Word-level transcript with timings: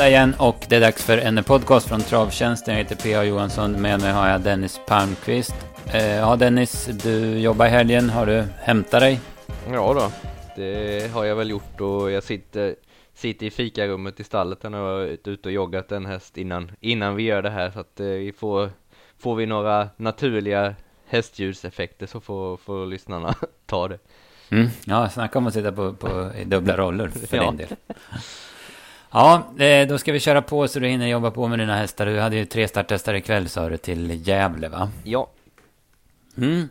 måndag 0.00 0.10
igen 0.10 0.34
och 0.38 0.66
det 0.68 0.76
är 0.76 0.80
dags 0.80 1.04
för 1.04 1.18
en 1.18 1.44
podcast 1.44 1.88
från 1.88 2.00
Travtjänsten. 2.00 2.74
Jag 2.74 2.82
heter 2.82 2.96
P.A. 2.96 3.24
Johansson. 3.24 3.72
Med 3.72 4.00
mig 4.00 4.12
har 4.12 4.28
jag 4.28 4.40
Dennis 4.40 4.80
Palmqvist. 4.86 5.54
Eh, 5.92 6.16
ja 6.16 6.36
Dennis, 6.36 6.86
du 7.02 7.38
jobbar 7.38 7.66
i 7.66 7.68
helgen. 7.68 8.10
Har 8.10 8.26
du 8.26 8.44
hämtat 8.58 9.00
dig? 9.00 9.20
Ja 9.72 9.94
då, 9.94 10.12
det 10.56 11.12
har 11.12 11.24
jag 11.24 11.36
väl 11.36 11.50
gjort 11.50 11.80
och 11.80 12.10
jag 12.10 12.22
sitter, 12.22 12.74
sitter 13.14 13.46
i 13.46 13.50
fikarummet 13.50 14.20
i 14.20 14.24
stallet 14.24 14.64
och 14.64 14.70
har 14.70 14.80
varit 14.80 15.28
ute 15.28 15.48
och 15.48 15.52
joggat 15.52 15.92
en 15.92 16.06
häst 16.06 16.38
innan, 16.38 16.70
innan 16.80 17.16
vi 17.16 17.22
gör 17.22 17.42
det 17.42 17.50
här 17.50 17.70
så 17.70 17.80
att 17.80 18.00
eh, 18.00 18.06
vi 18.06 18.32
får, 18.32 18.70
får 19.18 19.36
vi 19.36 19.46
några 19.46 19.88
naturliga 19.96 20.74
hästljuseffekter 21.08 22.06
så 22.06 22.20
får, 22.20 22.56
får 22.56 22.86
lyssnarna 22.86 23.34
ta 23.66 23.88
det. 23.88 23.98
Mm. 24.50 24.68
Ja, 24.84 25.08
snacka 25.08 25.38
om 25.38 25.46
att 25.46 25.54
sitta 25.54 25.72
på, 25.72 25.92
på 25.92 26.30
i 26.38 26.44
dubbla 26.44 26.76
roller 26.76 27.08
för 27.08 27.36
ja. 27.36 27.44
din 27.44 27.56
del. 27.56 27.68
Ja, 29.12 29.54
eh, 29.58 29.88
då 29.88 29.98
ska 29.98 30.12
vi 30.12 30.20
köra 30.20 30.42
på 30.42 30.68
så 30.68 30.78
du 30.78 30.88
hinner 30.88 31.08
jobba 31.08 31.30
på 31.30 31.48
med 31.48 31.58
dina 31.58 31.76
hästar. 31.76 32.06
Du 32.06 32.20
hade 32.20 32.36
ju 32.36 32.44
tre 32.44 32.68
starthästar 32.68 33.14
ikväll 33.14 33.48
sa 33.48 33.68
du 33.68 33.76
till 33.76 34.28
Gävle 34.28 34.68
va? 34.68 34.90
Ja. 35.04 35.30
Mm. 36.36 36.68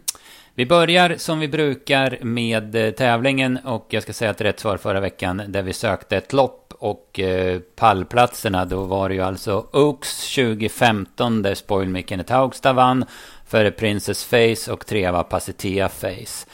Vi 0.55 0.65
börjar 0.65 1.15
som 1.17 1.39
vi 1.39 1.47
brukar 1.47 2.17
med 2.21 2.75
eh, 2.75 2.91
tävlingen 2.91 3.57
och 3.57 3.85
jag 3.89 4.03
ska 4.03 4.13
säga 4.13 4.31
att 4.31 4.41
rätt 4.41 4.59
svar 4.59 4.77
förra 4.77 4.99
veckan 4.99 5.41
där 5.47 5.61
vi 5.61 5.73
sökte 5.73 6.17
ett 6.17 6.33
lopp 6.33 6.73
och 6.79 7.19
eh, 7.19 7.59
pallplatserna 7.59 8.65
då 8.65 8.83
var 8.83 9.09
det 9.09 9.15
ju 9.15 9.21
alltså 9.21 9.67
Oaks 9.71 10.35
2015 10.35 11.41
där 11.41 11.55
Spoil 11.55 12.03
Kenneth 12.07 12.33
Haugstad 12.33 12.73
vann 12.73 13.05
före 13.47 13.71
Princess 13.71 14.25
Face 14.25 14.71
och 14.71 14.85
trea 14.85 15.11
var 15.11 15.23
Pacitea 15.23 15.89
Face. 15.89 16.47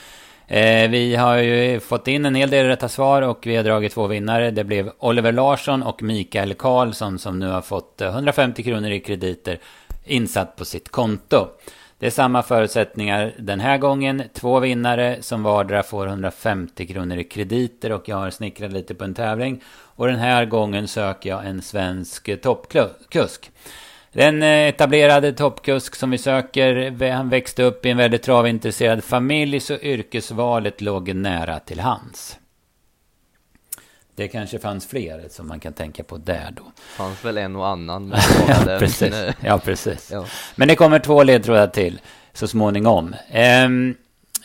Eh, 0.47 0.89
vi 0.89 1.15
har 1.15 1.37
ju 1.37 1.79
fått 1.79 2.07
in 2.07 2.25
en 2.25 2.35
hel 2.35 2.49
del 2.49 2.67
rätta 2.67 2.89
svar 2.89 3.21
och 3.21 3.47
vi 3.47 3.55
har 3.55 3.63
dragit 3.63 3.93
två 3.93 4.07
vinnare. 4.07 4.51
Det 4.51 4.63
blev 4.63 4.91
Oliver 4.99 5.31
Larsson 5.31 5.83
och 5.83 6.03
Mikael 6.03 6.53
Karlsson 6.53 7.19
som 7.19 7.39
nu 7.39 7.47
har 7.47 7.61
fått 7.61 8.01
eh, 8.01 8.07
150 8.07 8.63
kronor 8.63 8.91
i 8.91 8.99
krediter 8.99 9.59
insatt 10.05 10.55
på 10.55 10.65
sitt 10.65 10.89
konto. 10.89 11.47
Det 11.99 12.05
är 12.05 12.11
samma 12.11 12.43
förutsättningar 12.43 13.33
den 13.37 13.59
här 13.59 13.77
gången. 13.77 14.23
Två 14.33 14.59
vinnare 14.59 15.17
som 15.21 15.43
vardera 15.43 15.83
får 15.83 16.07
150 16.07 16.87
kronor 16.87 17.17
i 17.17 17.23
krediter 17.23 17.91
och 17.91 18.09
jag 18.09 18.15
har 18.15 18.29
snickrat 18.29 18.71
lite 18.71 18.95
på 18.95 19.03
en 19.03 19.13
tävling. 19.13 19.63
Och 19.67 20.07
den 20.07 20.19
här 20.19 20.45
gången 20.45 20.87
söker 20.87 21.29
jag 21.29 21.45
en 21.45 21.61
svensk 21.61 22.41
toppkusk. 22.41 23.51
Den 24.15 24.43
eh, 24.43 24.67
etablerade 24.67 25.33
toppkusk 25.33 25.95
som 25.95 26.11
vi 26.11 26.17
söker, 26.17 27.11
han 27.11 27.29
växte 27.29 27.63
upp 27.63 27.85
i 27.85 27.89
en 27.89 27.97
väldigt 27.97 28.23
travintresserad 28.23 29.03
familj 29.03 29.59
så 29.59 29.73
yrkesvalet 29.73 30.81
låg 30.81 31.15
nära 31.15 31.59
till 31.59 31.79
hans. 31.79 32.37
Det 34.15 34.27
kanske 34.27 34.59
fanns 34.59 34.87
fler 34.87 35.25
som 35.29 35.47
man 35.47 35.59
kan 35.59 35.73
tänka 35.73 36.03
på 36.03 36.17
där 36.17 36.53
då. 36.55 36.63
Fanns 36.77 37.25
väl 37.25 37.37
en 37.37 37.55
och 37.55 37.67
annan. 37.67 38.13
ja, 38.47 38.77
precis. 38.79 39.15
ja, 39.39 39.57
precis. 39.59 40.11
Ja. 40.11 40.25
Men 40.55 40.67
det 40.67 40.75
kommer 40.75 40.99
två 40.99 41.23
ledtrådar 41.23 41.67
till 41.67 42.01
så 42.33 42.47
småningom. 42.47 43.15
Um, 43.65 43.95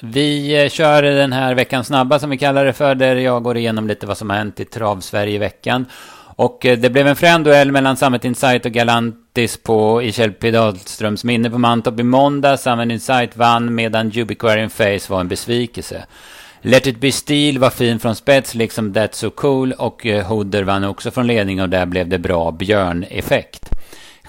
vi 0.02 0.62
eh, 0.62 0.68
kör 0.68 1.02
den 1.02 1.32
här 1.32 1.54
veckan 1.54 1.84
snabba 1.84 2.18
som 2.18 2.30
vi 2.30 2.38
kallar 2.38 2.64
det 2.64 2.72
för, 2.72 2.94
där 2.94 3.16
jag 3.16 3.42
går 3.42 3.56
igenom 3.56 3.88
lite 3.88 4.06
vad 4.06 4.18
som 4.18 4.30
har 4.30 4.36
hänt 4.36 4.60
i 4.60 4.64
Trav-Sverige 4.64 5.34
i 5.34 5.38
veckan. 5.38 5.86
Och 6.36 6.66
eh, 6.66 6.78
det 6.78 6.90
blev 6.90 7.06
en 7.06 7.16
frän 7.16 7.42
duell 7.42 7.72
mellan 7.72 7.96
Summit 7.96 8.24
Insight 8.24 8.66
och 8.66 8.72
Galantis 8.72 9.56
på, 9.56 10.02
i 10.02 10.12
Kjell 10.12 10.32
P. 10.32 10.50
Dahlströms 10.50 11.24
minne 11.24 11.50
på 11.50 11.58
Mantorp 11.58 12.00
i 12.00 12.02
måndag. 12.02 12.56
Summit 12.56 12.92
Insight 12.92 13.36
vann 13.36 13.74
medan 13.74 14.10
Jubiquarian 14.10 14.70
Face 14.70 15.00
var 15.08 15.20
en 15.20 15.28
besvikelse. 15.28 16.04
Let 16.62 16.86
It 16.86 17.00
Be 17.00 17.12
Steel 17.12 17.58
var 17.58 17.70
fin 17.70 17.98
från 17.98 18.16
spets, 18.16 18.54
liksom 18.54 18.92
That's 18.92 19.12
So 19.12 19.30
Cool 19.30 19.72
och 19.72 20.06
eh, 20.06 20.26
Hooder 20.26 20.62
vann 20.62 20.84
också 20.84 21.10
från 21.10 21.26
ledning 21.26 21.62
och 21.62 21.68
där 21.68 21.86
blev 21.86 22.08
det 22.08 22.18
bra 22.18 22.50
björneffekt. 22.50 23.69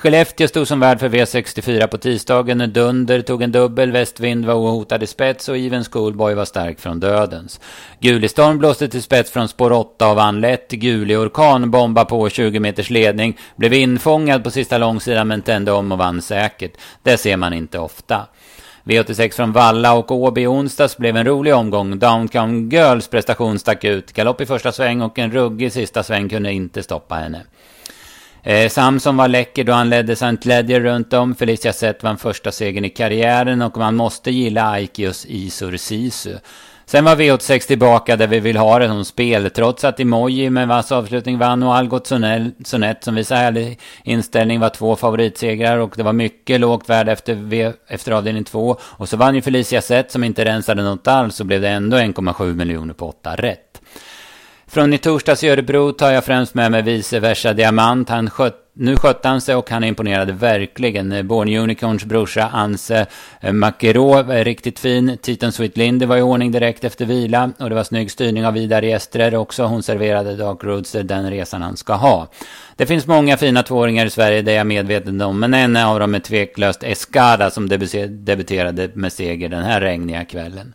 Skellefteå 0.02 0.48
stod 0.48 0.68
som 0.68 0.80
värd 0.80 1.00
för 1.00 1.10
V64 1.10 1.88
på 1.88 1.98
tisdagen. 1.98 2.74
Dunder 2.74 3.22
tog 3.22 3.42
en 3.42 3.52
dubbel, 3.52 3.92
Västvind 3.92 4.46
var 4.46 4.54
ohotad 4.54 5.04
i 5.04 5.08
spets 5.08 5.50
och 5.50 5.58
Even 5.58 5.84
Schoolboy 5.84 6.34
var 6.34 6.46
stark 6.46 6.80
från 6.80 7.00
dödens. 7.00 7.60
Gulistorm 8.00 8.58
blåste 8.58 8.88
till 8.88 9.02
spets 9.02 9.32
från 9.32 9.48
spår 9.48 9.72
8 9.72 10.10
och 10.10 10.16
vann 10.16 10.42
lätt. 10.42 10.72
Gulig 10.72 11.20
Orkan 11.20 11.72
bombade 11.72 12.10
på 12.10 12.30
20 12.30 12.60
meters 12.60 12.90
ledning. 12.90 13.38
Blev 13.56 13.74
infångad 13.74 14.44
på 14.44 14.52
sista 14.52 14.78
långsidan 14.78 15.28
men 15.28 15.42
tände 15.42 15.72
om 15.72 15.92
och 15.92 15.98
vann 15.98 16.22
säkert. 16.22 16.74
Det 17.04 17.18
ser 17.18 17.38
man 17.38 17.54
inte 17.54 17.80
ofta. 17.80 18.28
V86 18.84 19.36
från 19.36 19.52
Valla 19.52 19.94
och 19.94 20.12
Åby 20.12 20.42
i 20.42 20.48
onsdags 20.48 20.98
blev 20.98 21.18
en 21.18 21.26
rolig 21.26 21.56
omgång. 21.56 22.00
Downcome 22.00 22.76
Girls 22.76 23.08
prestation 23.08 23.60
stack 23.60 23.84
ut. 23.84 24.14
Galopp 24.14 24.42
i 24.42 24.46
första 24.46 24.72
sväng 24.72 25.02
och 25.02 25.20
en 25.20 25.32
ruggig 25.32 25.72
sista 25.72 26.04
sväng 26.04 26.30
kunde 26.30 26.54
inte 26.54 26.84
stoppa 26.84 27.16
henne. 27.16 27.42
Eh, 28.44 28.70
Samson 28.70 29.18
var 29.18 29.28
läcker 29.28 29.64
då 29.64 29.74
han 29.74 29.90
ledde 29.90 30.14
St. 30.14 30.38
Ledger 30.42 30.82
runt 30.82 31.14
om. 31.14 31.36
Felicia 31.36 31.74
Sett 31.74 32.04
vann 32.04 32.18
första 32.18 32.52
segern 32.52 32.86
i 32.86 32.90
karriären 32.90 33.62
och 33.62 33.78
man 33.78 33.96
måste 33.96 34.32
gilla 34.32 34.72
Aikios 34.72 35.26
Isur 35.30 35.78
Sisu. 35.78 36.36
Sen 36.86 37.06
var 37.06 37.16
V86 37.16 37.68
tillbaka 37.68 38.16
där 38.16 38.28
vi 38.28 38.40
vill 38.40 38.58
ha 38.58 38.80
det 38.80 38.88
som 38.88 39.06
spel. 39.06 39.50
Trots 39.50 39.84
att 39.84 40.00
Emoji 40.00 40.50
med 40.50 40.68
vass 40.68 40.92
avslutning 40.92 41.38
vann 41.38 41.64
och 41.64 41.76
Algot 41.76 42.08
Sonett 42.08 43.04
som 43.04 43.16
visar 43.16 43.36
härlig 43.36 43.80
inställning 44.04 44.60
var 44.60 44.70
två 44.70 44.96
favoritsegrar 44.96 45.78
och 45.78 45.94
det 45.96 46.04
var 46.04 46.14
mycket 46.14 46.60
lågt 46.60 46.90
värde 46.90 47.12
efter, 47.12 47.34
v, 47.34 47.74
efter 47.88 48.12
avdelning 48.12 48.44
två. 48.44 48.78
Och 48.82 49.10
så 49.10 49.18
vann 49.18 49.36
ju 49.36 49.42
Felicia 49.42 49.82
Sett 49.82 50.12
som 50.12 50.24
inte 50.24 50.46
rensade 50.46 50.84
något 50.84 51.08
alls 51.08 51.36
så 51.36 51.44
blev 51.44 51.62
det 51.62 51.70
ändå 51.70 51.98
1,7 51.98 52.56
miljoner 52.56 52.94
på 52.94 53.10
åtta 53.10 53.36
rätt. 53.36 53.71
Från 54.72 54.94
i 54.94 54.98
torsdags 54.98 55.44
i 55.44 55.50
Örebro 55.50 55.92
tar 55.92 56.12
jag 56.12 56.26
främst 56.26 56.54
med 56.54 56.72
mig 56.72 56.82
vice 56.82 57.20
versa 57.20 57.54
Diamant. 57.54 58.10
Han 58.10 58.30
sköt, 58.30 58.56
nu 58.74 58.96
skötte 58.96 59.28
han 59.28 59.42
sig 59.42 59.56
och 59.56 59.70
han 59.70 59.84
imponerade 59.84 60.34
verkligen. 60.34 61.28
Born 61.28 61.56
Unicorns 61.56 62.06
brorsa 62.06 62.50
Anse 62.54 63.06
eh, 63.42 63.54
Makero 63.54 64.24
var 64.24 64.44
riktigt 64.44 64.80
fin. 64.80 65.18
Titan 65.22 65.52
Sweet 65.52 65.78
Lindy 65.78 66.06
var 66.06 66.18
i 66.18 66.22
ordning 66.22 66.52
direkt 66.52 66.84
efter 66.84 67.06
vila. 67.06 67.52
Och 67.60 67.70
det 67.70 67.76
var 67.76 67.84
snygg 67.84 68.12
styrning 68.12 68.46
av 68.46 68.54
Vidar 68.54 68.84
Estrer 68.84 69.36
också. 69.36 69.64
Hon 69.64 69.84
serverade 69.84 70.36
Dark 70.36 70.64
Roots 70.64 70.96
eh, 70.96 71.04
den 71.04 71.30
resan 71.30 71.62
han 71.62 71.78
ska 71.78 71.94
ha. 71.94 72.28
Det 72.76 72.86
finns 72.86 73.08
många 73.08 73.38
fina 73.38 73.64
tvååringar 73.64 74.06
i 74.06 74.10
Sverige, 74.10 74.42
det 74.42 74.52
är 74.52 74.58
jag 74.58 74.68
medveten 74.68 75.22
om. 75.22 75.40
Men 75.40 75.54
en 75.54 75.78
av 75.78 76.00
dem 76.00 76.16
är 76.16 76.20
tveklöst 76.20 76.84
Escada 76.84 77.52
som 77.52 77.70
debuterade 78.10 78.90
med 78.94 79.14
seger 79.14 79.50
den 79.50 79.64
här 79.64 79.82
regniga 79.82 80.26
kvällen. 80.26 80.74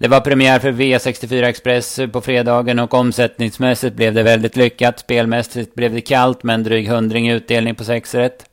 Det 0.00 0.08
var 0.08 0.20
premiär 0.20 0.58
för 0.58 0.72
V64 0.72 1.44
Express 1.44 2.00
på 2.12 2.20
fredagen 2.20 2.78
och 2.78 2.94
omsättningsmässigt 2.94 3.96
blev 3.96 4.14
det 4.14 4.22
väldigt 4.22 4.56
lyckat. 4.56 4.98
Spelmässigt 4.98 5.74
blev 5.74 5.94
det 5.94 6.00
kallt 6.00 6.42
med 6.42 6.54
en 6.54 6.62
dryg 6.62 6.88
hundring 6.88 7.28
i 7.28 7.32
utdelning 7.32 7.74
på 7.74 7.84
6 7.84 8.14
rätt. 8.14 8.44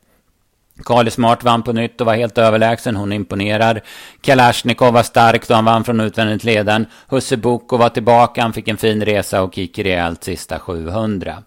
Kali 0.84 1.10
Smart 1.10 1.44
vann 1.44 1.62
på 1.62 1.72
nytt 1.72 2.00
och 2.00 2.06
var 2.06 2.14
helt 2.14 2.38
överlägsen. 2.38 2.96
Hon 2.96 3.12
imponerar. 3.12 3.80
Kalashnikov 4.20 4.92
var 4.92 5.02
stark 5.02 5.48
då 5.48 5.54
han 5.54 5.64
vann 5.64 5.84
från 5.84 6.00
utvändigt 6.00 6.44
ledaren. 6.44 6.86
Husse 7.06 7.36
Boko 7.36 7.76
var 7.76 7.88
tillbaka. 7.88 8.42
Han 8.42 8.52
fick 8.52 8.68
en 8.68 8.76
fin 8.76 9.04
resa 9.04 9.42
och 9.42 9.58
gick 9.58 9.78
rejält 9.78 10.24
sista 10.24 10.58
700. 10.58 11.42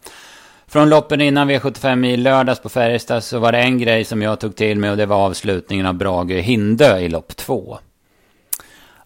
Från 0.68 0.90
loppen 0.90 1.22
innan 1.22 1.52
V75 1.52 2.06
i 2.06 2.18
lördags 2.18 2.62
på 2.62 2.70
Färjestad 2.70 3.24
så 3.24 3.40
var 3.40 3.52
det 3.52 3.60
en 3.60 3.80
grej 3.80 4.04
som 4.04 4.22
jag 4.22 4.40
tog 4.40 4.56
till 4.56 4.80
mig 4.80 4.92
och 4.92 4.98
det 4.98 5.06
var 5.06 5.26
avslutningen 5.26 5.86
av 5.86 5.94
Brage 5.94 6.32
Hindö 6.32 7.00
i 7.00 7.10
lopp 7.10 7.36
två. 7.36 7.80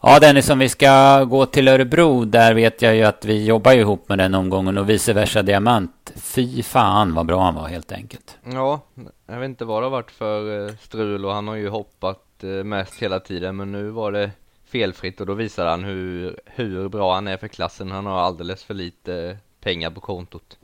Ja, 0.08 0.20
Dennis, 0.20 0.50
om 0.50 0.60
vi 0.60 0.70
ska 0.70 1.24
gå 1.24 1.46
till 1.46 1.68
Örebro, 1.68 2.26
där 2.26 2.54
vet 2.54 2.82
jag 2.82 2.96
ju 2.96 3.04
att 3.04 3.26
vi 3.26 3.46
jobbar 3.46 3.74
ihop 3.74 4.10
med 4.10 4.18
den 4.18 4.36
omgången 4.36 4.78
och 4.78 4.90
vice 4.90 5.14
versa 5.14 5.42
Diamant. 5.42 6.14
Fy 6.16 6.64
fan 6.64 7.14
vad 7.14 7.26
bra 7.26 7.44
han 7.44 7.56
var 7.56 7.68
helt 7.68 7.92
enkelt. 7.92 8.38
Ja, 8.44 8.82
jag 9.28 9.40
vet 9.40 9.46
inte 9.46 9.66
vad 9.66 9.82
det 9.82 9.86
har 9.86 9.92
varit 9.92 10.12
för 10.12 10.68
eh, 10.68 10.76
strul 10.76 11.26
och 11.26 11.34
han 11.34 11.48
har 11.48 11.56
ju 11.56 11.70
hoppat 11.70 12.44
eh, 12.44 12.50
mest 12.50 13.02
hela 13.02 13.20
tiden, 13.20 13.56
men 13.56 13.72
nu 13.72 13.90
var 13.90 14.12
det 14.12 14.32
felfritt 14.66 15.22
och 15.22 15.28
då 15.28 15.34
visar 15.34 15.66
han 15.66 15.84
hur, 15.84 16.40
hur 16.46 16.90
bra 16.90 17.14
han 17.14 17.28
är 17.28 17.38
för 17.38 17.48
klassen. 17.48 17.92
Han 17.92 18.06
har 18.06 18.20
alldeles 18.20 18.64
för 18.64 18.74
lite 18.74 19.16
eh, 19.16 19.36
pengar 19.62 19.90
på 19.90 20.02
kontot. 20.02 20.58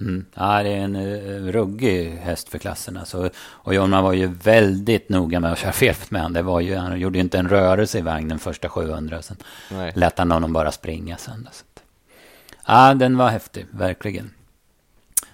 Mm. 0.00 0.24
Ja, 0.34 0.62
det 0.62 0.68
är 0.68 0.76
en 0.76 0.96
uh, 0.96 1.52
ruggig 1.52 2.10
häst 2.10 2.48
för 2.48 2.58
klassen. 2.58 2.96
Alltså. 2.96 3.30
Och 3.40 3.74
Jorma 3.74 4.02
var 4.02 4.12
ju 4.12 4.26
väldigt 4.26 5.08
noga 5.08 5.40
med 5.40 5.52
att 5.52 5.58
köra 5.58 5.72
fel 5.72 5.94
med 6.08 6.22
honom. 6.22 6.32
Det 6.32 6.42
var 6.42 6.60
ju, 6.60 6.74
han 6.74 7.00
gjorde 7.00 7.18
ju 7.18 7.24
inte 7.24 7.38
en 7.38 7.48
rörelse 7.48 7.98
i 7.98 8.02
vagnen 8.02 8.38
första 8.38 8.68
700. 8.68 9.22
Sen 9.22 9.36
Nej. 9.70 9.92
lät 9.94 10.18
han 10.18 10.30
honom 10.30 10.52
bara 10.52 10.72
springa 10.72 11.16
sen. 11.16 11.48
Så. 11.52 11.64
Ja, 12.66 12.94
den 12.94 13.16
var 13.16 13.28
häftig, 13.28 13.66
verkligen. 13.70 14.30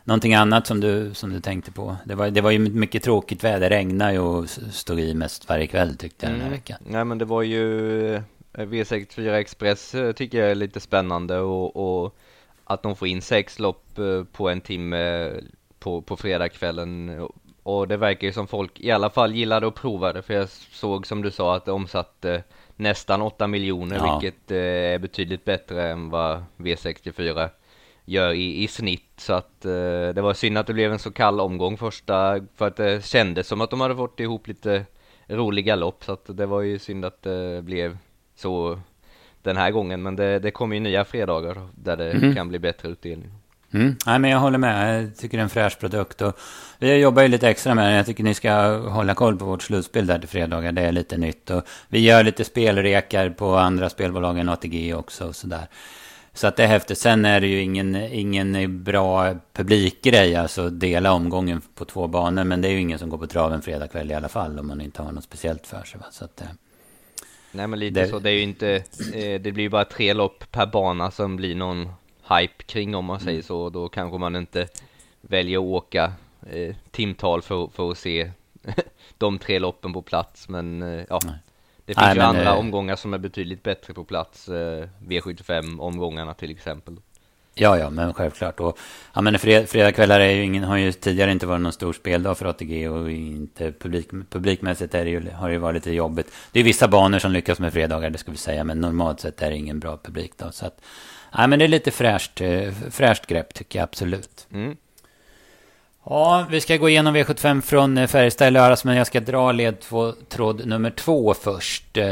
Någonting 0.05 0.35
annat 0.35 0.67
som 0.67 0.81
du, 0.81 1.15
som 1.15 1.33
du 1.33 1.41
tänkte 1.41 1.73
på? 1.73 1.97
Det 2.05 2.15
var, 2.15 2.31
det 2.31 2.41
var 2.41 2.51
ju 2.51 2.59
mycket 2.59 3.03
tråkigt 3.03 3.45
väder. 3.45 3.71
Det 3.71 3.77
regnade 3.77 4.13
ju 4.13 4.19
och 4.19 4.51
stod 4.71 5.01
i 5.01 5.15
mest 5.15 5.49
varje 5.49 5.67
kväll 5.67 5.97
tyckte 5.97 6.27
jag 6.27 6.31
mm. 6.31 6.39
den 6.39 6.41
här 6.41 6.49
mm. 6.49 6.59
veckan. 6.59 6.79
Nej, 6.87 7.05
men 7.05 7.19
det 7.19 7.25
var 7.25 7.43
ju 7.43 8.15
eh, 8.15 8.23
V64 8.53 9.33
Express 9.33 9.95
eh, 9.95 10.13
tycker 10.13 10.39
jag 10.39 10.51
är 10.51 10.55
lite 10.55 10.81
spännande 10.81 11.39
och, 11.39 12.05
och 12.05 12.17
att 12.67 12.83
de 12.83 12.97
får 12.97 13.09
in 13.09 13.23
sex 13.23 13.59
lopp 13.59 13.99
eh, 13.99 14.25
på 14.25 14.49
en 14.49 14.61
timme 14.61 15.33
på, 15.79 16.03
på 16.03 16.17
fredagskvällen. 16.17 17.21
Och 17.63 17.89
det 17.89 17.97
verkar 17.97 18.27
ju 18.27 18.33
som 18.33 18.47
folk 18.47 18.81
i 18.81 18.91
alla 18.91 19.11
fall 19.11 19.35
gillade 19.35 19.67
att 19.67 19.75
prova 19.75 20.13
det 20.13 20.23
för 20.23 20.35
jag 20.35 20.49
såg 20.49 21.07
som 21.07 21.23
du 21.23 21.31
sa 21.31 21.57
att 21.57 21.65
det 21.65 21.73
omsatte 21.73 22.43
nästan 22.77 23.23
8 23.23 23.47
miljoner 23.47 23.97
ja. 23.97 24.19
vilket 24.19 24.51
eh, 24.51 24.59
är 24.59 24.99
betydligt 24.99 25.45
bättre 25.45 25.91
än 25.91 26.11
vad 26.11 26.45
V64 26.57 27.49
gör 28.05 28.33
i, 28.33 28.63
i 28.63 28.69
snitt. 28.69 29.13
Så 29.17 29.33
att 29.33 29.65
eh, 29.65 30.09
det 30.15 30.21
var 30.23 30.35
synd 30.35 30.59
att 30.59 30.67
det 30.67 30.75
blev 30.75 30.93
en 30.93 30.99
så 30.99 31.13
kall 31.13 31.41
omgång 31.41 31.77
första 31.77 32.41
för 32.55 32.67
att 32.67 32.77
det 32.77 33.05
kändes 33.05 33.49
som 33.49 33.61
att 33.61 33.71
de 33.71 33.81
hade 33.81 33.97
fått 33.97 34.21
ihop 34.21 34.49
lite 34.49 34.85
roliga 35.27 35.77
lopp. 35.77 36.05
Så 36.05 36.13
att 36.13 36.37
det 36.37 36.47
var 36.47 36.61
ju 36.61 36.79
synd 36.79 37.05
att 37.05 37.23
det 37.23 37.63
blev 37.65 37.99
så 38.35 38.81
den 39.47 39.57
här 39.57 39.71
gången 39.71 40.03
men 40.03 40.17
det, 40.17 40.39
det 40.39 40.51
kommer 40.51 40.77
ju 40.77 40.81
nya 40.81 41.05
fredagar 41.05 41.69
där 41.75 41.97
det 41.97 42.11
mm. 42.11 42.35
kan 42.35 42.49
bli 42.49 42.59
bättre 42.59 42.89
utdelning. 42.89 43.31
Mm. 43.73 43.97
Nej, 44.07 44.19
men 44.19 44.31
jag 44.31 44.39
håller 44.39 44.59
med. 44.59 45.03
Jag 45.03 45.17
tycker 45.17 45.39
det 45.39 45.41
är 45.41 45.43
en 45.43 45.51
fräsch 45.51 45.79
produkt. 45.79 46.23
Och 46.23 46.39
vi 46.79 46.97
jobbar 46.97 47.23
ju 47.23 47.29
lite 47.29 47.49
extra 47.49 47.75
med 47.75 47.87
den. 47.87 47.95
Jag 47.95 48.07
tycker 48.07 48.25
ni 48.25 48.35
ska 48.35 48.79
hålla 48.79 49.15
koll 49.15 49.37
på 49.37 49.45
vårt 49.45 49.63
slutspel 49.63 50.07
där 50.07 50.19
till 50.19 50.29
fredagar. 50.29 50.73
Det 50.73 50.83
är 50.83 50.93
lite 50.93 51.17
nytt. 51.17 51.51
Och 51.51 51.63
vi 51.89 52.01
gör 52.01 52.25
lite 52.25 52.45
spelrekar 52.45 53.31
på 53.31 53.57
andra 53.57 53.91
spelbolag 53.91 54.39
än 54.39 54.49
ATG 54.49 54.95
också. 54.95 55.29
Och 55.29 55.37
sådär. 55.37 55.69
Så 56.33 56.47
att 56.47 56.57
det 56.57 56.63
är 56.63 56.69
häftigt. 56.69 56.99
Sen 56.99 57.25
är 57.25 57.41
det 57.41 57.47
ju 57.47 57.61
ingen, 57.61 57.97
ingen 57.97 58.85
bra 58.85 59.35
publikgrej. 59.53 60.37
Alltså 60.37 60.71
dela 60.71 61.13
omgången 61.13 61.63
på 61.75 61.85
två 61.85 62.07
banor. 62.07 62.45
Men 62.45 62.61
det 62.61 62.69
är 62.69 62.73
ju 62.73 62.81
ingen 62.81 62.99
som 62.99 63.11
går 63.11 63.19
på 63.19 63.27
traven 63.27 63.63
fredag 63.63 63.89
kväll 63.89 64.11
i 64.11 64.15
alla 64.15 64.29
fall. 64.29 64.59
Om 64.59 64.67
man 64.67 64.81
inte 64.81 65.03
har 65.03 65.13
något 65.13 65.25
speciellt 65.25 65.67
för 65.67 65.83
sig. 65.83 66.01
Va? 66.01 66.07
Så 66.11 66.25
att, 66.25 66.41
eh, 66.41 66.47
Nej 67.57 67.67
men 67.67 67.79
lite 67.79 68.01
det... 68.01 68.09
så. 68.09 68.19
Det 68.19 68.31
är 68.31 68.35
ju 68.35 68.43
inte. 68.43 68.75
Eh, 69.15 69.41
det 69.41 69.53
blir 69.53 69.63
ju 69.63 69.69
bara 69.69 69.85
tre 69.85 70.13
lopp 70.13 70.53
per 70.53 70.67
bana 70.67 71.11
som 71.11 71.37
blir 71.37 71.55
någon 71.55 71.89
hype 72.29 72.65
kring 72.67 72.95
om 72.95 73.05
man 73.05 73.21
säger 73.21 73.33
mm. 73.33 73.43
så. 73.43 73.71
Då 73.71 73.89
kanske 73.89 74.19
man 74.19 74.37
inte 74.37 74.69
väljer 75.21 75.59
att 75.59 75.65
åka 75.65 76.13
eh, 76.51 76.77
timtal 76.91 77.43
för, 77.43 77.67
för 77.67 77.91
att 77.91 77.99
se 77.99 78.31
de 79.19 79.39
tre 79.39 79.59
loppen 79.59 79.93
på 79.93 80.03
plats. 80.03 80.49
Men 80.49 80.83
eh, 80.83 81.05
ja, 81.09 81.21
Nej. 81.25 81.35
det 81.77 81.95
finns 81.95 82.07
Nej, 82.07 82.15
ju 82.15 82.21
andra 82.21 82.55
eh, 82.55 82.59
omgångar 82.59 82.97
som 82.97 83.15
är 83.15 83.19
betydligt 83.19 83.63
bättre 83.63 83.95
på 83.95 84.05
plats. 84.05 84.49
Eh, 84.49 84.89
V75 85.07 85.81
omgångarna 85.81 86.35
till 86.35 86.51
exempel. 86.51 86.97
Ja, 87.59 87.79
ja, 87.79 87.91
men 87.91 88.15
självklart. 88.15 88.61
Och, 88.61 88.79
ja, 89.15 89.21
men 89.21 89.39
fred, 89.39 89.69
fredagkvällar 89.69 90.21
är 90.21 90.31
ju 90.31 90.43
ingen, 90.43 90.65
har 90.65 90.77
ju 90.77 90.93
tidigare 90.93 91.33
inte 91.33 91.47
varit 91.47 91.61
någon 91.61 91.73
stor 91.73 91.93
speldag 91.93 92.39
för 92.39 92.47
ATG 92.47 92.89
och 92.89 93.11
inte 93.11 93.73
publik, 93.73 94.11
publikmässigt 94.31 94.95
är 94.95 95.05
det 95.05 95.11
ju, 95.11 95.31
har 95.31 95.49
det 95.49 95.53
ju 95.53 95.59
varit 95.59 95.75
lite 95.75 95.91
jobbigt. 95.91 96.33
Det 96.53 96.61
är 96.61 96.65
vissa 96.65 96.89
banor 96.89 97.19
som 97.19 97.33
lyckas 97.33 97.59
med 97.59 97.73
fredagar, 97.73 98.11
det 98.11 98.19
ska 98.19 98.31
vi 98.31 98.37
säga, 98.37 98.65
men 98.65 98.81
normalt 98.81 99.21
sett 99.21 99.43
är 99.43 99.51
det 99.51 99.57
ingen 99.57 99.81
bra 99.81 99.99
publik 100.03 100.33
då. 100.37 100.53
Så 100.53 100.67
att, 100.67 100.81
ja, 101.33 101.47
men 101.47 101.59
det 101.59 101.65
är 101.65 101.69
lite 101.69 101.91
fräscht, 101.91 102.41
eh, 102.41 102.73
fräscht 102.91 103.27
grepp 103.27 103.55
tycker 103.55 103.79
jag 103.79 103.85
absolut. 103.85 104.47
Mm. 104.53 104.77
Ja, 106.09 106.47
vi 106.51 106.61
ska 106.61 106.77
gå 106.77 106.89
igenom 106.89 107.17
V75 107.17 107.61
från 107.61 107.99
eh, 107.99 108.07
Färjestad 108.07 108.49
i 108.49 108.51
lördags, 108.51 108.85
men 108.85 108.97
jag 108.97 109.07
ska 109.07 109.21
dra 109.21 109.53
ledtråd 109.53 110.67
nummer 110.67 110.91
två 110.91 111.35
först. 111.35 111.97
Eh, 111.97 112.05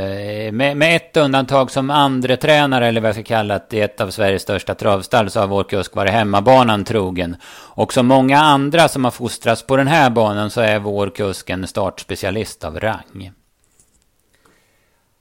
med, 0.52 0.76
med 0.76 0.96
ett 0.96 1.17
undantag 1.17 1.70
som 1.70 1.91
andre 1.91 2.37
tränare 2.37 2.87
eller 2.87 3.00
vad 3.00 3.08
jag 3.08 3.14
ska 3.14 3.25
kalla 3.25 3.61
det, 3.70 3.76
i 3.76 3.81
ett 3.81 4.00
av 4.00 4.11
Sveriges 4.11 4.43
största 4.43 4.75
travstall, 4.75 5.31
så 5.31 5.41
har 5.41 5.46
vår 5.46 5.64
kusk 5.64 5.96
varit 5.96 6.12
hemmabanan 6.12 6.85
trogen. 6.85 7.37
Och 7.52 7.93
som 7.93 8.06
många 8.06 8.38
andra 8.38 8.88
som 8.88 9.05
har 9.05 9.11
fostrats 9.11 9.67
på 9.67 9.76
den 9.76 9.88
här 9.88 10.11
banan 10.11 10.50
så 10.50 10.61
är 10.61 10.79
vår 10.79 11.11
kusk 11.11 11.50
en 11.50 11.67
startspecialist 11.67 12.64
av 12.64 12.81
rang. 12.81 13.32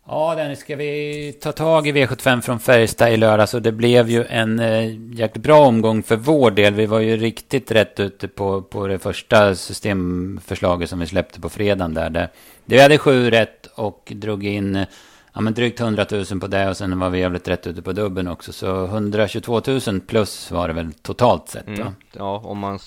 Ja, 0.07 0.35
Dennis, 0.35 0.59
ska 0.59 0.75
vi 0.75 1.33
ta 1.41 1.51
tag 1.51 1.87
i 1.87 1.91
V75 1.91 2.41
från 2.41 2.59
Färjestad 2.59 3.11
i 3.11 3.17
lördags? 3.17 3.53
Och 3.53 3.61
det 3.61 3.71
blev 3.71 4.09
ju 4.09 4.25
en 4.25 4.59
eh, 4.59 5.15
jäkligt 5.15 5.43
bra 5.43 5.59
omgång 5.59 6.03
för 6.03 6.15
vår 6.15 6.51
del. 6.51 6.73
Vi 6.73 6.85
var 6.85 6.99
ju 6.99 7.17
riktigt 7.17 7.71
rätt 7.71 7.99
ute 7.99 8.27
på, 8.27 8.61
på 8.61 8.87
det 8.87 8.99
första 8.99 9.55
systemförslaget 9.55 10.89
som 10.89 10.99
vi 10.99 11.07
släppte 11.07 11.41
på 11.41 11.49
fredagen 11.49 11.93
där. 11.93 12.09
Det, 12.09 12.29
vi 12.65 12.81
hade 12.81 12.97
sju 12.97 13.29
rätt 13.29 13.67
och 13.75 14.11
drog 14.15 14.45
in 14.45 14.85
ja, 15.33 15.41
men 15.41 15.53
drygt 15.53 15.79
100 15.79 16.05
000 16.11 16.39
på 16.39 16.47
det. 16.47 16.69
Och 16.69 16.77
sen 16.77 16.99
var 16.99 17.09
vi 17.09 17.19
jävligt 17.19 17.47
rätt 17.47 17.67
ute 17.67 17.81
på 17.81 17.91
dubben 17.91 18.27
också. 18.27 18.53
Så 18.53 18.85
122 18.85 19.61
000 19.87 20.01
plus 20.01 20.51
var 20.51 20.67
det 20.67 20.73
väl 20.73 20.93
totalt 20.93 21.49
sett. 21.49 21.67
Mm. 21.67 21.87
Ja, 22.13 22.41
om 22.45 22.59
man... 22.59 22.79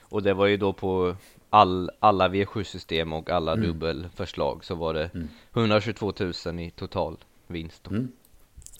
Och 0.00 0.22
det 0.22 0.34
var 0.34 0.46
ju 0.46 0.56
då 0.56 0.72
på 0.72 1.16
all, 1.50 1.90
alla 1.98 2.28
V7-system 2.28 3.12
och 3.12 3.30
alla 3.30 3.52
mm. 3.52 3.66
dubbelförslag 3.66 4.64
så 4.64 4.74
var 4.74 4.94
det 4.94 5.10
mm. 5.14 5.28
122 5.54 6.12
000 6.46 6.60
i 6.60 6.70
total 6.70 7.16
vinst. 7.46 7.86
Mm. 7.86 8.12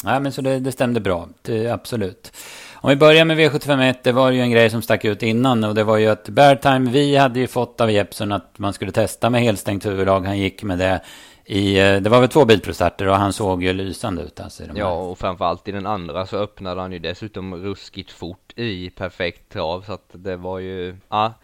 Ja, 0.05 0.21
men 0.21 0.33
så 0.33 0.43
det, 0.43 0.61
det 0.61 0.73
stämde 0.73 1.01
bra, 1.01 1.29
det, 1.43 1.69
absolut. 1.69 2.33
Om 2.75 2.91
vi 2.91 2.97
börjar 2.97 3.25
med 3.25 3.39
V751, 3.39 3.95
det 4.03 4.13
var 4.13 4.31
ju 4.31 4.41
en 4.41 4.51
grej 4.51 4.71
som 4.71 4.83
stack 4.83 5.05
ut 5.05 5.23
innan 5.23 5.65
och 5.65 5.75
det 5.75 5.85
var 5.85 5.97
ju 5.97 6.07
att 6.07 6.29
Beartime, 6.29 6.91
vi 6.91 7.17
hade 7.17 7.41
ju 7.41 7.47
fått 7.47 7.81
av 7.81 7.91
Jeppson 7.91 8.33
att 8.33 8.59
man 8.59 8.73
skulle 8.73 8.93
testa 8.93 9.31
med 9.31 9.43
helstängt 9.43 9.87
huvudlag. 9.87 10.27
Han 10.27 10.39
gick 10.39 10.63
med 10.63 10.79
det 10.79 11.01
i, 11.45 11.79
eh, 11.79 11.97
det 11.97 12.11
var 12.11 12.21
väl 12.21 12.29
två 12.29 12.45
bilprostarter 12.45 13.09
och 13.09 13.17
han 13.17 13.33
såg 13.33 13.63
ju 13.63 13.73
lysande 13.73 14.23
ut 14.23 14.41
alltså. 14.41 14.63
Ja, 14.75 14.93
och 14.93 15.19
framförallt 15.19 15.69
i 15.69 15.73
den 15.73 15.87
andra 15.87 16.27
så 16.27 16.37
öppnade 16.37 16.81
han 16.81 16.93
ju 16.93 16.99
dessutom 16.99 17.55
ruskigt 17.55 18.11
fort 18.11 18.53
i 18.57 18.91
perfekt 18.91 19.53
trav 19.53 19.83
så 19.87 19.93
att 19.93 20.09
det 20.13 20.37
var 20.37 20.59
ju, 20.59 20.97
ja 21.09 21.35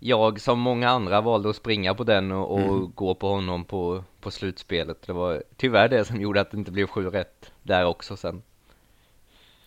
jag 0.00 0.40
som 0.40 0.60
många 0.60 0.90
andra 0.90 1.20
valde 1.20 1.50
att 1.50 1.56
springa 1.56 1.94
på 1.94 2.04
den 2.04 2.32
och, 2.32 2.52
och 2.52 2.60
mm. 2.60 2.92
gå 2.94 3.14
på 3.14 3.28
honom 3.28 3.64
på, 3.64 4.04
på 4.20 4.30
slutspelet. 4.30 5.02
Det 5.06 5.12
var 5.12 5.42
tyvärr 5.56 5.88
det 5.88 6.04
som 6.04 6.20
gjorde 6.20 6.40
att 6.40 6.50
det 6.50 6.56
inte 6.56 6.70
blev 6.70 6.86
sju 6.86 7.10
rätt 7.10 7.52
där 7.62 7.84
också 7.84 8.16
sen. 8.16 8.42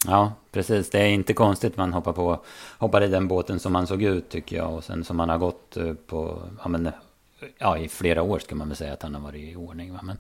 Ja, 0.08 0.34
precis. 0.52 0.90
Det 0.90 1.00
är 1.00 1.08
inte 1.08 1.34
konstigt 1.34 1.78
man 1.78 1.94
hoppar 1.94 2.14
på, 2.14 2.44
hoppar 2.78 3.04
i 3.04 3.08
den 3.08 3.28
båten 3.28 3.60
som 3.60 3.74
man 3.74 3.88
såg 3.88 4.04
ut 4.04 4.30
tycker 4.30 4.56
jag. 4.56 4.74
Och 4.74 4.84
sen 4.84 5.04
som 5.04 5.18
man 5.18 5.30
har 5.30 5.38
gått 5.38 5.78
eh, 5.78 5.94
på, 5.94 6.42
ja 6.64 6.70
men, 6.70 6.92
ja 7.58 7.78
i 7.78 7.88
flera 7.88 8.22
år 8.22 8.40
ska 8.40 8.56
man 8.56 8.68
väl 8.68 8.78
säga 8.78 8.94
att 8.94 9.04
han 9.04 9.16
har 9.16 9.22
varit 9.22 9.54
i 9.54 9.56
ordning. 9.56 9.94
Va? 9.94 10.00
Men 10.04 10.18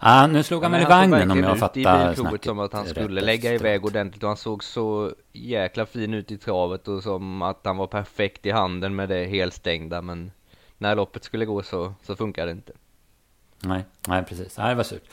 Ja, 0.00 0.26
nu 0.26 0.42
slog 0.42 0.62
han 0.62 0.72
väl 0.72 0.82
i 0.82 0.84
vagnen 0.84 1.30
om 1.30 1.42
jag 1.42 1.58
fattar 1.58 2.14
snacket 2.14 2.44
som 2.44 2.58
att 2.58 2.72
han 2.72 2.86
skulle 2.86 3.20
lägga 3.20 3.54
iväg 3.54 3.84
ordentligt 3.84 4.22
och 4.22 4.28
han 4.28 4.36
såg 4.36 4.64
så 4.64 5.12
jäkla 5.32 5.86
fin 5.86 6.14
ut 6.14 6.30
i 6.30 6.38
travet 6.38 6.88
och 6.88 7.02
som 7.02 7.42
att 7.42 7.60
han 7.64 7.76
var 7.76 7.86
perfekt 7.86 8.46
i 8.46 8.50
handen 8.50 8.96
med 8.96 9.08
det 9.08 9.24
helstängda 9.24 10.02
men 10.02 10.30
när 10.78 10.96
loppet 10.96 11.24
skulle 11.24 11.44
gå 11.44 11.62
så, 11.62 11.94
så 12.02 12.16
funkar 12.16 12.46
det 12.46 12.52
inte. 12.52 12.72
Nej, 13.60 13.84
nej 14.08 14.24
precis. 14.24 14.58
Nej, 14.58 14.68
det 14.68 14.74
var 14.74 14.84
surt. 14.84 15.04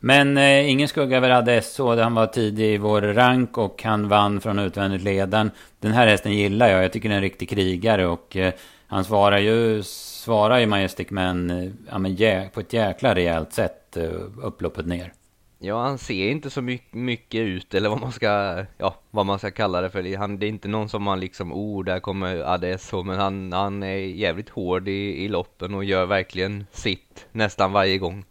Men 0.00 0.36
eh, 0.36 0.70
ingen 0.70 0.88
skugga 0.88 1.16
över 1.16 1.30
Adesso. 1.30 1.96
Han 1.96 2.14
var 2.14 2.26
tidig 2.26 2.74
i 2.74 2.78
vår 2.78 3.02
rank 3.02 3.58
och 3.58 3.82
han 3.82 4.08
vann 4.08 4.40
från 4.40 4.58
utvändigt 4.58 5.02
ledaren. 5.02 5.50
Den 5.80 5.92
här 5.92 6.06
hästen 6.06 6.32
gillar 6.32 6.68
jag. 6.68 6.84
Jag 6.84 6.92
tycker 6.92 7.08
det 7.08 7.14
är 7.14 7.16
en 7.16 7.22
riktig 7.22 7.48
krigare 7.48 8.06
och 8.06 8.36
eh, 8.36 8.52
han 8.86 9.04
svarar 9.04 9.38
ju, 9.38 9.82
svarar 10.22 10.58
ju 10.58 10.66
Majestic 10.66 11.10
Man 11.10 11.50
eh, 11.50 11.70
ja, 11.90 11.98
men, 11.98 12.14
jä, 12.14 12.50
på 12.54 12.60
ett 12.60 12.72
jäkla 12.72 13.14
rejält 13.14 13.52
sätt 13.52 13.78
Eh, 13.96 14.10
upploppet 14.42 14.86
ner. 14.86 15.12
Ja, 15.58 15.82
han 15.82 15.98
ser 15.98 16.30
inte 16.30 16.50
så 16.50 16.62
mycket, 16.62 16.94
mycket 16.94 17.40
ut, 17.40 17.74
eller 17.74 17.88
vad 17.88 18.00
man 18.00 18.12
ska, 18.12 18.64
ja, 18.78 18.94
vad 19.10 19.26
man 19.26 19.38
ska 19.38 19.50
kalla 19.50 19.80
det 19.80 19.90
för. 19.90 20.16
Han, 20.16 20.38
det 20.38 20.46
är 20.46 20.48
inte 20.48 20.68
någon 20.68 20.88
som 20.88 21.02
man 21.02 21.20
liksom, 21.20 21.52
oh, 21.52 21.84
där 21.84 22.00
kommer 22.00 22.36
Adesso, 22.36 23.02
men 23.02 23.18
han, 23.18 23.52
han 23.52 23.82
är 23.82 23.96
jävligt 23.96 24.48
hård 24.48 24.88
i, 24.88 25.24
i 25.24 25.28
loppen 25.28 25.74
och 25.74 25.84
gör 25.84 26.06
verkligen 26.06 26.66
sitt 26.72 27.26
nästan 27.32 27.72
varje 27.72 27.98
gång. 27.98 28.24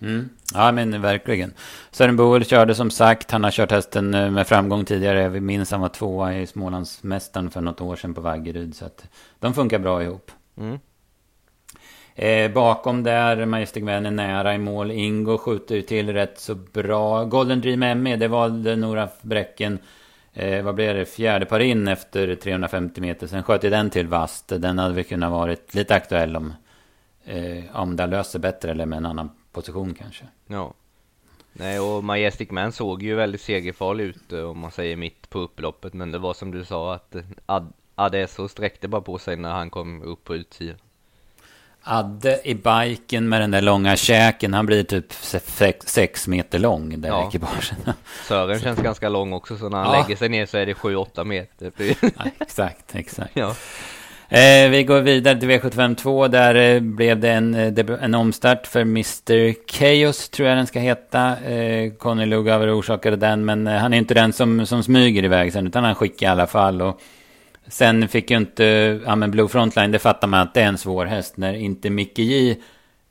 Mm. 0.00 0.28
Ja, 0.54 0.72
men 0.72 1.02
verkligen. 1.02 1.54
Sören 1.90 2.16
Boel 2.16 2.44
körde 2.44 2.74
som 2.74 2.90
sagt. 2.90 3.30
Han 3.30 3.44
har 3.44 3.50
kört 3.50 3.70
hästen 3.70 4.14
eh, 4.14 4.30
med 4.30 4.46
framgång 4.46 4.84
tidigare. 4.84 5.28
Vi 5.28 5.40
minns 5.40 5.70
han 5.70 5.80
var 5.80 5.88
tvåa 5.88 6.34
i 6.34 6.46
Smålandsmästaren 6.46 7.50
för 7.50 7.60
något 7.60 7.80
år 7.80 7.96
sedan 7.96 8.14
på 8.14 8.20
Vaggeryd. 8.20 8.76
Så 8.76 8.84
att 8.84 9.08
de 9.38 9.54
funkar 9.54 9.78
bra 9.78 10.02
ihop. 10.02 10.30
Mm. 10.56 10.78
Eh, 12.14 12.52
bakom 12.52 13.02
där, 13.02 13.46
Majestic 13.46 13.82
Man 13.82 14.06
är 14.06 14.10
nära 14.10 14.54
i 14.54 14.58
mål. 14.58 14.90
Ingo 14.90 15.38
skjuter 15.38 15.82
till 15.82 16.12
rätt 16.12 16.38
så 16.38 16.54
bra. 16.54 17.24
Golden 17.24 17.60
Dream 17.60 18.02
ME, 18.02 18.16
det 18.16 18.28
valde 18.28 18.76
Nora 18.76 19.08
Bräcken. 19.22 19.78
Eh, 20.32 20.64
vad 20.64 20.74
blev 20.74 20.96
det? 20.96 21.04
Fjärde 21.04 21.46
par 21.46 21.60
in 21.60 21.88
efter 21.88 22.34
350 22.34 23.00
meter. 23.00 23.26
Sen 23.26 23.42
sköt 23.42 23.64
ju 23.64 23.70
den 23.70 23.90
till 23.90 24.08
vast. 24.08 24.48
Den 24.48 24.78
hade 24.78 24.94
väl 24.94 25.04
kunnat 25.04 25.32
varit 25.32 25.74
lite 25.74 25.94
aktuell 25.94 26.36
om, 26.36 26.52
eh, 27.24 27.64
om 27.72 27.96
det 27.96 28.06
löser 28.06 28.38
bättre 28.38 28.70
eller 28.70 28.86
med 28.86 28.96
en 28.96 29.06
annan 29.06 29.30
position 29.52 29.94
kanske. 29.94 30.24
Ja. 30.46 30.74
Nej, 31.52 31.80
och 31.80 32.04
Majestic 32.04 32.50
Man 32.50 32.72
såg 32.72 33.02
ju 33.02 33.14
väldigt 33.14 33.40
segerfarlig 33.40 34.04
ut 34.04 34.32
eh, 34.32 34.40
om 34.40 34.58
man 34.58 34.70
säger 34.70 34.96
mitt 34.96 35.30
på 35.30 35.38
upploppet. 35.38 35.94
Men 35.94 36.12
det 36.12 36.18
var 36.18 36.34
som 36.34 36.50
du 36.50 36.64
sa 36.64 36.94
att 36.94 37.14
eh, 37.14 37.22
Ad 37.46 37.72
Adesso 37.94 38.48
sträckte 38.48 38.88
bara 38.88 39.02
på 39.02 39.18
sig 39.18 39.36
när 39.36 39.52
han 39.52 39.70
kom 39.70 40.02
upp 40.02 40.24
på 40.24 40.36
utsidan. 40.36 40.78
Adde 41.86 42.40
i 42.44 42.54
biken 42.54 43.28
med 43.28 43.40
den 43.40 43.50
där 43.50 43.60
långa 43.60 43.96
käken. 43.96 44.54
Han 44.54 44.66
blir 44.66 44.82
typ 44.82 45.12
sex, 45.12 45.86
sex 45.86 46.28
meter 46.28 46.58
lång, 46.58 47.00
där 47.00 47.08
ja. 47.08 47.28
ekipagen. 47.28 47.76
Sören 48.28 48.60
känns 48.60 48.78
ganska 48.78 49.08
lång 49.08 49.32
också, 49.32 49.56
så 49.56 49.68
när 49.68 49.78
han 49.78 49.92
ja. 49.94 50.02
lägger 50.02 50.16
sig 50.16 50.28
ner 50.28 50.46
så 50.46 50.56
är 50.56 50.66
det 50.66 50.74
7-8 50.74 51.24
meter. 51.24 51.72
ja, 52.00 52.24
exakt, 52.40 52.94
exakt. 52.94 53.30
Ja. 53.34 53.54
Eh, 54.28 54.68
vi 54.70 54.84
går 54.84 55.00
vidare 55.00 55.40
till 55.40 55.50
V752. 55.50 56.28
Där 56.28 56.54
eh, 56.54 56.80
blev 56.80 57.20
det 57.20 57.30
en, 57.30 57.54
eh, 57.54 58.04
en 58.04 58.14
omstart 58.14 58.66
för 58.66 58.80
Mr. 58.80 59.54
Chaos, 59.72 60.28
tror 60.28 60.48
jag 60.48 60.58
den 60.58 60.66
ska 60.66 60.78
heta. 60.78 61.36
Eh, 61.44 61.92
Conny 61.92 62.26
Lugauer 62.26 62.78
orsakade 62.78 63.16
den, 63.16 63.44
men 63.44 63.66
eh, 63.66 63.74
han 63.74 63.94
är 63.94 63.98
inte 63.98 64.14
den 64.14 64.32
som, 64.32 64.66
som 64.66 64.82
smyger 64.82 65.24
iväg 65.24 65.52
sen, 65.52 65.66
utan 65.66 65.84
han 65.84 65.94
skickar 65.94 66.26
i 66.26 66.30
alla 66.30 66.46
fall. 66.46 66.82
Och 66.82 67.00
Sen 67.68 68.08
fick 68.08 68.30
ju 68.30 68.36
inte, 68.36 68.64
ja 69.04 69.16
men 69.16 69.30
Blue 69.30 69.48
Frontline, 69.48 69.92
det 69.92 69.98
fattar 69.98 70.28
man 70.28 70.40
att 70.40 70.54
det 70.54 70.60
är 70.60 70.68
en 70.68 70.78
svår 70.78 71.06
häst. 71.06 71.36
När 71.36 71.54
inte 71.54 71.90
Micke 71.90 72.18
J 72.18 72.56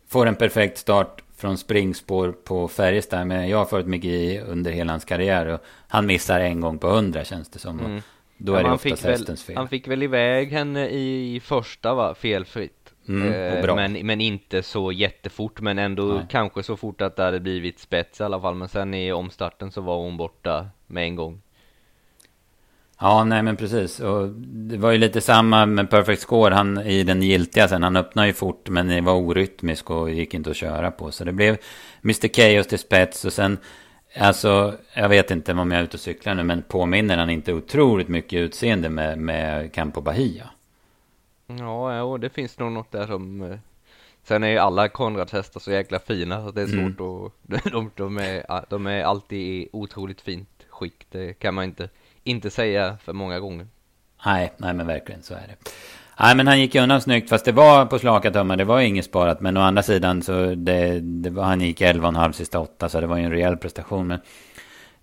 får 0.07 0.25
en 0.25 0.35
perfekt 0.35 0.77
start 0.77 1.23
från 1.37 1.57
springspår 1.57 2.31
på 2.31 2.67
Färjestad. 2.67 3.27
Men 3.27 3.49
jag 3.49 3.57
har 3.57 3.65
följt 3.65 3.87
Micke 3.87 4.03
J 4.03 4.41
under 4.41 4.71
hela 4.71 4.93
hans 4.93 5.05
karriär. 5.05 5.45
Och 5.45 5.59
han 5.87 6.05
missar 6.05 6.39
en 6.39 6.61
gång 6.61 6.77
på 6.77 6.87
hundra 6.87 7.23
känns 7.23 7.49
det 7.49 7.59
som. 7.59 7.79
Mm. 7.79 8.01
Då 8.37 8.53
ja, 8.53 8.59
är 8.59 8.63
det 8.63 8.71
oftast 8.71 9.03
hästens 9.03 9.43
fel. 9.43 9.57
Han 9.57 9.67
fick 9.67 9.87
väl 9.87 10.03
iväg 10.03 10.51
henne 10.51 10.89
i 10.89 11.41
första 11.43 11.93
va, 11.93 12.15
felfritt. 12.15 12.93
Mm, 13.07 13.33
eh, 13.33 13.75
men, 13.75 13.93
men 13.93 14.21
inte 14.21 14.63
så 14.63 14.91
jättefort, 14.91 15.61
men 15.61 15.79
ändå 15.79 16.03
Nej. 16.03 16.25
kanske 16.29 16.63
så 16.63 16.77
fort 16.77 17.01
att 17.01 17.15
det 17.15 17.23
hade 17.23 17.39
blivit 17.39 17.79
spets 17.79 18.21
i 18.21 18.23
alla 18.23 18.41
fall. 18.41 18.55
Men 18.55 18.69
sen 18.69 18.93
i 18.93 19.11
omstarten 19.11 19.71
så 19.71 19.81
var 19.81 19.97
hon 19.97 20.17
borta 20.17 20.67
med 20.87 21.03
en 21.03 21.15
gång. 21.15 21.41
Ja, 23.03 23.23
nej 23.23 23.43
men 23.43 23.55
precis. 23.55 23.99
Och 23.99 24.29
det 24.29 24.77
var 24.77 24.91
ju 24.91 24.97
lite 24.97 25.21
samma 25.21 25.65
med 25.65 25.89
Perfect 25.89 26.21
Score 26.21 26.55
han, 26.55 26.77
i 26.77 27.03
den 27.03 27.21
giltiga 27.21 27.67
sen. 27.67 27.83
Han 27.83 27.95
öppnade 27.95 28.27
ju 28.27 28.33
fort 28.33 28.69
men 28.69 28.87
det 28.87 29.01
var 29.01 29.13
orytmisk 29.13 29.89
och 29.89 30.11
gick 30.11 30.33
inte 30.33 30.49
att 30.49 30.55
köra 30.55 30.91
på. 30.91 31.11
Så 31.11 31.23
det 31.23 31.31
blev 31.31 31.57
Mr. 32.03 32.27
Chaos 32.27 32.67
till 32.67 32.79
spets 32.79 33.25
och 33.25 33.33
sen 33.33 33.57
Alltså, 34.19 34.73
jag 34.93 35.09
vet 35.09 35.31
inte 35.31 35.53
om 35.53 35.71
jag 35.71 35.79
är 35.79 35.83
ute 35.83 35.97
och 35.97 36.01
cyklar 36.01 36.35
nu, 36.35 36.43
men 36.43 36.61
påminner 36.61 37.17
han 37.17 37.29
inte 37.29 37.53
otroligt 37.53 38.07
mycket 38.07 38.39
utseende 38.39 38.89
med, 38.89 39.17
med 39.17 39.73
Campo 39.73 40.01
Bahia? 40.01 40.49
Ja, 41.47 41.95
ja, 41.95 42.17
det 42.17 42.29
finns 42.29 42.59
nog 42.59 42.71
något 42.71 42.91
där 42.91 43.07
som... 43.07 43.41
Eh, 43.41 43.57
sen 44.23 44.43
är 44.43 44.47
ju 44.47 44.57
alla 44.57 44.89
Konrads 44.89 45.31
hästar 45.31 45.59
så 45.59 45.71
jäkla 45.71 45.99
fina 45.99 46.45
så 46.45 46.51
det 46.51 46.61
är 46.61 46.67
svårt 46.67 46.99
mm. 46.99 47.25
att... 47.25 47.71
De, 47.71 47.91
de, 47.95 48.17
är, 48.17 48.65
de 48.69 48.87
är 48.87 49.03
alltid 49.03 49.39
i 49.39 49.69
otroligt 49.71 50.21
fint 50.21 50.65
skick. 50.69 51.05
Det 51.11 51.33
kan 51.33 51.53
man 51.53 51.63
inte, 51.63 51.89
inte 52.23 52.49
säga 52.49 52.97
för 53.03 53.13
många 53.13 53.39
gånger. 53.39 53.67
Nej, 54.25 54.53
nej 54.57 54.73
men 54.73 54.87
verkligen 54.87 55.23
så 55.23 55.33
är 55.33 55.47
det. 55.47 55.71
Nej, 56.19 56.35
men 56.35 56.47
han 56.47 56.59
gick 56.59 56.75
ju 56.75 56.81
undan 56.81 57.01
snyggt. 57.01 57.29
Fast 57.29 57.45
det 57.45 57.51
var 57.51 57.85
på 57.85 57.99
slaka 57.99 58.31
tummar. 58.31 58.57
Det 58.57 58.63
var 58.63 58.79
inget 58.79 59.05
sparat. 59.05 59.41
Men 59.41 59.57
å 59.57 59.61
andra 59.61 59.83
sidan 59.83 60.21
så 60.21 60.55
det, 60.55 60.99
det 60.99 61.29
var, 61.29 61.43
han 61.43 61.61
gick 61.61 61.81
11,5 61.81 62.31
sista 62.31 62.59
8. 62.59 62.89
Så 62.89 63.01
det 63.01 63.07
var 63.07 63.17
ju 63.17 63.23
en 63.23 63.31
rejäl 63.31 63.57
prestation. 63.57 64.07
Men, 64.07 64.19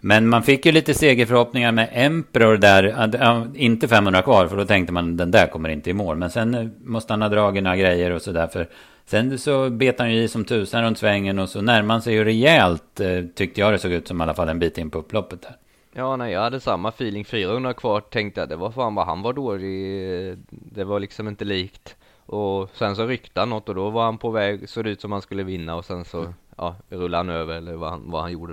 men 0.01 0.29
man 0.29 0.43
fick 0.43 0.67
ju 0.67 0.73
lite 0.73 0.95
segerförhoppningar 0.95 1.73
med 1.73 1.89
Emperor 1.93 2.57
där. 2.57 3.51
Inte 3.55 3.89
500 3.89 4.23
kvar. 4.23 4.47
För 4.47 4.57
då 4.57 4.65
tänkte 4.65 4.93
man 4.93 5.17
den 5.17 5.31
där 5.31 5.47
kommer 5.47 5.69
inte 5.69 5.91
i 5.91 5.93
mål. 5.93 6.17
Men 6.17 6.31
sen 6.31 6.55
eh, 6.55 6.67
måste 6.85 7.13
han 7.13 7.23
ha 7.23 7.29
dragit 7.29 7.63
några 7.63 7.77
grejer 7.77 8.11
och 8.11 8.23
sådär. 8.23 8.47
För 8.47 8.69
sen 9.07 9.39
så 9.39 9.71
bet 9.71 9.99
han 9.99 10.13
ju 10.13 10.23
i 10.23 10.29
som 10.29 10.45
tusan 10.45 10.83
runt 10.83 10.99
svängen. 10.99 11.39
Och 11.39 11.49
så 11.49 11.61
närmade 11.61 11.95
han 11.95 12.03
sig 12.03 12.15
ju 12.15 12.25
rejält. 12.25 13.01
Eh, 13.01 13.25
tyckte 13.35 13.61
jag 13.61 13.73
det 13.73 13.79
såg 13.79 13.93
ut 13.93 14.09
som 14.09 14.21
i 14.21 14.23
alla 14.23 14.35
fall 14.35 14.49
en 14.49 14.59
bit 14.59 14.79
in 14.79 14.91
på 14.91 14.99
upploppet 14.99 15.43
där. 15.43 15.57
Ja, 15.93 16.17
nej, 16.17 16.33
jag 16.33 16.41
hade 16.41 16.61
samma 16.61 16.89
feeling. 16.89 17.25
400 17.25 17.75
kvar 17.75 18.01
tänkte 18.01 18.41
jag, 18.41 18.49
det 18.49 18.57
var 18.57 18.71
fan 18.71 18.95
vad 18.95 19.07
han 19.07 19.23
var 19.23 19.33
dålig. 19.33 20.39
Det 20.51 20.85
var 20.85 21.01
liksom 21.01 21.29
inte 21.29 21.45
likt. 21.45 21.97
Och 22.27 22.71
sen 22.75 22.97
så 22.97 23.07
ryckte 23.07 23.41
han 23.41 23.51
något 23.51 23.69
och 23.69 23.75
då 23.75 23.91
var 23.91 24.05
han 24.05 24.19
på 24.19 24.31
väg, 24.31 24.69
såg 24.69 24.85
det 24.85 24.91
ut 24.91 25.01
som 25.01 25.13
han 25.13 25.23
skulle 25.23 25.43
vinna 25.43 25.75
och 25.75 25.85
sen 25.85 26.05
så, 26.05 26.19
mm. 26.21 26.35
ja, 26.57 26.77
rullade 26.89 27.17
han 27.17 27.29
över 27.29 27.55
eller 27.57 27.75
vad 27.75 27.91
han, 27.91 28.11
vad 28.11 28.23
han 28.23 28.33
gjorde. 28.33 28.53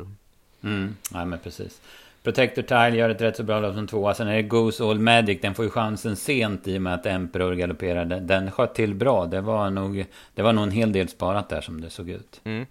Mm, 0.64 0.96
nej 1.12 1.26
men 1.26 1.40
precis. 1.40 1.82
Protector 2.24 2.62
Tile 2.62 2.98
gör 2.98 3.10
ett 3.10 3.22
rätt 3.22 3.36
så 3.36 3.44
bra 3.44 3.60
lopp 3.60 3.76
som 3.76 3.88
tvåa. 3.88 4.14
Sen 4.14 4.28
är 4.28 4.36
det 4.36 4.44
Goose 4.44 4.84
All 4.84 5.00
Magic. 5.00 5.42
Den 5.42 5.56
får 5.56 5.66
ju 5.66 5.72
chansen 5.72 6.16
sent 6.16 6.68
i 6.68 6.78
och 6.78 6.82
med 6.82 6.94
att 6.94 7.06
Emperor 7.06 7.54
galopperade. 7.54 8.20
Den 8.20 8.52
sköt 8.52 8.76
till 8.76 8.96
bra. 8.96 9.26
Det 9.26 9.42
var 9.42 9.70
nog, 9.70 10.06
det 10.36 10.42
var 10.42 10.54
nog 10.54 10.64
en 10.64 10.72
hel 10.72 10.92
del 10.92 11.08
sparat 11.08 11.50
där 11.50 11.62
som 11.62 11.82
det 11.82 11.90
såg 11.90 12.10
ut. 12.10 12.42
Mm. 12.44 12.66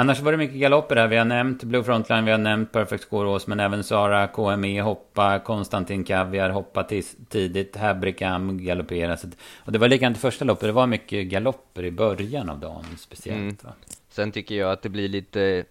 Annars 0.00 0.20
var 0.20 0.32
det 0.32 0.38
mycket 0.38 0.56
galopper 0.56 0.96
här. 0.96 1.08
Vi 1.08 1.16
har 1.16 1.24
nämnt 1.24 1.64
Blue 1.64 1.84
Frontline, 1.84 2.24
vi 2.24 2.30
har 2.30 2.38
nämnt 2.38 2.72
Perfect 2.72 3.02
Score 3.04 3.40
men 3.46 3.60
även 3.60 3.84
Sara 3.84 4.26
KME 4.26 4.82
hoppa, 4.82 5.38
Konstantin 5.38 6.04
Kaviar 6.04 6.50
hoppa 6.50 6.84
tidigt, 7.28 7.76
Habrikam 7.76 8.64
galoppera. 8.64 9.16
Och 9.64 9.72
det 9.72 9.78
var 9.78 9.88
likadant 9.88 10.16
i 10.16 10.20
första 10.20 10.44
loppet, 10.44 10.68
det 10.68 10.72
var 10.72 10.86
mycket 10.86 11.26
galopper 11.26 11.84
i 11.84 11.90
början 11.90 12.50
av 12.50 12.58
dagen 12.58 12.84
speciellt. 12.98 13.62
Mm. 13.64 13.74
Sen 14.08 14.32
tycker 14.32 14.54
jag 14.54 14.72
att 14.72 14.82
det 14.82 14.88
blir 14.88 15.08
lite 15.08 15.64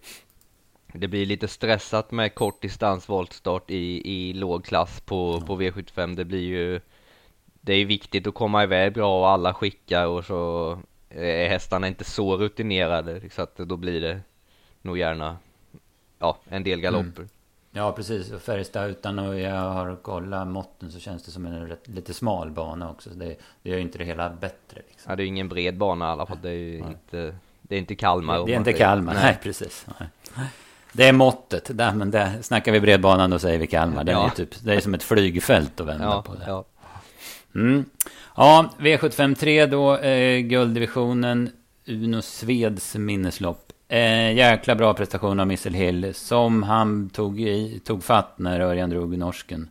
det 0.92 1.08
blir 1.08 1.26
lite 1.26 1.48
stressat 1.48 2.10
med 2.10 2.34
kort 2.34 2.62
distans 2.62 3.08
voltstart 3.08 3.70
i, 3.70 4.12
i 4.12 4.32
låg 4.32 4.64
klass 4.64 5.00
på, 5.00 5.32
mm. 5.32 5.46
på 5.46 5.60
V75. 5.60 6.16
Det 6.16 6.24
blir 6.24 6.48
ju 6.48 6.80
Det 7.60 7.74
är 7.74 7.84
viktigt 7.84 8.26
att 8.26 8.34
komma 8.34 8.62
iväg 8.62 8.92
bra 8.92 9.20
och 9.20 9.28
alla 9.28 9.54
skickar 9.54 10.06
och 10.06 10.24
så 10.24 10.78
är 11.10 11.48
hästarna 11.48 11.88
inte 11.88 12.04
så 12.04 12.36
rutinerade 12.36 13.20
så 13.30 13.42
att 13.42 13.56
då 13.56 13.76
blir 13.76 14.00
det 14.00 14.20
nog 14.82 14.98
gärna 14.98 15.36
ja, 16.18 16.38
en 16.48 16.64
del 16.64 16.80
galopper. 16.80 17.20
Mm. 17.20 17.28
Ja, 17.72 17.92
precis. 17.92 18.32
Och 18.32 18.42
Färjestad 18.42 18.90
utan 18.90 19.18
och 19.18 19.38
jag 19.38 19.60
har 19.60 19.96
kollat 19.96 20.48
måtten 20.48 20.92
så 20.92 20.98
känns 20.98 21.22
det 21.22 21.30
som 21.30 21.46
en 21.46 21.68
rätt, 21.68 21.88
lite 21.88 22.14
smal 22.14 22.50
bana 22.50 22.90
också. 22.90 23.10
Så 23.10 23.16
det, 23.16 23.36
det 23.62 23.70
gör 23.70 23.76
ju 23.76 23.82
inte 23.82 23.98
det 23.98 24.04
hela 24.04 24.30
bättre. 24.30 24.82
Liksom. 24.88 25.10
Ja, 25.10 25.16
det 25.16 25.22
är 25.22 25.26
ingen 25.26 25.48
bred 25.48 25.76
bana 25.76 26.08
i 26.08 26.08
alla 26.08 26.26
fall. 26.26 26.38
Det 26.42 26.48
är 26.48 26.52
ju 26.52 26.80
nej. 26.80 26.90
inte, 26.90 27.36
det 27.62 27.74
är 27.74 27.78
inte 27.78 27.94
Kalmar. 27.94 28.46
Det 28.46 28.52
är 28.52 28.56
inte 28.56 28.72
Kalmar, 28.72 29.14
nej, 29.14 29.22
nej 29.22 29.38
precis. 29.42 29.86
Nej. 30.00 30.08
Det 30.92 31.08
är 31.08 31.12
måttet. 31.12 31.70
Där, 31.78 31.92
men 31.92 32.10
där 32.10 32.42
snackar 32.42 32.72
vi 32.72 32.80
bredbanan 32.80 33.30
då 33.30 33.38
säger 33.38 33.58
vi 33.58 33.66
Kalmar. 33.66 34.04
Den 34.04 34.14
ja. 34.14 34.26
är 34.26 34.30
typ, 34.30 34.64
det 34.64 34.74
är 34.74 34.80
som 34.80 34.94
ett 34.94 35.02
flygfält 35.02 35.80
att 35.80 35.86
vända 35.86 36.04
ja, 36.04 36.22
på. 36.22 36.34
Det. 36.34 36.44
Ja. 36.46 36.64
Mm. 37.54 37.84
Ja, 38.36 38.70
V75 38.78 39.34
3 39.34 39.66
då, 39.66 39.96
eh, 39.96 40.40
gulddivisionen, 40.40 41.50
Uno 41.86 42.22
Sveds 42.22 42.96
minneslopp. 42.96 43.72
Eh, 43.88 44.32
jäkla 44.32 44.74
bra 44.74 44.94
prestation 44.94 45.40
av 45.40 45.46
Missel 45.46 45.74
Hill, 45.74 46.14
som 46.14 46.62
han 46.62 47.10
tog, 47.10 47.40
i, 47.40 47.80
tog 47.84 48.04
fatt 48.04 48.38
när 48.38 48.60
Örjan 48.60 48.90
drog 48.90 49.18
norsken. 49.18 49.68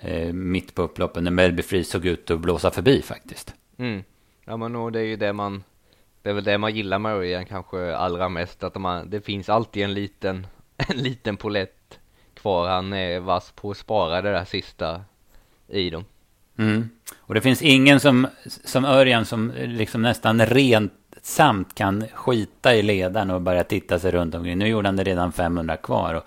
Eh, 0.00 0.32
mitt 0.32 0.74
på 0.74 0.82
upploppen, 0.82 1.24
när 1.24 1.30
Melby 1.30 1.62
Free 1.62 1.84
såg 1.84 2.06
ut 2.06 2.30
att 2.30 2.40
blåsa 2.40 2.70
förbi 2.70 3.02
faktiskt. 3.02 3.54
Mm. 3.78 4.04
Ja, 4.44 4.56
men 4.56 4.76
och 4.76 4.92
det 4.92 5.00
är 5.00 5.04
ju 5.04 5.16
det 5.16 5.32
man, 5.32 5.64
det 6.22 6.30
är 6.30 6.34
väl 6.34 6.44
det 6.44 6.58
man 6.58 6.74
gillar 6.74 6.98
med 6.98 7.12
Örjan 7.12 7.46
kanske 7.46 7.96
allra 7.96 8.28
mest, 8.28 8.62
att 8.62 8.74
man, 8.74 9.10
det 9.10 9.20
finns 9.20 9.48
alltid 9.48 9.82
en 9.82 9.94
liten, 9.94 10.46
en 10.76 10.96
liten 10.96 11.36
polett 11.36 11.98
kvar. 12.34 12.68
Han 12.68 12.92
är 12.92 13.20
vass 13.20 13.52
på 13.52 13.70
att 13.70 13.76
spara 13.76 14.22
det 14.22 14.30
där 14.30 14.44
sista 14.44 15.00
i 15.68 15.90
dem. 15.90 16.04
Mm. 16.58 16.88
Och 17.18 17.34
det 17.34 17.40
finns 17.40 17.62
ingen 17.62 18.00
som, 18.00 18.26
som 18.46 18.84
Örjan 18.84 19.24
som 19.24 19.52
liksom 19.56 20.02
nästan 20.02 20.46
rent 20.46 20.92
samt 21.22 21.74
kan 21.74 22.04
skita 22.14 22.74
i 22.74 22.82
ledaren 22.82 23.30
och 23.30 23.40
börja 23.40 23.64
titta 23.64 23.98
sig 23.98 24.10
runt 24.10 24.34
omkring. 24.34 24.58
Nu 24.58 24.68
gjorde 24.68 24.88
han 24.88 24.96
det 24.96 25.04
redan 25.04 25.32
500 25.32 25.76
kvar. 25.76 26.14
Och, 26.14 26.24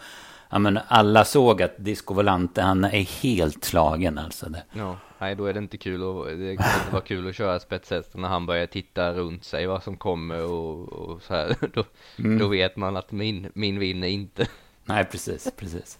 ja, 0.49 0.59
men 0.59 0.79
alla 0.87 1.25
såg 1.25 1.61
att 1.61 1.73
Disco 1.77 2.13
Volante, 2.13 2.61
han 2.61 2.83
är 2.83 3.21
helt 3.23 3.63
slagen 3.63 4.17
alltså. 4.17 4.49
Det. 4.49 4.63
Ja, 4.73 4.97
nej 5.19 5.35
då 5.35 5.45
är 5.45 5.53
det 5.53 5.59
inte 5.59 5.77
kul 5.77 6.03
och 6.03 6.25
det 6.25 6.57
kan 6.57 6.65
inte 6.65 6.91
vara 6.91 7.01
kul 7.01 7.29
att 7.29 7.35
köra 7.35 7.59
spetshästen 7.59 8.21
när 8.21 8.29
han 8.29 8.45
börjar 8.45 8.65
titta 8.65 9.13
runt 9.13 9.43
sig 9.43 9.67
vad 9.67 9.83
som 9.83 9.97
kommer 9.97 10.43
och, 10.43 10.93
och 10.93 11.21
så 11.21 11.33
här. 11.33 11.55
Då, 11.73 11.83
mm. 12.19 12.37
då 12.37 12.47
vet 12.47 12.75
man 12.75 12.97
att 12.97 13.11
min, 13.11 13.51
min 13.53 13.79
vinner 13.79 14.07
inte. 14.07 14.47
Nej, 14.85 15.05
precis, 15.05 15.51
precis. 15.57 15.99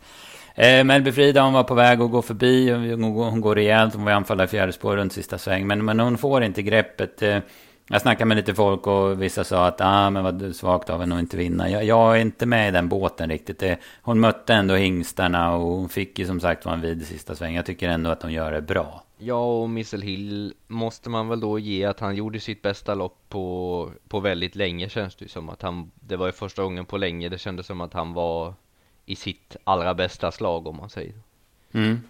Eh, 0.55 0.84
Melby 0.84 1.12
Frida 1.12 1.41
hon 1.41 1.53
var 1.53 1.63
på 1.63 1.74
väg 1.74 2.01
att 2.01 2.12
gå 2.12 2.22
förbi. 2.22 2.72
Hon, 2.72 3.41
går 3.41 3.55
rejält. 3.55 3.96
Hon 3.96 4.05
var 4.05 4.12
anfalla 4.12 4.43
i 4.43 4.48
fjärde 4.48 4.74
spår 4.74 4.98
runt 4.98 5.13
sista 5.13 5.38
sväng. 5.38 5.67
Men, 5.67 5.86
men 5.86 6.00
hon 6.00 6.17
får 6.17 6.43
inte 6.43 6.62
greppet. 6.62 7.22
Eh, 7.22 7.39
jag 7.88 8.01
snackade 8.01 8.25
med 8.25 8.38
lite 8.38 8.53
folk 8.53 8.88
och 8.88 9.22
vissa 9.22 9.43
sa 9.43 9.67
att 9.67 9.81
ah, 9.81 10.10
men 10.10 10.24
vad 10.24 10.55
svagt 10.55 10.89
av 10.89 11.00
henne 11.00 11.15
att 11.15 11.22
inte 11.22 11.38
vinna. 11.38 11.70
Jag, 11.70 11.84
jag, 11.84 12.17
är 12.17 12.22
inte 12.22 12.46
med 12.46 12.70
i 12.70 12.72
den 12.72 12.89
båten 12.89 13.29
riktigt. 13.29 13.63
Hon 14.01 14.20
mötte 14.20 14.53
ändå 14.53 14.75
hingstarna 14.75 15.55
och 15.55 15.62
hon 15.62 15.89
fick 15.89 16.20
ju 16.20 16.25
som 16.25 16.39
sagt 16.39 16.65
vara 16.65 16.75
en 16.75 16.81
vid 16.81 17.08
sista 17.08 17.36
sväng. 17.36 17.55
Jag 17.55 17.65
tycker 17.65 17.89
ändå 17.89 18.10
att 18.10 18.24
hon 18.24 18.34
gör 18.34 18.51
det 18.51 18.62
bra. 18.62 19.03
Ja, 19.17 19.62
och 19.62 19.70
Missel 19.70 20.01
Hill 20.01 20.53
måste 20.67 21.10
man 21.10 21.27
väl 21.29 21.39
då 21.39 21.60
ge 21.60 21.86
att 21.86 22.00
han 22.00 22.15
gjorde 22.15 22.39
sitt 22.39 22.62
bästa 22.62 22.96
lopp 22.96 23.17
på, 23.29 23.91
på 24.08 24.20
väldigt 24.20 24.55
länge 24.55 24.89
känns 24.89 25.15
det 25.15 25.25
ju 25.25 25.29
som 25.29 25.50
att 25.50 25.62
han, 25.62 25.91
det 25.96 26.15
var 26.15 26.25
ju 26.25 26.31
första 26.31 26.63
gången 26.63 26.86
på 26.86 26.98
länge 26.98 27.29
det 27.29 27.38
kändes 27.38 27.65
som 27.65 27.81
att 27.81 27.93
han 27.93 28.13
var 28.13 28.53
i 29.05 29.15
sitt 29.15 29.55
allra 29.63 29.93
bästa 29.93 30.31
slag 30.31 30.67
om 30.67 30.77
man 30.77 30.89
säger. 30.89 31.13
Mm. 31.74 32.01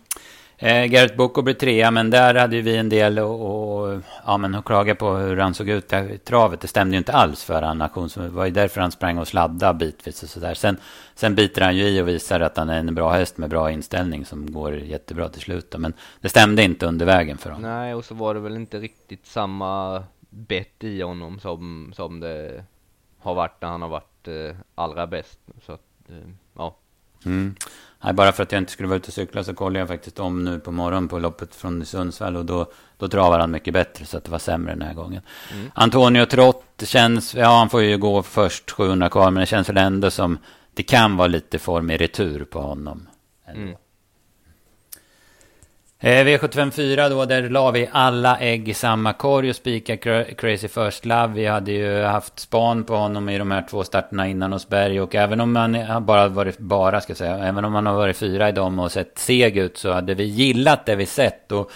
Eh, 0.63 0.86
Garrett 0.86 1.17
Boko 1.17 1.41
blev 1.41 1.53
trea, 1.53 1.91
men 1.91 2.10
där 2.10 2.36
hade 2.36 2.62
vi 2.62 2.77
en 2.77 2.89
del 2.89 3.19
och, 3.19 3.41
och 3.41 4.01
ja, 4.25 4.38
men 4.38 4.55
att 4.55 4.65
klaga 4.65 4.95
på 4.95 5.13
hur 5.13 5.38
han 5.38 5.53
såg 5.53 5.69
ut 5.69 5.93
i 5.93 6.17
travet. 6.17 6.62
Det 6.62 6.67
stämde 6.67 6.93
ju 6.93 6.98
inte 6.98 7.13
alls 7.13 7.43
för 7.43 7.62
han 7.62 7.77
nation. 7.77 8.10
Det 8.15 8.29
var 8.29 8.45
ju 8.45 8.51
därför 8.51 8.81
han 8.81 8.91
sprang 8.91 9.17
och 9.17 9.27
sladdade 9.27 9.86
bitvis 9.86 10.24
och 10.24 10.29
sådär. 10.29 10.53
Sen, 10.53 10.77
sen 11.15 11.36
biter 11.36 11.62
han 11.62 11.75
ju 11.75 11.83
i 11.83 12.01
och 12.01 12.07
visar 12.07 12.39
att 12.39 12.57
han 12.57 12.69
är 12.69 12.79
en 12.79 12.95
bra 12.95 13.12
häst 13.12 13.38
med 13.38 13.50
bra 13.50 13.71
inställning 13.71 14.25
som 14.25 14.51
går 14.51 14.75
jättebra 14.75 15.29
till 15.29 15.41
slut. 15.41 15.75
Men 15.77 15.93
det 16.21 16.29
stämde 16.29 16.63
inte 16.63 16.86
under 16.86 17.05
vägen 17.05 17.38
för 17.38 17.50
honom. 17.50 17.71
Nej, 17.71 17.93
och 17.93 18.05
så 18.05 18.15
var 18.15 18.33
det 18.33 18.39
väl 18.39 18.55
inte 18.55 18.79
riktigt 18.79 19.25
samma 19.25 20.03
bett 20.29 20.83
i 20.83 21.01
honom 21.01 21.39
som, 21.39 21.93
som 21.95 22.19
det 22.19 22.63
har 23.19 23.36
varit 23.36 23.62
när 23.62 23.69
han 23.69 23.81
har 23.81 23.89
varit 23.89 24.27
eh, 24.27 24.55
allra 24.75 25.07
bäst. 25.07 25.39
Så 25.65 25.71
att, 25.71 26.10
eh, 26.10 26.15
ja. 26.58 26.75
Mm. 27.25 27.55
Nej, 28.03 28.13
bara 28.13 28.31
för 28.31 28.43
att 28.43 28.51
jag 28.51 28.62
inte 28.62 28.72
skulle 28.72 28.88
vara 28.88 28.98
ute 28.98 29.08
och 29.08 29.13
cykla 29.13 29.43
så 29.43 29.53
kollade 29.53 29.79
jag 29.79 29.88
faktiskt 29.88 30.20
om 30.20 30.43
nu 30.43 30.60
på 30.60 30.72
morgonen 30.72 31.08
på 31.08 31.20
loppet 31.20 31.55
från 31.55 31.86
Sundsvall 31.86 32.36
och 32.36 32.46
då, 32.46 32.72
då 32.98 33.08
travar 33.08 33.39
han 33.39 33.51
mycket 33.51 33.74
bättre 33.74 34.05
så 34.05 34.17
att 34.17 34.24
det 34.24 34.31
var 34.31 34.39
sämre 34.39 34.74
den 34.74 34.81
här 34.81 34.93
gången. 34.93 35.22
Mm. 35.53 35.72
Antonio 35.75 36.25
Trott 36.25 36.84
känns, 36.84 37.36
ja 37.36 37.58
han 37.58 37.70
får 37.70 37.81
ju 37.81 37.98
gå 37.98 38.24
först 38.24 38.72
700 38.72 39.10
kvar 39.10 39.31
men 39.31 39.41
det 39.41 39.46
känns 39.46 39.70
väl 39.70 39.77
ändå 39.77 40.12
som 40.12 40.38
det 40.74 40.84
kan 40.84 41.17
vara 41.17 41.27
lite 41.27 41.60
form 41.60 41.89
i 41.89 41.98
retur 41.98 42.43
på 42.43 42.62
honom. 42.62 43.08
Mm. 43.48 43.75
Eh, 46.03 46.25
V754 46.25 47.10
då, 47.10 47.25
där 47.25 47.50
la 47.50 47.72
vi 47.72 47.89
alla 47.91 48.38
ägg 48.39 48.70
i 48.70 48.74
samma 48.74 49.13
korg 49.13 49.50
och 49.50 49.55
spikade 49.55 50.24
Crazy 50.38 50.67
First 50.67 51.05
Love. 51.05 51.34
Vi 51.34 51.46
hade 51.46 51.72
ju 51.72 52.03
haft 52.03 52.39
span 52.39 52.84
på 52.84 52.96
honom 52.96 53.29
i 53.29 53.38
de 53.38 53.51
här 53.51 53.65
två 53.70 53.84
starterna 53.84 54.27
innan 54.27 54.53
hos 54.53 54.70
Berg. 54.70 55.01
Och 55.01 55.15
även 55.15 55.41
om 55.41 55.51
man 55.51 55.77
bara 56.05 56.27
varit, 56.27 56.58
bara 56.58 57.01
ska 57.01 57.12
jag 57.12 57.17
säga, 57.17 57.38
även 57.38 57.65
om 57.65 57.74
man 57.74 57.86
har 57.86 57.93
varit 57.93 58.17
fyra 58.17 58.50
i 58.50 58.51
dem 58.51 58.79
och 58.79 58.91
sett 58.91 59.17
seg 59.17 59.58
ut 59.58 59.77
så 59.77 59.91
hade 59.91 60.13
vi 60.13 60.24
gillat 60.24 60.86
det 60.86 60.96
vi 60.96 61.05
sett. 61.05 61.51
Och, 61.51 61.72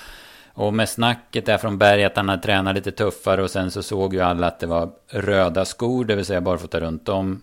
och 0.54 0.74
med 0.74 0.90
snacket 0.90 1.46
där 1.46 1.58
från 1.58 1.78
Berg 1.78 2.04
att 2.04 2.16
han 2.16 2.30
hade 2.30 2.42
tränat 2.42 2.76
lite 2.76 2.92
tuffare 2.92 3.44
och 3.44 3.52
sen 3.52 3.72
så 3.72 3.84
såg 3.84 4.14
ju 4.14 4.22
alla 4.22 4.48
att 4.48 4.60
det 4.60 4.68
var 4.68 4.90
röda 5.12 5.66
skor, 5.66 6.06
det 6.06 6.16
vill 6.16 6.26
säga 6.26 6.42
barfota 6.42 6.80
runt 6.80 7.10
om. 7.10 7.42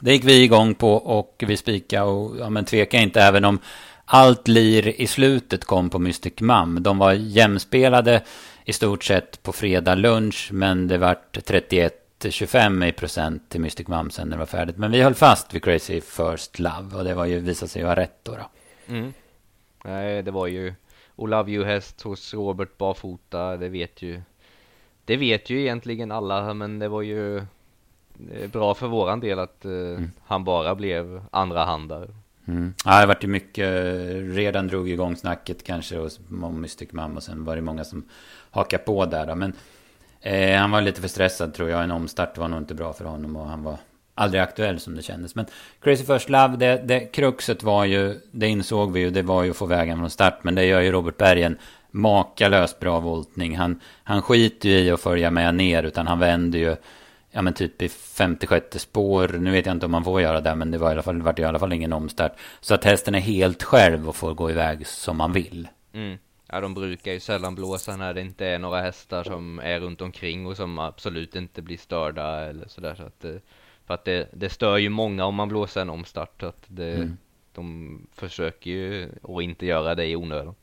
Det 0.00 0.12
gick 0.12 0.24
vi 0.24 0.42
igång 0.42 0.74
på 0.74 0.92
och 0.92 1.44
vi 1.46 1.56
spikade 1.56 2.02
och 2.02 2.36
ja 2.38 2.50
men 2.50 2.64
tveka 2.64 2.98
inte 2.98 3.20
även 3.20 3.44
om 3.44 3.58
allt 4.06 4.48
lir 4.48 5.00
i 5.00 5.06
slutet 5.06 5.64
kom 5.64 5.90
på 5.90 5.98
Mystic 5.98 6.40
Mum. 6.40 6.82
De 6.82 6.98
var 6.98 7.12
jämspelade 7.12 8.22
i 8.64 8.72
stort 8.72 9.04
sett 9.04 9.42
på 9.42 9.52
fredag 9.52 9.94
lunch, 9.94 10.48
men 10.52 10.88
det 10.88 10.98
vart 10.98 11.36
31-25 11.36 12.84
i 12.84 12.92
procent 12.92 13.48
till 13.48 13.60
Mystic 13.60 13.88
Mum 13.88 14.10
sen 14.10 14.28
när 14.28 14.36
det 14.36 14.38
var 14.38 14.46
färdigt. 14.46 14.76
Men 14.76 14.90
vi 14.90 15.02
höll 15.02 15.14
fast 15.14 15.54
vid 15.54 15.64
Crazy 15.64 16.00
First 16.00 16.58
Love 16.58 16.96
och 16.96 17.04
det 17.04 17.14
var 17.14 17.24
ju, 17.24 17.38
visade 17.38 17.68
sig 17.68 17.82
vara 17.82 17.96
rätt 17.96 18.18
då. 18.22 18.32
då. 18.32 18.48
Mm. 18.94 19.12
Nej, 19.84 20.22
det 20.22 20.30
var 20.30 20.46
ju 20.46 20.74
O 21.16 21.26
Love 21.26 21.52
You-häst 21.52 22.02
hos 22.02 22.34
Robert 22.34 22.78
Barfota, 22.78 23.56
det 23.56 23.68
vet 23.68 24.02
ju 24.02 24.22
Det 25.04 25.16
vet 25.16 25.50
ju 25.50 25.60
egentligen 25.60 26.12
alla, 26.12 26.54
men 26.54 26.78
det 26.78 26.88
var 26.88 27.02
ju 27.02 27.42
bra 28.52 28.74
för 28.74 28.86
våran 28.86 29.20
del 29.20 29.38
att 29.38 29.62
uh, 29.64 29.96
mm. 29.96 30.10
han 30.26 30.44
bara 30.44 30.74
blev 30.74 31.24
andra 31.30 31.64
handare. 31.64 32.08
Mm. 32.48 32.74
Ja, 32.84 33.00
det 33.00 33.06
vart 33.06 33.24
ju 33.24 33.28
mycket, 33.28 33.68
redan 34.36 34.68
drog 34.68 34.90
igång 34.90 35.16
snacket 35.16 35.64
kanske 35.64 35.98
om 36.42 36.60
Mystic 36.60 36.92
Mum 36.92 37.16
och 37.16 37.22
sen 37.22 37.44
var 37.44 37.56
det 37.56 37.62
många 37.62 37.84
som 37.84 38.04
hakade 38.50 38.82
på 38.82 39.06
där 39.06 39.26
då. 39.26 39.34
Men 39.34 39.52
eh, 40.20 40.58
han 40.58 40.70
var 40.70 40.80
lite 40.80 41.00
för 41.00 41.08
stressad 41.08 41.54
tror 41.54 41.70
jag, 41.70 41.84
en 41.84 41.90
omstart 41.90 42.38
var 42.38 42.48
nog 42.48 42.60
inte 42.60 42.74
bra 42.74 42.92
för 42.92 43.04
honom 43.04 43.36
och 43.36 43.46
han 43.46 43.62
var 43.62 43.78
aldrig 44.14 44.42
aktuell 44.42 44.80
som 44.80 44.96
det 44.96 45.02
kändes. 45.02 45.34
Men 45.34 45.46
Crazy 45.80 46.04
First 46.04 46.28
Love, 46.28 46.56
det, 46.56 46.82
det 46.84 47.00
kruxet 47.00 47.62
var 47.62 47.84
ju, 47.84 48.20
det 48.30 48.48
insåg 48.48 48.92
vi 48.92 49.00
ju, 49.00 49.10
det 49.10 49.22
var 49.22 49.42
ju 49.42 49.50
att 49.50 49.56
få 49.56 49.66
vägen 49.66 49.98
från 49.98 50.10
start. 50.10 50.38
Men 50.42 50.54
det 50.54 50.64
gör 50.64 50.80
ju 50.80 50.92
Robert 50.92 51.16
Bergen 51.16 51.58
makalöst 51.90 52.80
bra 52.80 53.00
voltning. 53.00 53.56
Han, 53.56 53.80
han 54.04 54.22
skiter 54.22 54.68
ju 54.68 54.78
i 54.78 54.90
att 54.90 55.00
följa 55.00 55.30
med 55.30 55.54
ner 55.54 55.82
utan 55.82 56.06
han 56.06 56.18
vänder 56.18 56.58
ju 56.58 56.76
ja 57.36 57.42
men 57.42 57.54
typ 57.54 57.82
i 57.82 57.88
56 57.88 58.80
spår. 58.80 59.28
Nu 59.28 59.50
vet 59.50 59.66
jag 59.66 59.72
inte 59.72 59.86
om 59.86 59.92
man 59.92 60.04
får 60.04 60.20
göra 60.20 60.40
det, 60.40 60.54
men 60.54 60.70
det 60.70 60.78
var 60.78 60.88
i 60.88 60.92
alla 60.92 61.02
fall, 61.02 61.22
vart 61.22 61.38
i 61.38 61.44
alla 61.44 61.58
fall 61.58 61.72
ingen 61.72 61.92
omstart. 61.92 62.32
Så 62.60 62.74
att 62.74 62.84
hästen 62.84 63.14
är 63.14 63.20
helt 63.20 63.62
själv 63.62 64.08
och 64.08 64.16
får 64.16 64.34
gå 64.34 64.50
iväg 64.50 64.86
som 64.86 65.16
man 65.16 65.32
vill. 65.32 65.68
Mm. 65.92 66.18
Ja, 66.46 66.60
de 66.60 66.74
brukar 66.74 67.12
ju 67.12 67.20
sällan 67.20 67.54
blåsa 67.54 67.96
när 67.96 68.14
det 68.14 68.20
inte 68.20 68.46
är 68.46 68.58
några 68.58 68.80
hästar 68.80 69.24
som 69.24 69.58
är 69.58 69.80
runt 69.80 70.00
omkring 70.00 70.46
och 70.46 70.56
som 70.56 70.78
absolut 70.78 71.36
inte 71.36 71.62
blir 71.62 71.76
störda 71.76 72.44
eller 72.44 72.68
sådär. 72.68 72.94
Så 72.94 73.02
att, 73.02 73.24
för 73.86 73.94
att 73.94 74.04
det, 74.04 74.28
det 74.32 74.48
stör 74.48 74.76
ju 74.76 74.88
många 74.88 75.24
om 75.24 75.34
man 75.34 75.48
blåser 75.48 75.80
en 75.80 75.90
omstart. 75.90 76.40
Så 76.40 76.46
att 76.46 76.64
det, 76.66 76.94
mm. 76.94 77.16
de 77.52 78.06
försöker 78.12 78.70
ju 78.70 79.08
att 79.22 79.42
inte 79.42 79.66
göra 79.66 79.94
det 79.94 80.06
i 80.06 80.16
onödan. 80.16 80.54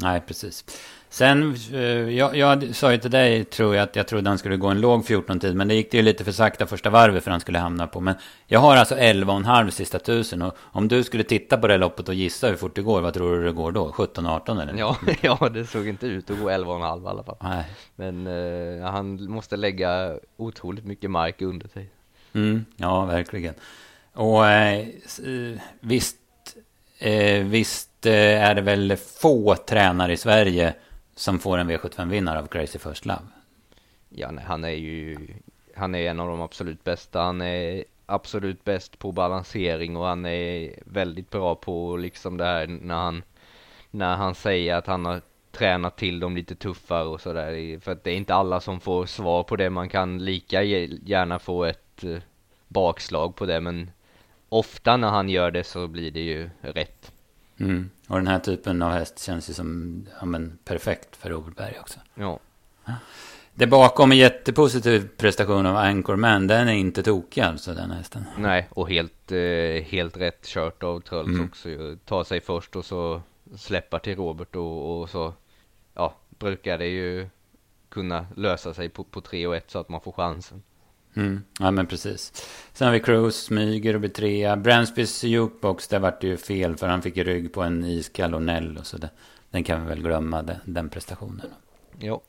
Nej, 0.00 0.20
precis. 0.26 0.64
Sen, 1.10 1.54
eh, 1.72 1.80
jag, 2.10 2.36
jag 2.36 2.74
sa 2.74 2.92
ju 2.92 2.98
till 2.98 3.10
dig, 3.10 3.44
tror 3.44 3.74
jag, 3.74 3.82
att 3.82 3.96
jag 3.96 4.08
trodde 4.08 4.30
han 4.30 4.38
skulle 4.38 4.56
gå 4.56 4.68
en 4.68 4.80
låg 4.80 5.04
14-tid. 5.04 5.56
Men 5.56 5.68
det 5.68 5.74
gick 5.74 5.90
det 5.90 5.96
ju 5.96 6.02
lite 6.02 6.24
för 6.24 6.32
sakta 6.32 6.66
första 6.66 6.90
varvet 6.90 7.24
för 7.24 7.30
han 7.30 7.40
skulle 7.40 7.58
hamna 7.58 7.86
på. 7.86 8.00
Men 8.00 8.14
jag 8.46 8.60
har 8.60 8.76
alltså 8.76 8.94
11,5 8.94 9.70
sista 9.70 9.98
tusen. 9.98 10.42
Och 10.42 10.56
om 10.60 10.88
du 10.88 11.04
skulle 11.04 11.24
titta 11.24 11.58
på 11.58 11.66
det 11.66 11.76
loppet 11.76 12.08
och 12.08 12.14
gissa 12.14 12.48
hur 12.48 12.56
fort 12.56 12.74
det 12.74 12.82
går, 12.82 13.00
vad 13.00 13.14
tror 13.14 13.38
du 13.38 13.44
det 13.44 13.52
går 13.52 13.72
då? 13.72 13.88
17-18 13.88 14.62
eller? 14.62 14.74
Ja, 14.78 14.96
ja, 15.20 15.48
det 15.54 15.64
såg 15.64 15.88
inte 15.88 16.06
ut 16.06 16.30
att 16.30 16.38
gå 16.40 16.50
11,5 16.50 17.04
i 17.04 17.08
alla 17.08 17.22
fall. 17.22 17.36
Nej. 17.40 17.64
Men 17.96 18.26
eh, 18.26 18.90
han 18.90 19.30
måste 19.30 19.56
lägga 19.56 20.18
otroligt 20.36 20.84
mycket 20.84 21.10
mark 21.10 21.42
under 21.42 21.68
sig. 21.68 21.90
Mm, 22.32 22.64
ja, 22.76 23.04
verkligen. 23.04 23.54
Och 24.12 24.46
eh, 24.46 24.86
visst, 25.80 26.16
eh, 26.98 27.44
visst 27.44 28.06
eh, 28.06 28.48
är 28.48 28.54
det 28.54 28.60
väl 28.60 28.96
få 28.96 29.56
tränare 29.56 30.12
i 30.12 30.16
Sverige 30.16 30.74
som 31.14 31.38
får 31.38 31.58
en 31.58 31.70
V75-vinnare 31.70 32.38
av 32.38 32.46
Crazy 32.46 32.78
First 32.78 33.06
Love. 33.06 33.26
Ja, 34.08 34.30
nej, 34.30 34.44
han 34.48 34.64
är 34.64 34.68
ju 34.68 35.16
han 35.74 35.94
är 35.94 36.10
en 36.10 36.20
av 36.20 36.28
de 36.28 36.40
absolut 36.40 36.84
bästa. 36.84 37.22
Han 37.22 37.40
är 37.40 37.84
absolut 38.06 38.64
bäst 38.64 38.98
på 38.98 39.12
balansering 39.12 39.96
och 39.96 40.06
han 40.06 40.26
är 40.26 40.74
väldigt 40.86 41.30
bra 41.30 41.54
på 41.54 41.96
liksom 41.96 42.36
det 42.36 42.44
här 42.44 42.66
när 42.66 42.94
han 42.94 43.22
när 43.90 44.16
han 44.16 44.34
säger 44.34 44.74
att 44.74 44.86
han 44.86 45.04
har 45.04 45.20
tränat 45.52 45.96
till 45.96 46.20
dem 46.20 46.36
lite 46.36 46.54
tuffare 46.54 47.04
och 47.04 47.20
sådär. 47.20 47.80
För 47.80 47.92
att 47.92 48.04
det 48.04 48.10
är 48.10 48.16
inte 48.16 48.34
alla 48.34 48.60
som 48.60 48.80
får 48.80 49.06
svar 49.06 49.42
på 49.42 49.56
det. 49.56 49.70
Man 49.70 49.88
kan 49.88 50.24
lika 50.24 50.62
gärna 50.62 51.38
få 51.38 51.64
ett 51.64 52.04
eh, 52.04 52.18
bakslag 52.68 53.36
på 53.36 53.46
det 53.46 53.60
men 53.60 53.90
ofta 54.48 54.96
när 54.96 55.08
han 55.08 55.28
gör 55.28 55.50
det 55.50 55.64
så 55.64 55.88
blir 55.88 56.10
det 56.10 56.20
ju 56.20 56.50
rätt. 56.60 57.12
Mm. 57.60 57.90
Och 58.08 58.16
den 58.16 58.26
här 58.26 58.38
typen 58.38 58.82
av 58.82 58.92
häst 58.92 59.22
känns 59.22 59.50
ju 59.50 59.54
som 59.54 60.06
ja, 60.20 60.26
men, 60.26 60.58
perfekt 60.64 61.16
för 61.16 61.30
Robert 61.30 61.56
Berg 61.56 61.76
också. 61.80 62.00
Ja. 62.14 62.38
Det 63.54 63.66
bakom 63.66 64.12
en 64.12 64.18
jättepositiv 64.18 65.08
prestation 65.16 65.66
av 65.66 65.76
Anchorman, 65.76 66.46
den 66.46 66.68
är 66.68 66.72
inte 66.72 67.02
tokig 67.02 67.40
alltså 67.40 67.74
den 67.74 67.90
hästen. 67.90 68.24
Nej, 68.38 68.68
och 68.70 68.88
helt, 68.88 69.32
eh, 69.32 69.84
helt 69.84 70.16
rätt 70.16 70.46
kört 70.46 70.82
av 70.82 71.00
Trölls 71.00 71.28
mm. 71.28 71.46
också. 71.46 71.68
Ta 72.04 72.24
sig 72.24 72.40
först 72.40 72.76
och 72.76 72.84
så 72.84 73.22
släppa 73.56 73.98
till 73.98 74.16
Robert 74.16 74.56
och, 74.56 75.00
och 75.00 75.10
så, 75.10 75.34
ja, 75.94 76.14
brukar 76.38 76.78
det 76.78 76.86
ju 76.86 77.28
kunna 77.88 78.26
lösa 78.36 78.74
sig 78.74 78.88
på, 78.88 79.04
på 79.04 79.20
3 79.20 79.46
och 79.46 79.56
1 79.56 79.70
så 79.70 79.78
att 79.78 79.88
man 79.88 80.00
får 80.00 80.12
chansen. 80.12 80.62
Mm. 81.16 81.42
Ja 81.60 81.70
men 81.70 81.86
precis. 81.86 82.32
Sen 82.72 82.86
har 82.86 82.92
vi 82.92 83.00
Cruise, 83.00 83.44
smyger 83.44 83.94
och 83.94 84.00
blir 84.00 84.10
trea. 84.10 84.56
Bransbys 84.56 85.24
jukebox, 85.24 85.88
där 85.88 85.98
vart 85.98 86.20
det 86.20 86.26
ju 86.26 86.36
fel 86.36 86.76
för 86.76 86.86
han 86.86 87.02
fick 87.02 87.16
ju 87.16 87.24
rygg 87.24 87.52
på 87.52 87.62
en 87.62 87.84
iskall 87.84 88.34
och 88.34 88.42
Nell 88.42 88.76
och 88.76 88.86
så 88.86 88.96
det, 88.96 89.10
den 89.50 89.64
kan 89.64 89.82
vi 89.82 89.88
väl 89.88 90.02
glömma, 90.02 90.42
den, 90.42 90.56
den 90.64 90.88
prestationen. 90.88 91.46
Jo. 92.00 92.22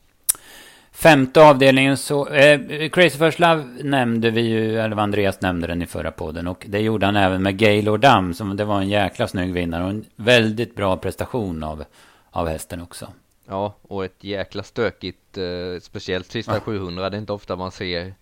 Femte 0.92 1.42
avdelningen 1.42 1.96
så, 1.96 2.28
eh, 2.28 2.88
Crazy 2.90 3.18
First 3.18 3.38
Love 3.38 3.64
nämnde 3.82 4.30
vi 4.30 4.40
ju, 4.40 4.80
eller 4.80 4.96
Andreas 4.96 5.40
nämnde 5.40 5.66
den 5.66 5.82
i 5.82 5.86
förra 5.86 6.10
podden. 6.10 6.46
Och 6.46 6.66
det 6.68 6.80
gjorde 6.80 7.06
han 7.06 7.16
även 7.16 7.42
med 7.42 7.58
Gaylord 7.58 8.00
Dam, 8.00 8.34
som 8.34 8.56
det 8.56 8.64
var 8.64 8.80
en 8.80 8.88
jäkla 8.88 9.28
snygg 9.28 9.52
vinnare. 9.52 9.84
Och 9.84 9.90
en 9.90 10.04
väldigt 10.16 10.74
bra 10.76 10.96
prestation 10.96 11.62
av, 11.62 11.84
av 12.30 12.48
hästen 12.48 12.82
också. 12.82 13.08
Ja, 13.48 13.74
och 13.82 14.04
ett 14.04 14.24
jäkla 14.24 14.62
stökigt, 14.62 15.38
eh, 15.38 15.80
speciellt 15.80 16.26
sista 16.26 16.54
ja. 16.54 16.60
700, 16.60 17.10
det 17.10 17.16
är 17.16 17.18
inte 17.18 17.32
ofta 17.32 17.56
man 17.56 17.70
ser 17.70 18.14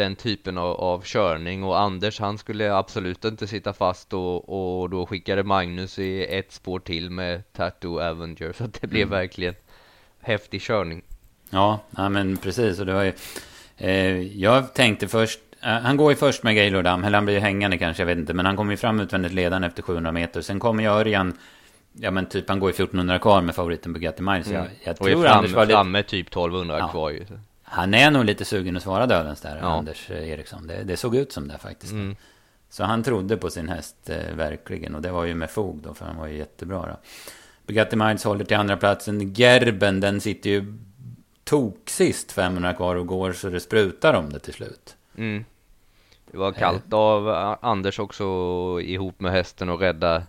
den 0.00 0.16
typen 0.16 0.58
av, 0.58 0.80
av 0.80 1.02
körning 1.04 1.64
och 1.64 1.80
Anders 1.80 2.20
han 2.20 2.38
skulle 2.38 2.74
absolut 2.74 3.24
inte 3.24 3.46
sitta 3.46 3.72
fast 3.72 4.12
och, 4.12 4.80
och 4.82 4.90
då 4.90 5.06
skickade 5.06 5.42
Magnus 5.42 5.98
i 5.98 6.24
ett 6.24 6.52
spår 6.52 6.78
till 6.78 7.10
med 7.10 7.52
Tattoo 7.52 8.00
Avenger 8.00 8.52
så 8.52 8.64
att 8.64 8.80
det 8.80 8.86
blev 8.86 9.02
mm. 9.02 9.18
verkligen 9.18 9.54
häftig 10.20 10.62
körning. 10.62 11.02
Ja, 11.50 11.80
ja 11.96 12.08
men 12.08 12.36
precis 12.36 12.80
och 12.80 12.86
det 12.86 12.92
var 12.92 13.02
ju 13.02 13.12
eh, 13.76 14.20
Jag 14.20 14.74
tänkte 14.74 15.08
först 15.08 15.40
eh, 15.62 15.68
han 15.68 15.96
går 15.96 16.12
ju 16.12 16.16
först 16.16 16.42
med 16.42 16.54
Gaylord 16.54 16.84
Dam, 16.84 17.04
eller 17.04 17.18
han 17.18 17.24
blir 17.24 17.34
ju 17.34 17.40
hängande 17.40 17.78
kanske, 17.78 18.02
jag 18.02 18.06
vet 18.06 18.18
inte. 18.18 18.34
Men 18.34 18.46
han 18.46 18.56
kommer 18.56 18.72
ju 18.72 18.76
fram 18.76 19.00
utvändigt 19.00 19.32
ledande 19.32 19.68
efter 19.68 19.82
700 19.82 20.12
meter. 20.12 20.40
Sen 20.40 20.60
kommer 20.60 20.82
ju 20.82 20.88
Örjan, 20.88 21.34
ja 21.92 22.10
men 22.10 22.26
typ 22.26 22.48
han 22.48 22.60
går 22.60 22.70
ju 22.70 22.74
1400 22.74 23.18
kvar 23.18 23.42
med 23.42 23.54
favoriten 23.54 23.92
Bugatti 23.92 24.22
Miles. 24.22 24.46
Mm. 24.46 24.58
Jag, 24.58 24.68
jag 24.84 24.96
tror 24.96 25.14
och 25.14 25.24
är 25.24 25.28
fram, 25.28 25.38
Anders 25.38 25.52
var 25.52 25.66
lite... 25.66 25.74
framme 25.74 26.02
typ 26.02 26.26
1200 26.26 26.78
ja. 26.78 26.88
kvar 26.88 27.10
ju. 27.10 27.24
Han 27.72 27.94
är 27.94 28.10
nog 28.10 28.24
lite 28.24 28.44
sugen 28.44 28.76
att 28.76 28.82
svara 28.82 29.06
dödens 29.06 29.40
där, 29.40 29.56
ja. 29.56 29.66
Anders 29.66 30.10
Eriksson. 30.10 30.66
Det, 30.66 30.84
det, 30.84 30.96
såg 30.96 31.16
ut 31.16 31.32
som 31.32 31.48
det 31.48 31.58
faktiskt. 31.58 31.92
Mm. 31.92 32.16
Så 32.70 32.84
han 32.84 33.02
trodde 33.02 33.36
på 33.36 33.50
sin 33.50 33.68
häst 33.68 34.10
eh, 34.10 34.34
verkligen. 34.34 34.94
Och 34.94 35.02
det 35.02 35.10
var 35.10 35.24
ju 35.24 35.34
med 35.34 35.50
fog 35.50 35.82
då, 35.82 35.94
för 35.94 36.06
han 36.06 36.16
var 36.16 36.26
ju 36.26 36.36
jättebra 36.36 36.86
då. 36.86 36.96
Bugatti 37.66 37.96
Miles 37.96 38.24
håller 38.24 38.44
till 38.44 38.56
andra 38.56 38.76
platsen. 38.76 39.34
Gerben, 39.34 40.00
den 40.00 40.20
sitter 40.20 40.50
ju 40.50 40.78
tok 41.44 41.90
sist 41.90 42.32
500 42.32 42.74
kvar 42.74 42.96
och 42.96 43.06
går 43.06 43.32
så 43.32 43.48
det 43.48 43.60
sprutar 43.60 44.14
om 44.14 44.32
det 44.32 44.38
till 44.38 44.54
slut. 44.54 44.96
Mm. 45.16 45.44
Det 46.30 46.38
var 46.38 46.52
kallt 46.52 46.92
av 46.92 47.56
Anders 47.60 47.98
också 47.98 48.24
ihop 48.82 49.20
med 49.20 49.32
hästen 49.32 49.68
och 49.68 49.80
rädda. 49.80 50.22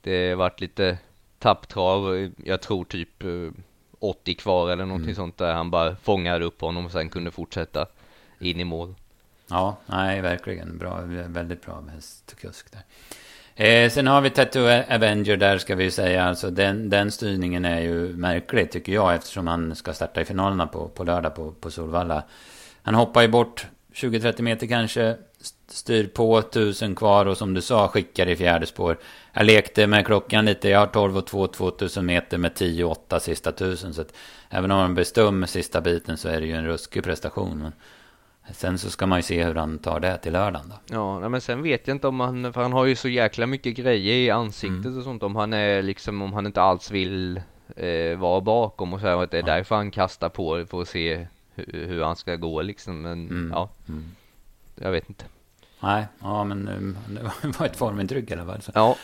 Det 0.00 0.34
vart 0.34 0.60
lite 0.60 0.98
tapptrav. 1.38 2.30
Jag 2.44 2.62
tror 2.62 2.84
typ 2.84 3.22
eh, 3.22 3.50
80 4.00 4.34
kvar 4.34 4.70
eller 4.70 4.84
någonting 4.84 5.04
mm. 5.04 5.16
sånt 5.16 5.38
där. 5.38 5.54
Han 5.54 5.70
bara 5.70 5.96
fångade 5.96 6.44
upp 6.44 6.60
honom 6.60 6.86
och 6.86 6.92
sen 6.92 7.08
kunde 7.08 7.30
fortsätta 7.30 7.86
in 8.38 8.60
i 8.60 8.64
mål. 8.64 8.94
Ja, 9.48 9.76
nej, 9.86 10.20
verkligen 10.20 10.78
bra. 10.78 11.00
Väldigt 11.26 11.66
bra 11.66 11.82
hästkusk 11.94 12.66
där. 12.72 12.82
Eh, 13.54 13.90
sen 13.90 14.06
har 14.06 14.20
vi 14.20 14.30
Tattoo 14.30 14.82
Avenger 14.88 15.36
där 15.36 15.58
ska 15.58 15.74
vi 15.74 15.90
säga. 15.90 16.24
Alltså 16.24 16.50
den, 16.50 16.90
den 16.90 17.10
styrningen 17.10 17.64
är 17.64 17.80
ju 17.80 18.16
märklig 18.16 18.70
tycker 18.70 18.92
jag. 18.92 19.14
Eftersom 19.14 19.46
han 19.46 19.74
ska 19.76 19.92
starta 19.92 20.20
i 20.20 20.24
finalerna 20.24 20.66
på, 20.66 20.88
på 20.88 21.04
lördag 21.04 21.34
på, 21.34 21.52
på 21.52 21.70
Solvalla. 21.70 22.22
Han 22.82 22.94
hoppar 22.94 23.22
ju 23.22 23.28
bort 23.28 23.66
20-30 23.94 24.42
meter 24.42 24.66
kanske. 24.66 25.16
Styr 25.68 26.06
på 26.06 26.42
tusen 26.42 26.94
kvar 26.94 27.26
och 27.26 27.36
som 27.36 27.54
du 27.54 27.60
sa 27.60 27.88
skickar 27.88 28.26
i 28.26 28.36
fjärde 28.36 28.66
spår. 28.66 28.98
Jag 29.32 29.46
lekte 29.46 29.86
med 29.86 30.06
klockan 30.06 30.44
lite. 30.44 30.68
Jag 30.68 30.78
har 30.78 30.86
12 30.86 31.16
och 31.16 31.26
2 31.26 31.46
2000 31.46 32.06
meter 32.06 32.38
med 32.38 32.54
10 32.54 32.84
och 32.84 32.90
8 32.90 33.20
sista 33.20 33.52
tusen. 33.52 33.94
Så 33.94 34.00
att 34.00 34.14
även 34.50 34.70
om 34.70 34.78
man 34.78 34.94
blir 34.94 35.04
stum 35.04 35.46
sista 35.46 35.80
biten 35.80 36.16
så 36.16 36.28
är 36.28 36.40
det 36.40 36.46
ju 36.46 36.52
en 36.52 36.66
ruskig 36.66 37.04
prestation. 37.04 37.58
Men 37.58 37.72
sen 38.52 38.78
så 38.78 38.90
ska 38.90 39.06
man 39.06 39.18
ju 39.18 39.22
se 39.22 39.44
hur 39.44 39.54
han 39.54 39.78
tar 39.78 40.00
det 40.00 40.18
till 40.18 40.32
lördagen 40.32 40.68
då. 40.68 40.94
Ja, 40.94 41.28
men 41.28 41.40
sen 41.40 41.62
vet 41.62 41.88
jag 41.88 41.94
inte 41.94 42.08
om 42.08 42.20
han, 42.20 42.52
för 42.52 42.62
han 42.62 42.72
har 42.72 42.84
ju 42.84 42.96
så 42.96 43.08
jäkla 43.08 43.46
mycket 43.46 43.76
grejer 43.76 44.14
i 44.14 44.30
ansiktet 44.30 44.84
mm. 44.84 44.98
och 44.98 45.04
sånt. 45.04 45.22
Om 45.22 45.36
han 45.36 45.52
är 45.52 45.82
liksom, 45.82 46.22
om 46.22 46.32
han 46.32 46.46
inte 46.46 46.62
alls 46.62 46.90
vill 46.90 47.40
eh, 47.76 48.18
vara 48.18 48.40
bakom 48.40 48.94
och 48.94 49.00
så 49.00 49.20
att 49.20 49.30
det 49.30 49.38
är 49.38 49.48
ja. 49.48 49.54
därför 49.54 49.76
han 49.76 49.90
kastar 49.90 50.28
på 50.28 50.66
för 50.70 50.82
att 50.82 50.88
se 50.88 51.26
hur, 51.54 51.86
hur 51.86 52.02
han 52.02 52.16
ska 52.16 52.36
gå 52.36 52.62
liksom. 52.62 53.02
Men 53.02 53.28
mm. 53.30 53.50
ja, 53.54 53.70
mm. 53.88 54.04
Jag 54.80 54.90
vet 54.90 55.08
inte. 55.08 55.24
Nej, 55.80 56.06
ja 56.20 56.44
men 56.44 56.68
eh, 56.68 57.22
det 57.42 57.58
var 57.58 57.66
ett 57.66 57.76
formintryck 57.76 58.30
i 58.30 58.34
alla 58.34 58.46
fall. 58.46 58.62
Så. 58.62 58.72
Ja. 58.74 58.96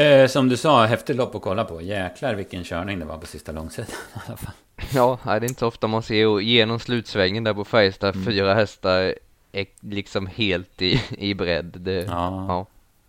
Eh, 0.00 0.26
som 0.26 0.48
du 0.48 0.56
sa, 0.56 0.84
häftigt 0.84 1.16
lopp 1.16 1.34
att 1.34 1.42
kolla 1.42 1.64
på. 1.64 1.82
Jäklar 1.82 2.34
vilken 2.34 2.64
körning 2.64 2.98
det 2.98 3.04
var 3.04 3.18
på 3.18 3.26
sista 3.26 3.52
långsidan 3.52 3.90
i 4.14 4.18
alla 4.26 4.36
fall. 4.36 4.54
Ja, 4.92 5.18
det 5.24 5.30
är 5.30 5.44
inte 5.44 5.60
så 5.60 5.66
ofta 5.66 5.86
man 5.86 6.02
ser 6.02 6.40
genom 6.40 6.78
slutsvängen 6.78 7.44
där 7.44 7.54
på 7.54 7.64
Färjestad, 7.64 8.14
mm. 8.14 8.26
fyra 8.26 8.54
hästar 8.54 9.14
är 9.52 9.66
liksom 9.80 10.26
helt 10.26 10.82
i, 10.82 11.02
i 11.18 11.34
bredd. 11.34 11.76
Det, 11.76 11.92
ja. 11.92 12.46
ja. 12.48 12.66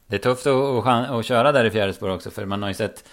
det 0.07 0.15
är 0.15 0.19
tufft 0.19 0.47
att, 0.47 0.87
att, 0.87 1.09
att 1.09 1.25
köra 1.25 1.51
där 1.51 1.65
i 1.65 1.69
fjärde 1.69 1.93
spår 1.93 2.09
också, 2.09 2.31
för 2.31 2.45
man 2.45 2.61
har 2.61 2.69
ju 2.69 2.75
sett 2.75 3.03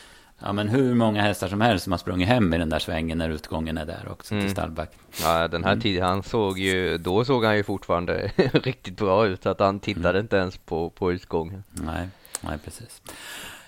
ja, 0.45 0.53
men 0.53 0.69
hur 0.69 0.95
många 0.95 1.23
hästar 1.23 1.49
som 1.49 1.61
helst 1.61 1.85
som 1.85 1.93
har 1.93 1.99
sprungit 1.99 2.29
hem 2.29 2.55
i 2.55 2.59
den 2.59 2.69
där 2.69 2.79
svängen 2.79 3.19
när 3.19 3.31
utgången 3.31 3.79
är 3.79 3.85
där 3.85 4.09
också 4.11 4.35
mm. 4.35 4.45
till 4.45 4.53
stallback. 4.53 4.91
Ja, 5.23 5.49
den 5.49 5.65
här 5.65 5.73
mm. 5.73 5.83
tiden, 5.83 6.03
han 6.03 6.23
såg 6.23 6.59
ju, 6.59 6.99
då 6.99 7.25
såg 7.25 7.45
han 7.45 7.57
ju 7.57 7.63
fortfarande 7.63 8.31
riktigt 8.53 8.97
bra 8.97 9.27
ut, 9.27 9.43
så 9.43 9.49
att 9.49 9.61
han 9.61 9.81
tittade 9.81 10.09
mm. 10.09 10.21
inte 10.21 10.37
ens 10.37 10.57
på, 10.57 10.91
på 10.91 11.13
utgången. 11.13 11.65
Nej, 11.71 12.09
nej 12.41 12.59
precis. 12.65 13.03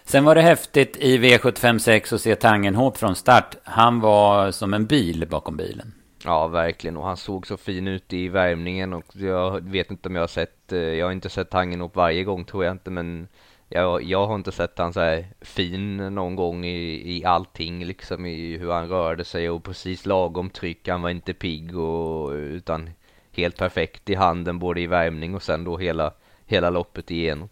Sen 0.05 0.25
var 0.25 0.35
det 0.35 0.43
häftigt 0.43 0.97
i 0.97 1.19
V756 1.19 2.15
att 2.15 2.21
se 2.21 2.37
Tangenhop 2.37 2.97
från 2.97 3.17
start. 3.17 3.57
Han 3.65 4.01
var 4.01 4.51
som 4.51 4.75
en 4.75 4.87
bil 4.87 5.27
bakom 5.31 5.57
bilen. 5.57 5.93
Ja, 6.25 6.47
verkligen. 6.47 6.97
Och 6.97 7.07
han 7.07 7.17
såg 7.17 7.47
så 7.47 7.57
fin 7.57 7.89
ut 7.89 8.13
i 8.13 8.29
värmningen 8.29 8.93
och 8.93 9.05
jag 9.13 9.71
vet 9.71 9.91
inte 9.91 10.09
om 10.09 10.15
jag 10.15 10.23
har 10.23 10.29
sett, 10.29 10.73
eh, 10.73 10.79
jag 10.79 11.07
har 11.07 11.13
inte 11.13 11.29
sett 11.29 11.51
Tangenhop 11.51 11.97
varje 11.97 12.25
gång 12.25 12.45
tror 12.45 12.65
jag 12.65 12.73
inte, 12.73 12.91
men 12.91 13.29
jag, 13.69 14.03
jag 14.03 14.27
har 14.27 14.35
inte 14.35 14.53
sett 14.53 14.79
han 14.79 14.93
så 14.93 15.01
här 15.01 15.27
fin 15.41 15.97
någon 15.97 16.37
gång 16.37 16.65
i, 16.65 17.17
i 17.17 17.25
allting 17.25 17.85
liksom 17.85 18.27
i 18.27 18.59
hur 18.59 18.73
han 18.73 18.89
rörde 18.89 19.25
sig 19.25 19.51
och 19.51 19.65
precis 19.65 20.07
lagom 20.07 20.51
tryck. 20.51 20.89
Han 20.89 21.03
var 21.03 21.11
inte 21.11 21.33
pigg 21.33 21.79
och 21.79 22.31
utan 22.31 22.91
helt 23.33 23.57
perfekt 23.57 24.11
i 24.11 24.15
handen 24.15 24.59
både 24.59 24.81
i 24.81 24.87
värmning 24.87 25.35
och 25.35 25.43
sen 25.43 25.65
då 25.65 25.77
hela, 25.77 26.13
hela 26.47 26.71
loppet 26.71 27.11
igenom. 27.11 27.49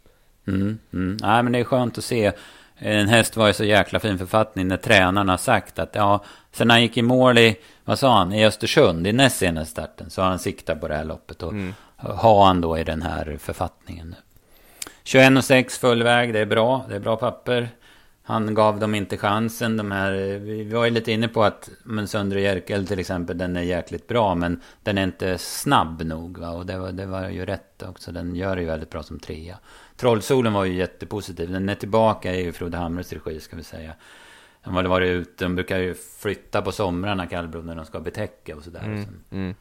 Mm, 0.46 0.78
mm. 0.92 1.16
Nej 1.20 1.42
men 1.42 1.52
det 1.52 1.58
är 1.58 1.64
skönt 1.64 1.98
att 1.98 2.04
se. 2.04 2.32
En 2.76 3.08
häst 3.08 3.36
var 3.36 3.48
i 3.48 3.52
så 3.52 3.64
jäkla 3.64 4.00
fin 4.00 4.18
författning 4.18 4.68
när 4.68 4.76
tränarna 4.76 5.32
har 5.32 5.36
sagt 5.36 5.78
att 5.78 5.94
ja, 5.94 6.24
sen 6.52 6.70
han 6.70 6.82
gick 6.82 6.96
i 6.96 7.02
mål 7.02 7.38
i, 7.38 7.56
vad 7.84 7.98
sa 7.98 8.18
han, 8.18 8.32
i 8.32 8.46
Östersund 8.46 9.06
i 9.06 9.12
näst 9.12 9.36
senaste 9.36 9.70
starten 9.70 10.10
så 10.10 10.22
har 10.22 10.28
han 10.28 10.38
siktat 10.38 10.80
på 10.80 10.88
det 10.88 10.94
här 10.94 11.04
loppet 11.04 11.42
och 11.42 11.52
mm. 11.52 11.74
har 11.96 12.46
han 12.46 12.60
då 12.60 12.78
i 12.78 12.84
den 12.84 13.02
här 13.02 13.36
författningen 13.40 14.14
nu. 15.04 15.10
21 15.10 15.36
och 15.36 15.44
6 15.44 15.78
fullväg, 15.78 16.32
det 16.32 16.40
är 16.40 16.46
bra. 16.46 16.84
Det 16.88 16.94
är 16.94 17.00
bra 17.00 17.16
papper. 17.16 17.68
Han 18.26 18.54
gav 18.54 18.78
dem 18.78 18.94
inte 18.94 19.16
chansen. 19.16 19.76
De 19.76 19.90
här, 19.90 20.12
vi 20.38 20.64
var 20.64 20.84
ju 20.84 20.90
lite 20.90 21.12
inne 21.12 21.28
på 21.28 21.44
att 21.44 21.70
men 21.82 22.08
Söndre 22.08 22.40
Jerkel 22.40 22.86
till 22.86 22.98
exempel, 22.98 23.38
den 23.38 23.56
är 23.56 23.62
jäkligt 23.62 24.06
bra. 24.08 24.34
Men 24.34 24.60
den 24.82 24.98
är 24.98 25.04
inte 25.04 25.38
snabb 25.38 26.02
nog. 26.02 26.38
Va? 26.38 26.50
Och 26.50 26.66
det 26.66 26.78
var, 26.78 26.92
det 26.92 27.06
var 27.06 27.28
ju 27.28 27.44
rätt 27.46 27.82
också. 27.82 28.12
Den 28.12 28.36
gör 28.36 28.56
det 28.56 28.62
ju 28.62 28.68
väldigt 28.68 28.90
bra 28.90 29.02
som 29.02 29.18
trea. 29.18 29.58
Trollsolen 29.96 30.52
var 30.52 30.64
ju 30.64 30.74
jättepositiv. 30.74 31.52
Den 31.52 31.68
är 31.68 31.74
tillbaka 31.74 32.34
i 32.34 32.52
Frode 32.52 32.76
Hamres 32.76 33.12
regi 33.12 33.40
ska 33.40 33.56
vi 33.56 33.62
säga. 33.62 33.94
De 34.64 34.76
har 34.76 34.84
varit 34.84 35.08
ute, 35.08 35.44
de 35.44 35.54
brukar 35.54 35.78
ju 35.78 35.94
flytta 35.94 36.62
på 36.62 36.72
somrarna 36.72 37.26
kallblod 37.26 37.64
när 37.64 37.74
de 37.74 37.84
ska 37.84 38.00
betäcka 38.00 38.56
och 38.56 38.62
sådär. 38.62 38.84
Mm, 38.84 39.04
mm. 39.30 39.54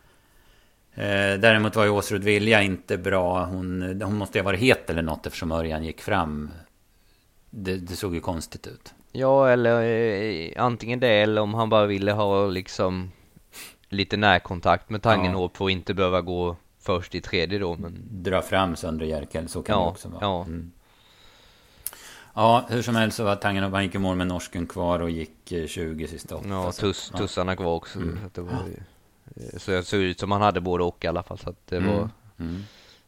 Eh, 0.96 1.40
däremot 1.40 1.76
var 1.76 1.84
ju 1.84 1.90
Åsrud 1.90 2.24
Vilja 2.24 2.62
inte 2.62 2.98
bra. 2.98 3.46
Hon, 3.46 4.02
hon 4.02 4.18
måste 4.18 4.38
ju 4.38 4.42
ha 4.42 4.46
varit 4.46 4.60
het 4.60 4.90
eller 4.90 5.02
något 5.02 5.26
eftersom 5.26 5.52
Örjan 5.52 5.84
gick 5.84 6.02
fram. 6.02 6.50
Det, 7.50 7.78
det 7.78 7.96
såg 7.96 8.16
ju 8.16 8.22
konstigt 8.22 8.68
ut. 8.68 8.94
Ja, 9.12 9.50
eller 9.50 9.84
eh, 9.84 10.64
antingen 10.64 11.00
det 11.00 11.08
eller 11.08 11.42
om 11.42 11.54
han 11.54 11.70
bara 11.70 11.86
ville 11.86 12.12
ha 12.12 12.48
liksom 12.48 13.12
lite 13.90 14.18
närkontakt 14.18 14.90
med 14.90 15.02
Tangenhop 15.02 15.52
ja. 15.54 15.58
för 15.58 15.66
att 15.66 15.72
inte 15.72 15.94
behöva 15.94 16.22
gå 16.22 16.56
först 16.80 17.16
i 17.16 17.22
tredje 17.22 17.60
då. 17.60 17.76
Men... 17.76 18.24
Dra 18.24 18.42
fram 18.42 18.76
Söndre 18.76 19.08
Jerkel, 19.08 19.50
så 19.50 19.64
kan 19.64 19.80
ja, 19.80 19.84
det 19.84 19.90
också 19.90 20.10
vara. 20.10 20.22
Ja. 20.22 20.44
Mm. 20.44 20.72
ja, 22.34 22.66
hur 22.70 22.82
som 22.82 22.96
helst 22.96 23.18
så 23.18 23.24
var 23.24 23.36
Tangenhop, 23.36 23.74
han 23.74 23.84
gick 23.84 23.96
i 23.96 23.98
mål 23.98 24.16
med 24.16 24.28
norsken 24.28 24.68
kvar 24.68 25.00
och 25.00 25.10
gick 25.10 25.54
20 25.68 26.04
eh, 26.04 26.10
sista 26.10 26.36
åtta. 26.36 26.48
Ja, 26.50 26.72
tuss, 26.72 27.12
tussarna 27.18 27.56
kvar 27.56 27.74
också. 27.74 28.00
Mm. 28.00 28.20
Så 28.24 28.30
det 28.34 28.42
var 28.42 28.68
ju... 28.68 28.80
Eh, 29.36 29.60
så 29.60 29.72
det 29.72 29.84
såg 29.84 30.00
ut 30.00 30.20
som 30.20 30.32
han 30.32 30.42
hade 30.42 30.62
både 30.62 30.84
och 30.84 31.04
i 31.06 31.08
alla 31.08 31.24
fall. 31.24 31.38
Så 31.38 31.50
att 31.50 31.68
det 31.68 31.78
mm. 31.78 31.90
var, 31.90 32.10
mm. 32.40 32.64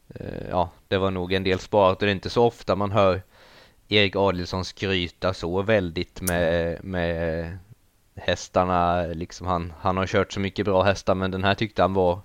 Eh, 0.08 0.48
ja, 0.50 0.70
det 0.88 0.98
var 0.98 1.10
nog 1.10 1.32
en 1.32 1.44
del 1.44 1.58
sparat 1.58 2.02
och 2.02 2.06
det 2.06 2.10
är 2.10 2.14
inte 2.14 2.30
så 2.30 2.44
ofta 2.44 2.76
man 2.76 2.92
hör 2.92 3.22
Erik 3.88 4.16
Adelsson 4.16 4.64
skryta 4.64 5.34
så 5.34 5.62
väldigt 5.62 6.20
med, 6.20 6.84
med 6.84 7.58
hästarna. 8.14 9.06
Liksom 9.06 9.46
han, 9.46 9.72
han 9.80 9.96
har 9.96 10.06
kört 10.06 10.32
så 10.32 10.40
mycket 10.40 10.64
bra 10.64 10.82
hästar 10.82 11.14
men 11.14 11.30
den 11.30 11.44
här 11.44 11.54
tyckte 11.54 11.82
han 11.82 11.94
var 11.94 12.20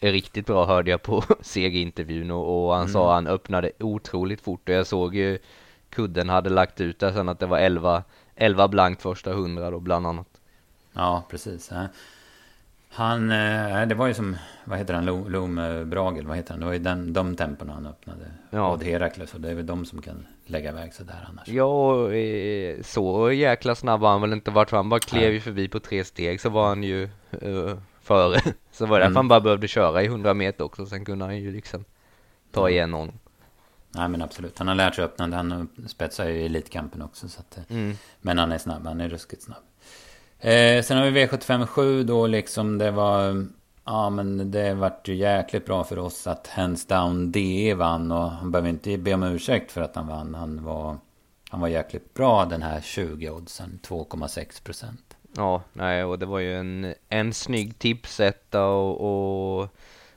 riktigt 0.00 0.46
bra 0.46 0.66
hörde 0.66 0.90
jag 0.90 1.02
på 1.02 1.24
segerintervjun 1.40 2.30
och, 2.30 2.66
och 2.66 2.72
han 2.72 2.82
mm. 2.82 2.92
sa 2.92 3.14
han 3.14 3.26
öppnade 3.26 3.72
otroligt 3.80 4.40
fort 4.40 4.68
och 4.68 4.74
jag 4.74 4.86
såg 4.86 5.14
ju 5.14 5.38
kudden 5.90 6.28
hade 6.28 6.50
lagt 6.50 6.80
ut 6.80 6.98
där 6.98 7.12
sen 7.12 7.28
att 7.28 7.38
det 7.38 7.46
var 7.46 7.58
11, 7.58 8.02
11 8.34 8.68
blankt 8.68 9.02
första 9.02 9.32
hundra 9.32 9.70
då 9.70 9.80
bland 9.80 10.06
annat. 10.06 10.28
Ja, 10.92 11.24
precis. 11.30 11.70
Han, 12.88 13.30
eh, 13.30 13.86
det 13.86 13.94
var 13.94 14.06
ju 14.06 14.14
som, 14.14 14.36
vad 14.64 14.78
heter 14.78 14.94
han, 14.94 15.06
Lom 15.06 15.84
Bragel, 15.86 16.26
vad 16.26 16.36
heter 16.36 16.50
han? 16.50 16.60
Det 16.60 16.66
var 16.66 16.72
ju 16.72 16.78
den, 16.78 17.12
de 17.12 17.36
temporna 17.36 17.72
han 17.72 17.86
öppnade. 17.86 18.24
Ja. 18.50 18.68
Och 18.68 18.82
Herakles, 18.82 19.34
och 19.34 19.40
det 19.40 19.50
är 19.50 19.54
väl 19.54 19.66
de 19.66 19.84
som 19.84 20.02
kan 20.02 20.26
lägga 20.46 20.70
iväg 20.70 20.94
sådär 20.94 21.28
annars. 21.28 21.48
Ja, 21.48 22.12
eh, 22.12 22.82
så 22.82 23.32
jäkla 23.32 23.74
snabb 23.74 24.00
har 24.00 24.08
han 24.08 24.20
väl 24.20 24.32
inte 24.32 24.50
varit, 24.50 24.70
för 24.70 24.76
han 24.76 24.88
bara 24.88 25.00
klev 25.00 25.32
ju 25.32 25.40
förbi 25.40 25.68
på 25.68 25.80
tre 25.80 26.04
steg 26.04 26.40
så 26.40 26.48
var 26.48 26.68
han 26.68 26.82
ju 26.82 27.08
uh, 27.42 27.78
före. 28.02 28.40
Så 28.72 28.86
var 28.86 28.98
det 28.98 29.04
mm. 29.04 29.10
därför 29.10 29.18
han 29.18 29.28
bara 29.28 29.40
behövde 29.40 29.68
köra 29.68 30.02
i 30.02 30.06
100 30.06 30.34
meter 30.34 30.64
också, 30.64 30.86
sen 30.86 31.04
kunde 31.04 31.24
han 31.24 31.38
ju 31.38 31.52
liksom 31.52 31.84
ta 32.52 32.70
igen 32.70 32.92
honom. 32.92 33.18
Nej 33.90 34.08
men 34.08 34.22
absolut, 34.22 34.58
han 34.58 34.68
har 34.68 34.74
lärt 34.74 34.94
sig 34.94 35.04
öppna, 35.04 35.36
han 35.36 35.68
spetsar 35.86 36.28
ju 36.28 36.32
i 36.34 36.46
Elitkampen 36.46 37.02
också. 37.02 37.28
Så 37.28 37.40
att, 37.40 37.70
mm. 37.70 37.96
Men 38.20 38.38
han 38.38 38.52
är 38.52 38.58
snabb, 38.58 38.86
han 38.86 39.00
är 39.00 39.08
ruskigt 39.08 39.42
snabb. 39.42 39.62
Eh, 40.40 40.82
sen 40.82 40.98
har 40.98 41.10
vi 41.10 41.26
V75 41.26 41.66
7 41.66 42.02
då 42.02 42.26
liksom 42.26 42.78
det 42.78 42.90
var... 42.90 43.46
Ja 43.84 44.10
men 44.10 44.50
det 44.50 44.74
vart 44.74 45.08
ju 45.08 45.14
jäkligt 45.14 45.66
bra 45.66 45.84
för 45.84 45.98
oss 45.98 46.26
att 46.26 46.46
Hands 46.46 46.86
Down 46.86 47.32
DE 47.32 47.74
vann 47.74 48.12
och 48.12 48.30
han 48.30 48.50
behöver 48.50 48.68
inte 48.68 48.98
be 48.98 49.14
om 49.14 49.22
ursäkt 49.22 49.72
för 49.72 49.80
att 49.80 49.96
han 49.96 50.06
vann. 50.06 50.34
Han 50.34 50.64
var, 50.64 50.96
han 51.50 51.60
var 51.60 51.68
jäkligt 51.68 52.14
bra 52.14 52.44
den 52.44 52.62
här 52.62 52.80
20-oddsen, 52.80 53.78
2,6 53.82 54.64
procent. 54.64 55.16
Ja, 55.36 55.62
nej 55.72 56.04
och 56.04 56.18
det 56.18 56.26
var 56.26 56.38
ju 56.38 56.54
en, 56.54 56.94
en 57.08 57.32
snygg 57.32 57.78
tipsetta 57.78 58.64
och, 58.64 59.60
och 59.60 59.68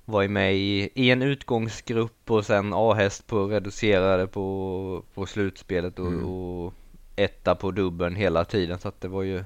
var 0.05 0.21
ju 0.21 0.27
med 0.27 0.55
i, 0.55 0.89
i 0.95 1.11
en 1.11 1.21
utgångsgrupp 1.21 2.31
och 2.31 2.45
sen 2.45 2.73
A-häst 2.73 3.27
på 3.27 3.45
reducerade 3.45 4.27
på, 4.27 5.03
på 5.13 5.25
slutspelet 5.25 5.99
och, 5.99 6.07
mm. 6.07 6.25
och 6.25 6.73
etta 7.15 7.55
på 7.55 7.71
dubbeln 7.71 8.15
hela 8.15 8.45
tiden 8.45 8.79
så 8.79 8.87
att 8.87 9.01
det 9.01 9.07
var 9.07 9.23
ju 9.23 9.43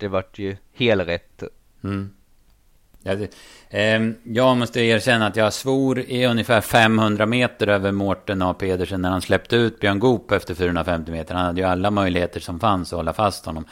det 0.00 0.08
vart 0.08 0.38
ju 0.38 0.56
helrätt. 0.74 1.42
Mm. 1.84 2.10
Ja, 3.02 3.12
eh, 3.70 4.00
jag 4.24 4.56
måste 4.56 4.80
erkänna 4.80 5.26
att 5.26 5.36
jag 5.36 5.52
svor 5.52 5.98
i 5.98 6.26
ungefär 6.26 6.60
500 6.60 7.26
meter 7.26 7.66
över 7.66 7.92
Mårten 7.92 8.42
A. 8.42 8.54
Pedersen 8.54 9.02
när 9.02 9.10
han 9.10 9.22
släppte 9.22 9.56
ut 9.56 9.80
Björn 9.80 9.98
Goop 9.98 10.32
efter 10.32 10.54
450 10.54 11.12
meter. 11.12 11.34
Han 11.34 11.44
hade 11.44 11.60
ju 11.60 11.66
alla 11.66 11.90
möjligheter 11.90 12.40
som 12.40 12.60
fanns 12.60 12.92
att 12.92 12.96
hålla 12.96 13.12
fast 13.12 13.46
honom. 13.46 13.64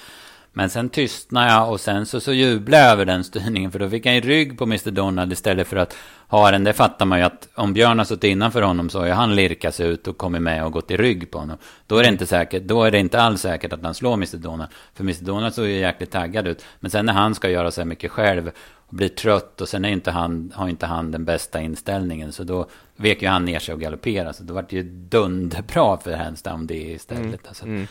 Men 0.59 0.71
sen 0.71 0.89
tystnade 0.89 1.53
jag 1.53 1.73
och 1.73 1.81
sen 1.81 2.07
så, 2.07 2.21
så 2.21 2.33
jublade 2.33 2.83
jag 2.83 2.93
över 2.93 3.05
den 3.05 3.25
styrningen. 3.25 3.73
För 3.73 3.79
då 3.79 3.91
fick 3.91 4.07
han 4.07 4.15
ju 4.15 4.21
rygg 4.21 4.59
på 4.59 4.65
Mr 4.65 4.91
Donald 4.91 5.33
istället 5.33 5.67
för 5.67 5.77
att 5.77 5.97
ha 6.29 6.51
den. 6.51 6.65
Det 6.65 6.73
fattar 6.73 7.07
man 7.07 7.19
ju 7.19 7.25
att 7.25 7.49
om 7.55 7.73
Björn 7.73 7.99
har 7.99 8.05
suttit 8.05 8.25
innanför 8.25 8.63
honom 8.63 8.91
så 8.91 8.99
har 8.99 9.07
ju 9.07 9.13
han 9.13 9.35
lirkat 9.35 9.75
sig 9.75 9.89
ut 9.89 10.09
och 10.09 10.19
kommit 10.19 10.43
med 10.43 10.65
och 10.65 10.73
gått 10.73 10.91
i 10.91 10.97
rygg 10.97 11.31
på 11.31 11.39
honom. 11.39 11.59
Då 11.87 11.97
är 11.97 12.03
det 12.03 12.09
inte 12.09 12.27
säkert, 12.27 12.63
då 12.63 12.85
är 12.85 12.91
det 12.91 12.99
inte 12.99 13.21
alls 13.21 13.41
säkert 13.41 13.73
att 13.73 13.83
han 13.83 13.95
slår 13.95 14.15
Mr 14.15 14.37
Donald. 14.37 14.71
För 14.95 15.03
Mr 15.05 15.25
Donald 15.25 15.55
såg 15.55 15.67
ju 15.67 15.79
jäkligt 15.79 16.11
taggad 16.11 16.49
ut. 16.49 16.65
Men 16.81 16.91
sen 16.91 17.07
när 17.07 17.13
han 17.13 17.35
ska 17.35 17.51
göra 17.51 17.71
så 17.71 17.81
här 17.81 17.87
mycket 17.87 18.11
själv 18.11 18.51
och 18.89 18.95
blir 18.95 19.09
trött 19.09 19.61
och 19.61 19.69
sen 19.69 19.85
är 19.85 19.89
inte 19.89 20.11
han, 20.11 20.53
har 20.55 20.69
inte 20.69 20.87
han 20.87 21.11
den 21.11 21.25
bästa 21.25 21.61
inställningen. 21.61 22.33
Så 22.33 22.45
då 22.45 22.67
vek 22.97 23.23
ju 23.23 23.29
han 23.29 23.45
ner 23.45 23.59
sig 23.59 23.75
och 23.75 23.81
galopperade. 23.81 24.33
Så 24.33 24.43
då 24.43 24.55
var 24.55 24.67
det 24.69 24.77
ju 24.77 24.83
dunderbra 24.83 25.97
för 25.97 26.13
Hands 26.13 26.43
Down 26.43 26.67
det 26.67 26.75
istället. 26.75 27.25
Mm. 27.25 27.39
Alltså. 27.49 27.65
Mm. 27.65 27.87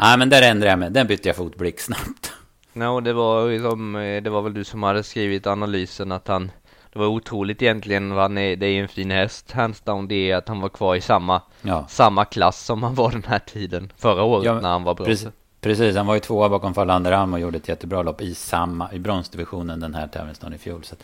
Nej, 0.00 0.18
men 0.18 0.28
där 0.28 0.42
ändrade 0.42 0.70
jag 0.70 0.78
mig. 0.78 0.90
Den 0.90 1.06
bytte 1.06 1.28
jag 1.28 1.36
fot 1.36 1.56
blixtsnabbt. 1.56 2.32
No, 2.72 3.00
det 3.00 3.12
var, 3.12 3.50
liksom, 3.50 3.92
det 4.24 4.30
var 4.30 4.42
väl 4.42 4.54
du 4.54 4.64
som 4.64 4.82
hade 4.82 5.02
skrivit 5.02 5.46
analysen 5.46 6.12
att 6.12 6.28
han 6.28 6.50
det 6.92 6.98
var 6.98 7.06
otroligt 7.06 7.62
egentligen, 7.62 8.10
han 8.10 8.38
är, 8.38 8.56
det 8.56 8.66
är 8.66 8.82
en 8.82 8.88
fin 8.88 9.10
häst, 9.10 9.52
hands 9.52 9.80
down, 9.80 10.08
det 10.08 10.30
är 10.30 10.36
att 10.36 10.48
han 10.48 10.60
var 10.60 10.68
kvar 10.68 10.96
i 10.96 11.00
samma, 11.00 11.42
ja. 11.62 11.86
samma 11.88 12.24
klass 12.24 12.64
som 12.64 12.82
han 12.82 12.94
var 12.94 13.10
den 13.10 13.24
här 13.28 13.38
tiden 13.38 13.92
förra 13.96 14.22
året 14.22 14.44
ja, 14.44 14.60
när 14.60 14.68
han 14.68 14.84
var 14.84 14.94
bra. 14.94 15.06
Precis, 15.06 15.28
precis, 15.60 15.96
han 15.96 16.06
var 16.06 16.14
ju 16.14 16.20
tvåa 16.20 16.48
bakom 16.48 16.74
Falanderam 16.74 17.32
och 17.32 17.40
gjorde 17.40 17.56
ett 17.56 17.68
jättebra 17.68 18.02
lopp 18.02 18.20
i 18.22 18.34
samma, 18.34 18.92
i 18.92 18.98
bronsdivisionen 18.98 19.80
den 19.80 19.94
här 19.94 20.06
tävlingsdagen 20.06 20.54
i 20.54 20.58
fjol. 20.58 20.84
Så 20.84 20.96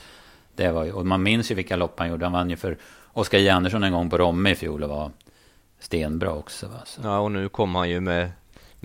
det 0.54 0.70
var 0.70 0.84
ju, 0.84 0.92
och 0.92 1.06
man 1.06 1.22
minns 1.22 1.50
ju 1.50 1.54
vilka 1.54 1.76
lopp 1.76 1.98
han 1.98 2.08
gjorde, 2.08 2.24
han 2.24 2.32
vann 2.32 2.50
ju 2.50 2.56
för 2.56 2.76
Oskar 3.12 3.38
J. 3.38 3.48
Andersson 3.48 3.84
en 3.84 3.92
gång 3.92 4.10
på 4.10 4.18
Romme 4.18 4.50
i 4.50 4.54
fjol 4.54 4.82
och 4.82 4.88
var 4.88 5.10
stenbra 5.78 6.32
också. 6.32 6.66
Va? 6.66 6.80
Så. 6.84 7.00
Ja, 7.04 7.18
och 7.18 7.32
nu 7.32 7.48
kom 7.48 7.74
han 7.74 7.90
ju 7.90 8.00
med, 8.00 8.30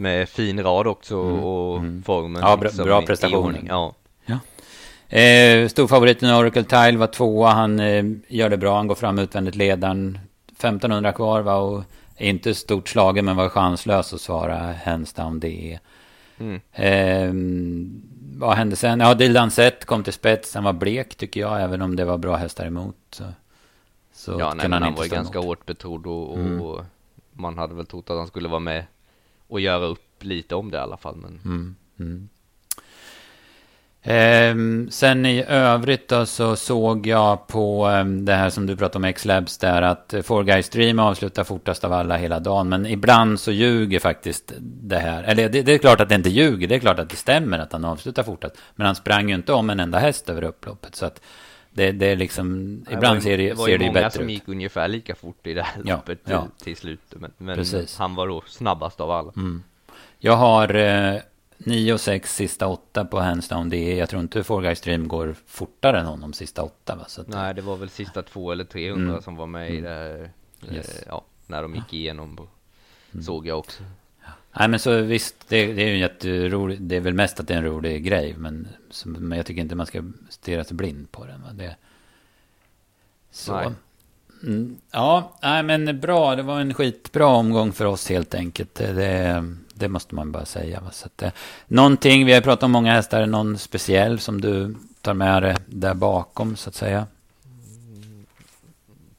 med 0.02 0.30
fin 0.30 0.64
rad 0.64 0.88
också 0.88 1.16
mm. 1.16 1.44
och 1.44 1.78
mm. 1.78 2.04
formen. 2.04 2.42
Ja, 2.42 2.58
bra, 2.58 2.70
bra 2.84 3.02
prestation. 3.02 3.58
Ja. 3.68 3.94
ja. 4.26 4.40
Eh, 5.18 5.68
Storfavoriten 5.68 6.36
Oracle 6.36 6.64
Tile 6.64 6.98
var 6.98 7.08
tvåa. 7.08 7.50
Han 7.50 7.80
eh, 7.80 8.04
gör 8.28 8.50
det 8.50 8.58
bra. 8.58 8.76
Han 8.76 8.88
går 8.88 8.96
fram 8.96 9.20
utvändigt 9.20 9.56
ledaren. 9.56 10.20
1500 10.52 11.12
kvar 11.12 11.42
va? 11.42 11.56
och 11.56 11.84
inte 12.18 12.56
stort 12.56 12.90
slagen 12.90 13.26
men 13.26 13.36
var 13.36 13.50
chanslös 13.50 14.14
att 14.14 14.22
svara 14.22 14.74
hands 14.86 15.14
down 15.14 15.40
det. 15.40 15.80
Mm. 16.40 16.62
Eh, 16.72 17.34
vad 18.40 18.58
hände 18.58 18.76
sen? 18.76 19.00
Ja, 19.00 19.14
Dylan 19.14 19.52
Sett 19.52 19.86
kom 19.86 20.04
till 20.04 20.14
spets. 20.14 20.56
Han 20.56 20.64
var 20.64 20.74
blek 20.74 21.16
tycker 21.16 21.42
jag, 21.42 21.62
även 21.62 21.82
om 21.82 21.96
det 21.96 22.06
var 22.06 22.18
bra 22.18 22.36
hästar 22.36 22.66
emot. 22.66 22.96
Så. 23.12 23.24
Så 24.14 24.36
ja, 24.40 24.54
nej, 24.54 24.70
men 24.70 24.84
han 24.84 24.96
var 24.96 25.06
ganska 25.06 25.40
hårt 25.40 25.66
betrodd 25.66 26.08
och, 26.08 26.32
och 26.32 26.40
mm. 26.40 26.86
man 27.34 27.58
hade 27.58 27.74
väl 27.74 27.86
trott 27.86 28.10
att 28.10 28.18
han 28.18 28.28
skulle 28.28 28.50
vara 28.50 28.60
med 28.60 28.86
och 29.52 29.60
göra 29.60 29.86
upp 29.86 30.24
lite 30.24 30.56
om 30.56 30.72
det 30.72 30.78
i 30.78 30.80
alla 30.80 30.98
fall. 30.98 31.16
Men... 31.16 31.40
Mm. 31.46 31.76
Mm. 32.00 32.30
Eh, 34.04 34.90
sen 34.90 35.26
i 35.26 35.44
övrigt 35.48 36.08
då 36.08 36.26
så 36.26 36.56
såg 36.56 37.08
jag 37.08 37.48
på 37.48 37.90
eh, 37.90 38.06
det 38.06 38.34
här 38.34 38.50
som 38.50 38.66
du 38.66 38.76
pratade 38.76 38.98
om 38.98 39.04
X-Labs 39.04 39.58
där 39.58 39.82
att 39.82 40.14
Four 40.24 40.44
Guys 40.44 40.66
Stream 40.66 41.00
avslutar 41.00 41.44
fortast 41.44 41.84
av 41.84 41.94
alla 41.94 42.18
hela 42.18 42.40
dagen. 42.40 42.70
Men 42.70 42.86
ibland 42.86 43.40
så 43.40 43.52
ljuger 43.52 44.00
faktiskt 44.00 44.54
det 44.60 45.00
här. 45.00 45.24
Eller 45.24 45.50
det, 45.50 45.62
det, 45.62 45.74
är 45.74 45.78
klart 45.78 46.02
att 46.02 46.10
det 46.10 46.16
inte 46.16 46.30
ljuger. 46.30 46.68
Det 46.68 46.76
är 46.76 46.80
klart 46.80 47.00
att 47.00 47.10
det 47.10 47.16
stämmer 47.16 47.60
att 47.60 47.74
han 47.74 47.86
avslutar 47.86 48.24
fortast. 48.24 48.56
Men 48.76 48.86
han 48.86 48.96
sprang 48.96 49.30
ju 49.30 49.36
inte 49.36 49.54
om 49.54 49.70
en 49.70 49.80
enda 49.80 50.00
häst 50.00 50.30
över 50.30 50.44
upploppet. 50.44 50.96
Så 50.96 51.06
att 51.06 51.22
det, 51.74 51.92
det 51.92 52.06
är 52.06 52.16
liksom, 52.16 52.78
det 52.84 52.94
ibland 52.94 53.16
ju, 53.16 53.22
ser 53.22 53.38
det, 53.38 53.58
ser 53.58 53.66
det 53.66 53.72
ju 53.72 53.78
bättre 53.78 53.78
ut. 53.78 53.84
Det 53.84 53.88
var 53.88 54.02
många 54.02 54.10
som 54.10 54.30
gick 54.30 54.48
ungefär 54.48 54.88
lika 54.88 55.16
fort 55.16 55.48
i 55.48 55.54
det 55.54 55.62
här 55.62 55.82
ja, 55.86 55.96
loppet 55.96 56.20
ja. 56.26 56.48
till, 56.64 56.78
slut. 56.78 57.02
Men, 57.10 57.32
men 57.38 57.66
han 57.98 58.16
var 58.16 58.28
då 58.28 58.44
snabbast 58.48 59.02
av 59.02 59.12
alla. 59.12 59.32
Mm. 59.36 59.64
Jag 60.20 60.36
har 60.36 60.76
eh, 60.76 61.22
9 61.58 61.94
och 61.94 62.02
6 62.02 62.36
sista 62.36 62.68
åtta 62.68 63.06
på 63.06 63.20
Handsdown. 63.20 63.70
Det 63.70 63.78
är, 63.78 63.98
jag 63.98 64.10
tror 64.10 64.22
inte 64.22 64.44
Four 64.44 64.62
Guys 64.62 64.82
Dream 64.82 65.08
går 65.08 65.36
fortare 65.48 66.00
än 66.00 66.06
honom 66.06 66.34
sista 66.34 66.64
åtta. 66.64 66.96
Va? 66.96 67.06
Så 67.08 67.22
att, 67.22 67.28
Nej, 67.28 67.54
det 67.54 67.62
var 67.62 67.78
väl 67.78 67.90
sista 67.90 68.22
två 68.22 68.52
eller 68.52 68.64
300 68.64 69.10
mm. 69.10 69.22
som 69.22 69.36
var 69.36 69.48
med 69.48 69.70
i 69.70 69.78
mm. 69.78 69.84
det 69.84 69.90
här. 69.90 70.30
Eh, 70.68 70.76
yes. 70.76 71.04
Ja, 71.08 71.24
när 71.48 71.62
de 71.62 71.76
gick 71.76 71.94
igenom. 71.94 72.36
På, 72.36 72.48
mm. 73.12 73.24
Såg 73.24 73.48
jag 73.48 73.60
också. 73.60 73.84
Nej 74.54 74.68
men 74.68 74.80
så 74.80 75.02
visst, 75.02 75.36
det, 75.48 75.74
det 75.74 75.84
är 75.84 75.88
ju 75.88 75.98
jätteroligt. 75.98 76.82
Det 76.84 76.96
är 76.96 77.02
väl 77.02 77.14
mest 77.14 77.40
att 77.40 77.48
det 77.48 77.54
är 77.54 77.58
en 77.58 77.66
rolig 77.66 78.04
grej. 78.04 78.36
Men, 78.38 78.68
så, 78.90 79.10
men 79.10 79.38
jag 79.38 79.46
tycker 79.46 79.62
inte 79.62 79.76
man 79.76 79.86
ska 79.86 80.04
stirra 80.30 80.64
sig 80.64 80.76
blind 80.76 81.12
på 81.12 81.26
den. 81.26 81.42
Va? 81.42 81.50
Det, 81.54 81.76
så. 83.32 83.56
Nej. 83.56 83.68
Mm, 84.44 84.78
ja, 84.92 85.38
nej 85.42 85.64
men 85.64 86.00
bra. 86.00 86.36
Det 86.36 86.44
var 86.44 86.60
en 86.60 86.74
skitbra 86.74 87.28
omgång 87.28 87.72
för 87.72 87.86
oss 87.86 88.10
helt 88.10 88.36
enkelt. 88.36 88.76
Det, 88.76 89.56
det 89.74 89.88
måste 89.88 90.16
man 90.16 90.32
bara 90.32 90.46
säga. 90.46 90.80
Va? 90.82 90.92
Så 90.92 91.06
att, 91.06 91.34
någonting, 91.68 92.26
vi 92.26 92.34
har 92.34 92.42
pratat 92.42 92.64
om 92.64 92.72
många 92.72 92.94
hästar. 92.94 93.26
Någon 93.26 93.58
speciell 93.58 94.20
som 94.20 94.42
du 94.42 94.76
tar 95.02 95.14
med 95.14 95.44
dig 95.44 95.56
där 95.66 95.94
bakom 95.94 96.56
så 96.56 96.70
att 96.70 96.76
säga? 96.76 97.08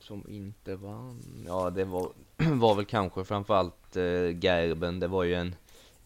Som 0.00 0.24
inte 0.28 0.76
vann? 0.76 1.22
Ja, 1.46 1.70
det 1.70 1.84
var, 1.84 2.08
var 2.58 2.74
väl 2.74 2.84
kanske 2.84 3.24
framförallt 3.24 3.96
eh, 3.96 4.44
Gerben, 4.44 5.00
det 5.00 5.08
var 5.08 5.24
ju 5.24 5.34
en, 5.34 5.54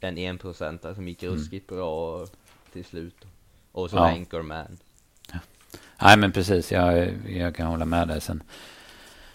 en 0.01 0.19
enprocentare 0.19 0.95
som 0.95 1.09
gick 1.09 1.23
mm. 1.23 1.35
ruskigt 1.35 1.71
mm. 1.71 1.81
bra 1.81 2.27
till 2.73 2.85
slut. 2.85 3.25
Och 3.73 3.91
så 3.91 3.97
ja. 3.97 4.11
Anchorman. 4.11 4.79
Ja. 5.33 5.39
Nej 6.03 6.17
men 6.17 6.33
precis, 6.33 6.73
jag, 6.73 7.15
jag 7.29 7.55
kan 7.55 7.67
hålla 7.67 7.85
med 7.85 8.09
dig 8.09 8.21
sen. 8.21 8.43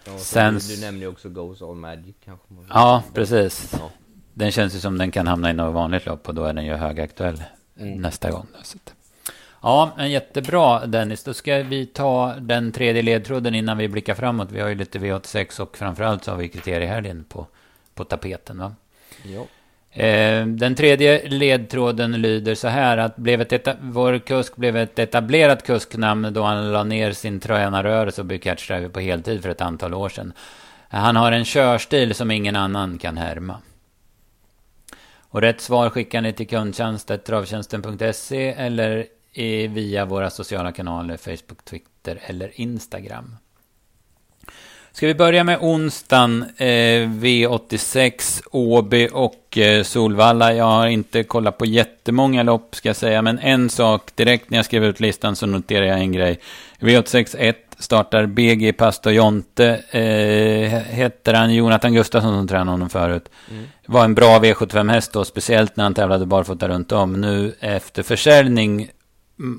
Ja, 0.05 0.17
sen 0.17 0.53
du, 0.53 0.75
du 0.75 0.81
nämnde 0.81 1.05
ju 1.05 1.11
också 1.11 1.29
Goes 1.29 1.61
All 1.61 1.75
Magic 1.75 2.15
kanske. 2.25 2.47
Ja, 2.69 3.03
precis. 3.13 3.73
Ja. 3.73 3.91
Den 4.33 4.51
känns 4.51 4.75
ju 4.75 4.79
som 4.79 4.97
den 4.97 5.11
kan 5.11 5.27
hamna 5.27 5.49
i 5.49 5.53
något 5.53 5.73
vanligt 5.73 6.05
lopp 6.05 6.27
och 6.27 6.35
då 6.35 6.43
är 6.43 6.53
den 6.53 6.65
ju 6.65 6.73
högaktuell 6.73 7.43
mm. 7.77 8.01
nästa 8.01 8.31
gång. 8.31 8.47
Så 8.63 8.77
att. 8.77 8.93
Ja, 9.61 9.91
men 9.97 10.11
jättebra 10.11 10.85
Dennis. 10.85 11.23
Då 11.23 11.33
ska 11.33 11.63
vi 11.63 11.85
ta 11.85 12.33
den 12.39 12.71
tredje 12.71 13.01
ledtråden 13.01 13.55
innan 13.55 13.77
vi 13.77 13.87
blickar 13.87 14.15
framåt. 14.15 14.51
Vi 14.51 14.61
har 14.61 14.69
ju 14.69 14.75
lite 14.75 14.99
V86 14.99 15.61
och 15.61 15.77
framförallt 15.77 16.23
så 16.23 16.31
har 16.31 16.37
vi 16.37 16.49
kriteriehelgen 16.49 17.23
på 17.23 17.47
på 17.95 18.03
tapeten. 18.03 18.57
Va? 18.57 18.75
Ja. 19.23 19.45
Eh, 20.01 20.45
den 20.45 20.75
tredje 20.75 21.29
ledtråden 21.29 22.11
lyder 22.11 22.55
så 22.55 22.67
här 22.67 22.97
att 22.97 23.15
blev 23.15 23.41
ett 23.41 23.67
vår 23.81 24.19
kusk 24.19 24.55
blev 24.55 24.77
ett 24.77 24.99
etablerat 24.99 25.65
kusknamn 25.65 26.33
då 26.33 26.43
han 26.43 26.71
la 26.71 26.83
ner 26.83 27.11
sin 27.11 27.39
tränarrörelse 27.39 28.21
och 28.21 28.27
blev 28.27 28.37
catchdriver 28.37 28.89
på 28.89 28.99
heltid 28.99 29.41
för 29.41 29.49
ett 29.49 29.61
antal 29.61 29.93
år 29.93 30.09
sedan. 30.09 30.33
Han 30.89 31.15
har 31.15 31.31
en 31.31 31.45
körstil 31.45 32.13
som 32.13 32.31
ingen 32.31 32.55
annan 32.55 32.97
kan 32.97 33.17
härma. 33.17 33.57
Och 35.19 35.41
rätt 35.41 35.61
svar 35.61 35.89
skickar 35.89 36.21
ni 36.21 36.33
till 36.33 36.47
kundtjänsten 36.47 37.19
travtjänsten.se 37.19 38.53
eller 38.57 39.05
via 39.69 40.05
våra 40.05 40.29
sociala 40.29 40.71
kanaler 40.71 41.17
Facebook, 41.17 41.65
Twitter 41.65 42.19
eller 42.27 42.51
Instagram. 42.55 43.35
Ska 44.93 45.07
vi 45.07 45.15
börja 45.15 45.43
med 45.43 45.57
onsdagen, 45.61 46.45
eh, 46.57 47.09
V86, 47.09 48.41
Åby 48.51 49.09
och 49.13 49.57
eh, 49.57 49.83
Solvalla. 49.83 50.53
Jag 50.53 50.65
har 50.65 50.87
inte 50.87 51.23
kollat 51.23 51.57
på 51.57 51.65
jättemånga 51.65 52.43
lopp 52.43 52.75
ska 52.75 52.89
jag 52.89 52.95
säga, 52.95 53.21
men 53.21 53.39
en 53.39 53.69
sak 53.69 54.15
direkt 54.15 54.49
när 54.49 54.57
jag 54.57 54.65
skrev 54.65 54.83
ut 54.83 54.99
listan 54.99 55.35
så 55.35 55.45
noterade 55.45 55.87
jag 55.87 55.99
en 55.99 56.11
grej. 56.11 56.39
V86 56.79 57.35
1 57.39 57.57
startar 57.79 58.25
BG 58.25 58.73
Pastor 58.73 59.13
Jonte, 59.13 59.67
eh, 59.91 60.95
heter 60.95 61.33
han 61.33 61.53
Jonathan 61.53 61.93
Gustafsson 61.93 62.33
som 62.33 62.47
tränade 62.47 62.71
honom 62.71 62.89
förut. 62.89 63.29
Mm. 63.51 63.63
Var 63.85 64.03
en 64.03 64.15
bra 64.15 64.39
V75-häst 64.39 65.13
då, 65.13 65.25
speciellt 65.25 65.75
när 65.75 65.83
han 65.83 65.93
tävlade 65.93 66.25
barfota 66.25 66.67
runt 66.67 66.91
om. 66.91 67.21
Nu 67.21 67.55
efter 67.59 68.03
försäljning 68.03 68.89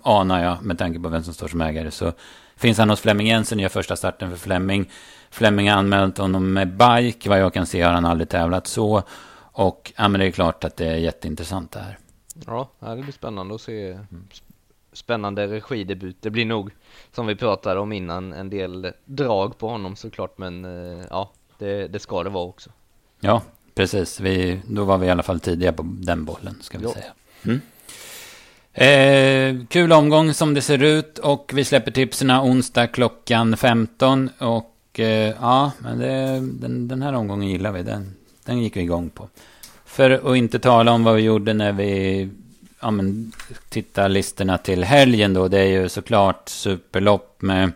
anar 0.05 0.43
jag, 0.45 0.63
med 0.63 0.79
tanke 0.79 1.01
på 1.01 1.09
vem 1.09 1.23
som 1.23 1.35
står 1.35 1.49
som 1.49 1.61
ägare, 1.61 1.91
så 1.91 2.13
finns 2.57 2.79
han 2.79 2.91
hos 2.91 3.01
Flemming 3.01 3.27
Jensen 3.27 3.59
gör 3.59 3.69
första 3.69 3.97
starten 3.97 4.31
för 4.31 4.37
Flemming. 4.37 4.91
Flemming 5.31 5.71
har 5.71 5.79
anmält 5.79 6.19
honom 6.19 6.53
med 6.53 6.69
bike. 6.69 7.29
Vad 7.29 7.41
jag 7.41 7.55
kan 7.55 7.67
se 7.67 7.83
har 7.83 7.93
han 7.93 8.05
aldrig 8.05 8.29
tävlat 8.29 8.67
så. 8.67 9.03
Och 9.53 9.93
ja, 9.97 10.09
men 10.09 10.21
det 10.21 10.27
är 10.27 10.31
klart 10.31 10.65
att 10.65 10.77
det 10.77 10.87
är 10.87 10.97
jätteintressant 10.97 11.71
det 11.71 11.81
här. 11.81 11.99
Ja, 12.47 12.71
det 12.81 13.03
blir 13.03 13.13
spännande 13.13 13.55
att 13.55 13.61
se. 13.61 13.99
Spännande 14.93 15.47
regidebut. 15.47 16.17
Det 16.21 16.31
blir 16.31 16.45
nog, 16.45 16.71
som 17.13 17.27
vi 17.27 17.37
pratade 17.37 17.81
om 17.81 17.93
innan, 17.93 18.33
en 18.33 18.51
del 18.51 18.93
drag 19.05 19.59
på 19.59 19.69
honom 19.69 19.97
såklart. 19.97 20.39
Men 20.39 20.65
eh, 20.65 21.07
ja, 21.11 21.31
det, 21.59 21.89
det 21.89 21.99
ska 21.99 22.23
det 22.23 22.31
vara 22.31 22.45
också. 22.45 22.71
Ja, 23.21 23.43
precis. 23.75 24.21
Vi, 24.21 24.63
då 24.67 24.85
var 24.85 24.99
vi 24.99 25.07
i 25.07 25.11
alla 25.11 25.23
fall 25.23 25.41
tidiga 25.41 25.73
på 25.73 25.83
den 25.83 26.25
bollen, 26.25 26.59
ska 26.61 26.79
vi 26.79 26.85
jo. 26.85 26.91
säga. 26.91 27.13
Mm. 27.45 27.61
Eh, 28.75 29.57
kul 29.69 29.93
omgång 29.93 30.35
som 30.35 30.55
det 30.55 30.63
ser 30.63 30.83
ut 30.83 31.19
och 31.19 31.53
vi 31.55 31.65
släpper 31.65 31.91
tipsen 31.91 32.31
onsdag 32.31 32.87
klockan 32.87 33.57
15. 33.57 34.31
Och 34.39 35.01
eh, 35.01 35.35
ja, 35.41 35.73
men 35.79 35.99
det, 35.99 36.41
den, 36.41 36.89
den 36.89 37.03
här 37.03 37.13
omgången 37.13 37.49
gillar 37.49 37.73
vi. 37.73 37.83
Den, 37.83 38.15
den 38.45 38.63
gick 38.63 38.77
vi 38.77 38.81
igång 38.81 39.11
på. 39.11 39.29
För 39.85 40.11
att 40.11 40.37
inte 40.37 40.59
tala 40.59 40.93
om 40.93 41.05
vad 41.05 41.15
vi 41.15 41.23
gjorde 41.23 41.53
när 41.53 41.73
vi 41.73 42.29
ja, 42.81 42.91
men, 42.91 43.33
tittar 43.69 44.09
listorna 44.09 44.59
till 44.59 44.85
helgen 44.85 45.35
då. 45.35 45.49
Det 45.49 45.59
är 45.59 45.81
ju 45.81 45.89
såklart 45.89 46.49
superlopp 46.49 47.43
med 47.43 47.73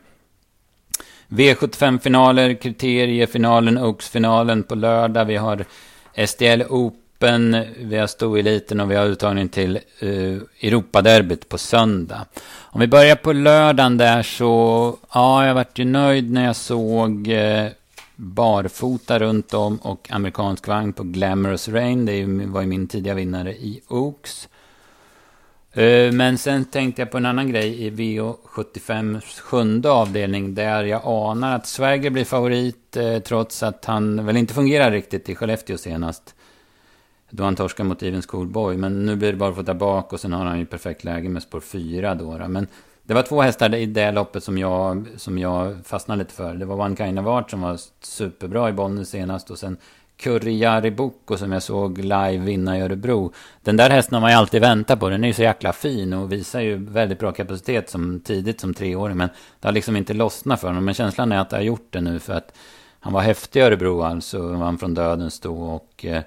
V75-finaler, 1.29 2.55
kriteriefinalen, 2.55 3.79
Oaks-finalen 3.79 4.63
på 4.63 4.75
lördag. 4.75 5.25
Vi 5.25 5.37
har 5.37 5.65
SDL 6.27 6.63
Open, 6.69 7.01
vi 7.19 7.97
har 7.99 8.07
Stoeliten 8.07 8.81
och 8.81 8.91
vi 8.91 8.97
har 8.97 9.07
uttagning 9.07 9.49
till 9.49 9.79
uh, 10.03 10.43
Europaderbyt 10.61 11.49
på 11.49 11.59
söndag. 11.59 12.27
Om 12.55 12.81
vi 12.81 12.87
börjar 12.87 13.17
på 13.17 13.33
lördagen 13.33 13.97
där 13.97 14.23
så, 14.23 14.97
ja, 15.15 15.47
jag 15.47 15.55
vart 15.55 15.79
ju 15.79 15.85
nöjd 15.85 16.31
när 16.31 16.45
jag 16.45 16.57
såg 16.57 17.29
uh, 17.29 17.67
barfota 18.17 19.19
runt 19.19 19.55
om 19.55 19.77
och 19.77 20.09
amerikansk 20.11 20.69
vagn 20.69 20.93
på 20.93 21.03
Glamorous 21.03 21.69
Rain. 21.69 22.07
Det 22.07 22.25
var 22.47 22.61
ju 22.61 22.67
min 22.67 22.89
tidiga 22.89 23.15
vinnare 23.15 23.53
i 23.53 23.81
Oaks. 23.89 24.49
Eh, 25.73 26.13
men 26.13 26.39
sen 26.39 26.65
tänkte 26.65 27.03
jag 27.03 27.11
på 27.11 27.17
en 27.17 27.27
annan 27.27 27.51
grej 27.53 27.87
i 27.87 27.91
VO75 27.91 29.21
sjunde 29.21 29.91
avdelning 29.91 30.55
där 30.55 30.85
jag 30.85 31.01
anar 31.05 31.57
att 31.57 31.67
Sverige 31.67 32.11
blir 32.11 32.25
favorit 32.25 32.97
trots 33.25 33.63
att 33.63 33.85
han 33.85 34.27
väl 34.27 34.37
inte 34.37 34.55
fungerar 34.55 34.91
riktigt 34.91 35.29
i 35.29 35.35
Skellefteå 35.35 35.79
senast. 35.79 36.36
Då 37.31 37.45
han 37.45 37.57
torskar 37.57 37.85
mot 37.85 38.03
Even 38.03 38.23
Schoolboy. 38.23 38.77
Men 38.77 39.07
nu 39.07 39.17
blir 39.17 39.33
det 39.33 39.39
bara 39.39 39.51
att 39.51 39.57
få 39.57 39.63
där 39.63 39.75
bak 39.75 40.13
och 40.13 40.21
sen 40.21 40.33
har 40.33 40.45
han 40.45 40.59
ju 40.59 40.67
perfekt 40.67 41.05
läge 41.05 41.29
med 41.29 41.43
spår 41.43 41.61
4 41.61 42.15
då. 42.15 42.39
då. 42.39 42.49
Men 42.49 42.67
det 43.03 43.15
var 43.15 43.23
två 43.23 43.43
hästar 43.43 43.75
i 43.75 43.87
det 43.87 44.11
loppet 44.13 44.45
som 44.45 44.59
jag, 44.59 45.07
som 45.17 45.39
jag 45.39 45.77
fastnade 45.85 46.19
lite 46.19 46.35
för. 46.35 46.55
Det 46.55 46.65
var 46.65 46.81
One 46.81 46.97
Kind 46.97 47.19
of 47.19 47.27
Art 47.27 47.51
som 47.51 47.61
var 47.61 47.79
superbra 48.01 48.69
i 48.69 48.73
Bollnäs 48.73 49.09
senast. 49.09 49.51
Och 49.51 49.59
sen 49.59 49.77
Kurrijari 50.17 50.91
Boko 50.91 51.37
som 51.37 51.53
jag 51.53 51.63
såg 51.63 51.99
live 51.99 52.39
vinna 52.39 52.79
i 52.79 52.81
Örebro. 52.81 53.33
Den 53.63 53.77
där 53.77 53.91
hästen 53.91 54.15
har 54.15 54.21
man 54.21 54.31
ju 54.31 54.37
alltid 54.37 54.61
väntat 54.61 55.01
på. 55.01 55.09
Den 55.09 55.25
är 55.25 55.29
ju 55.29 55.35
så 55.35 55.43
jäkla 55.43 55.73
fin 55.73 56.13
och 56.13 56.33
visar 56.33 56.61
ju 56.61 56.77
väldigt 56.77 57.19
bra 57.19 57.33
kapacitet 57.33 57.91
som 57.91 58.21
tidigt 58.21 58.61
som 58.61 58.75
treåring. 58.75 59.17
Men 59.17 59.29
det 59.61 59.69
har 59.69 59.73
liksom 59.73 59.97
inte 59.97 60.15
lossnat 60.15 60.61
för 60.61 60.69
honom. 60.69 60.85
Men 60.85 60.95
känslan 60.95 61.33
är 61.33 61.39
att 61.39 61.51
det 61.51 61.57
har 61.57 61.63
gjort 61.63 61.87
det 61.91 62.01
nu 62.01 62.19
för 62.19 62.33
att 62.33 62.57
han 63.01 63.13
var 63.13 63.21
häftig 63.21 63.61
i 63.61 63.63
Örebro 63.63 64.03
alltså. 64.03 64.53
Han 64.53 64.79
från 64.79 64.95
döden 64.95 65.31
stod 65.31 65.75
och 65.75 66.05
eh, 66.05 66.23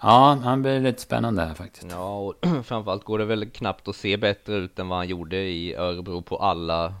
ja, 0.00 0.38
han 0.44 0.62
blir 0.62 0.80
lite 0.80 1.02
spännande 1.02 1.42
här 1.42 1.54
faktiskt. 1.54 1.86
Ja, 1.90 2.18
och 2.18 2.34
framförallt 2.64 3.04
går 3.04 3.18
det 3.18 3.24
väl 3.24 3.50
knappt 3.50 3.88
att 3.88 3.96
se 3.96 4.16
bättre 4.16 4.54
ut 4.54 4.78
än 4.78 4.88
vad 4.88 4.98
han 4.98 5.08
gjorde 5.08 5.36
i 5.36 5.74
Örebro 5.74 6.22
på 6.22 6.36
alla 6.36 6.94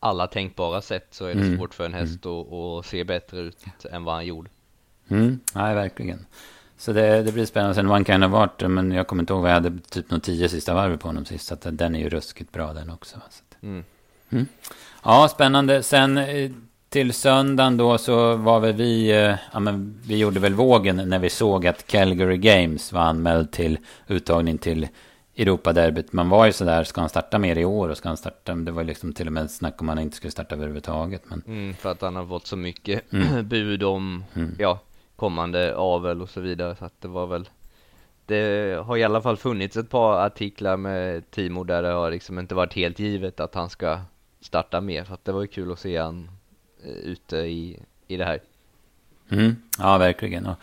alla 0.00 0.26
tänkbara 0.26 0.80
sätt 0.80 1.06
så 1.10 1.24
är 1.24 1.34
det 1.34 1.40
mm. 1.40 1.56
svårt 1.58 1.74
för 1.74 1.84
en 1.84 1.94
häst 1.94 2.24
mm. 2.24 2.38
att, 2.38 2.52
att 2.52 2.86
se 2.86 3.04
bättre 3.04 3.38
ut 3.38 3.66
än 3.90 4.04
vad 4.04 4.14
han 4.14 4.26
gjorde. 4.26 4.50
Mm, 5.08 5.40
nej, 5.54 5.74
verkligen. 5.74 6.26
Så 6.76 6.92
det, 6.92 7.22
det 7.22 7.32
blir 7.32 7.46
spännande. 7.46 7.74
Sen 7.74 7.90
One 7.90 8.04
Kind 8.04 8.24
of 8.24 8.32
Art, 8.32 8.62
men 8.68 8.92
jag 8.92 9.06
kommer 9.06 9.22
inte 9.22 9.32
ihåg 9.32 9.42
vad 9.42 9.50
jag 9.50 9.54
hade 9.54 9.78
typ 9.90 10.10
någon 10.10 10.20
tio 10.20 10.48
sista 10.48 10.74
varv 10.74 10.96
på 10.96 11.08
honom 11.08 11.24
sist. 11.24 11.46
Så 11.46 11.54
att 11.54 11.66
den 11.70 11.94
är 11.94 11.98
ju 11.98 12.08
ruskigt 12.08 12.52
bra 12.52 12.72
den 12.72 12.90
också. 12.90 13.16
Mm. 13.62 13.84
Mm. 14.30 14.46
Ja, 15.04 15.28
spännande. 15.28 15.82
Sen 15.82 16.18
eh, 16.18 16.50
till 16.88 17.12
söndagen 17.12 17.76
då 17.76 17.98
så 17.98 18.36
var 18.36 18.60
väl 18.60 18.72
vi, 18.72 19.10
eh, 19.10 19.34
ja 19.52 19.60
men 19.60 20.00
vi 20.06 20.16
gjorde 20.16 20.40
väl 20.40 20.54
vågen 20.54 20.96
när 20.96 21.18
vi 21.18 21.30
såg 21.30 21.66
att 21.66 21.86
Calgary 21.86 22.36
Games 22.36 22.92
var 22.92 23.00
anmäld 23.00 23.50
till 23.52 23.78
uttagning 24.06 24.58
till 24.58 24.88
Europaderbyt. 25.36 26.12
Man 26.12 26.28
var 26.28 26.46
ju 26.46 26.52
sådär, 26.52 26.84
ska 26.84 27.00
han 27.00 27.10
starta 27.10 27.38
mer 27.38 27.58
i 27.58 27.64
år 27.64 27.88
och 27.88 27.96
ska 27.96 28.08
han 28.08 28.16
starta, 28.16 28.54
det 28.54 28.70
var 28.70 28.84
liksom 28.84 29.12
till 29.12 29.26
och 29.26 29.32
med 29.32 29.50
snack 29.50 29.80
om 29.80 29.88
han 29.88 29.98
inte 29.98 30.16
skulle 30.16 30.30
starta 30.30 30.54
överhuvudtaget. 30.54 31.22
Men... 31.24 31.42
Mm, 31.46 31.74
för 31.74 31.90
att 31.90 32.00
han 32.00 32.16
har 32.16 32.26
fått 32.26 32.46
så 32.46 32.56
mycket 32.56 33.12
mm. 33.12 33.48
bud 33.48 33.82
om, 33.82 34.24
mm. 34.34 34.56
ja, 34.58 34.80
kommande 35.16 35.76
avel 35.76 36.22
och 36.22 36.30
så 36.30 36.40
vidare. 36.40 36.76
Så 36.76 36.84
att 36.84 37.00
det 37.00 37.08
var 37.08 37.26
väl 37.26 37.48
det 38.26 38.84
har 38.84 38.96
i 38.96 39.04
alla 39.04 39.22
fall 39.22 39.36
funnits 39.36 39.76
ett 39.76 39.90
par 39.90 40.26
artiklar 40.26 40.76
med 40.76 41.30
Timo 41.30 41.64
där 41.64 41.82
det 41.82 41.88
har 41.88 42.10
liksom 42.10 42.38
inte 42.38 42.54
varit 42.54 42.74
helt 42.74 42.98
givet 42.98 43.40
att 43.40 43.54
han 43.54 43.70
ska 43.70 43.98
starta 44.40 44.80
mer. 44.80 45.04
Så 45.04 45.14
att 45.14 45.24
det 45.24 45.32
var 45.32 45.40
ju 45.40 45.46
kul 45.46 45.72
att 45.72 45.78
se 45.78 45.98
han 45.98 46.30
ute 46.84 47.36
i, 47.36 47.78
i 48.06 48.16
det 48.16 48.24
här. 48.24 48.40
Mm, 49.30 49.56
ja, 49.78 49.98
verkligen. 49.98 50.46
Och, 50.46 50.56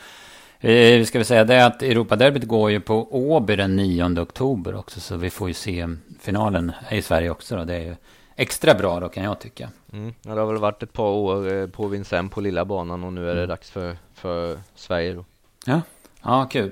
eh, 0.59 0.99
vi 0.99 1.05
ska 1.05 1.19
väl 1.19 1.25
säga 1.25 1.43
det 1.43 1.65
att 1.65 1.83
Europaderbyt 1.83 2.43
går 2.43 2.71
ju 2.71 2.79
på 2.79 3.07
Åby 3.11 3.55
den 3.55 3.75
9 3.75 4.21
oktober 4.21 4.75
också. 4.75 4.99
Så 4.99 5.17
vi 5.17 5.29
får 5.29 5.47
ju 5.47 5.53
se 5.53 5.87
finalen 6.19 6.71
i 6.91 7.01
Sverige 7.01 7.29
också. 7.29 7.55
Då. 7.55 7.63
Det 7.63 7.75
är 7.75 7.83
ju 7.83 7.95
extra 8.35 8.73
bra 8.73 8.99
då 8.99 9.09
kan 9.09 9.23
jag 9.23 9.39
tycka. 9.39 9.69
Mm. 9.93 10.13
Ja, 10.21 10.33
det 10.33 10.39
har 10.39 10.47
väl 10.47 10.57
varit 10.57 10.83
ett 10.83 10.93
par 10.93 11.09
år 11.09 11.53
eh, 11.53 11.67
på 11.67 11.87
Vincennes 11.87 12.31
på 12.31 12.41
lilla 12.41 12.65
banan 12.65 13.03
och 13.03 13.13
nu 13.13 13.21
är 13.29 13.35
det 13.35 13.43
mm. 13.43 13.49
dags 13.49 13.71
för, 13.71 13.97
för 14.13 14.59
Sverige 14.75 15.13
då. 15.13 15.25
Ja, 15.65 15.81
ja 16.23 16.47
kul. 16.51 16.71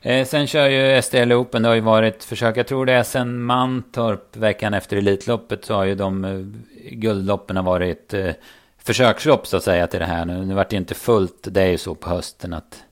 Eh, 0.00 0.26
sen 0.26 0.46
kör 0.46 0.68
ju 0.68 1.02
STL 1.02 1.32
Open, 1.32 1.62
det 1.62 1.68
har 1.68 1.74
ju 1.74 1.80
varit 1.80 2.24
försök, 2.24 2.56
jag 2.56 2.66
tror 2.66 2.86
det 2.86 2.92
är 2.92 3.02
sen 3.02 3.42
Mantorp 3.42 4.36
veckan 4.36 4.74
efter 4.74 4.96
Elitloppet 4.96 5.64
så 5.64 5.74
har 5.74 5.84
ju 5.84 5.94
de 5.94 6.24
eh, 6.24 6.38
guldloppen 6.90 7.64
varit 7.64 8.14
eh, 8.14 8.30
försökslopp 8.84 9.46
så 9.46 9.56
att 9.56 9.64
säga 9.64 9.86
till 9.86 10.00
det 10.00 10.06
här. 10.06 10.24
Nu, 10.24 10.44
nu 10.44 10.54
vart 10.54 10.70
det 10.70 10.76
inte 10.76 10.94
fullt, 10.94 11.48
det 11.50 11.62
är 11.62 11.70
ju 11.70 11.78
så 11.78 11.94
på 11.94 12.08
hösten 12.10 12.52
att 12.52 12.84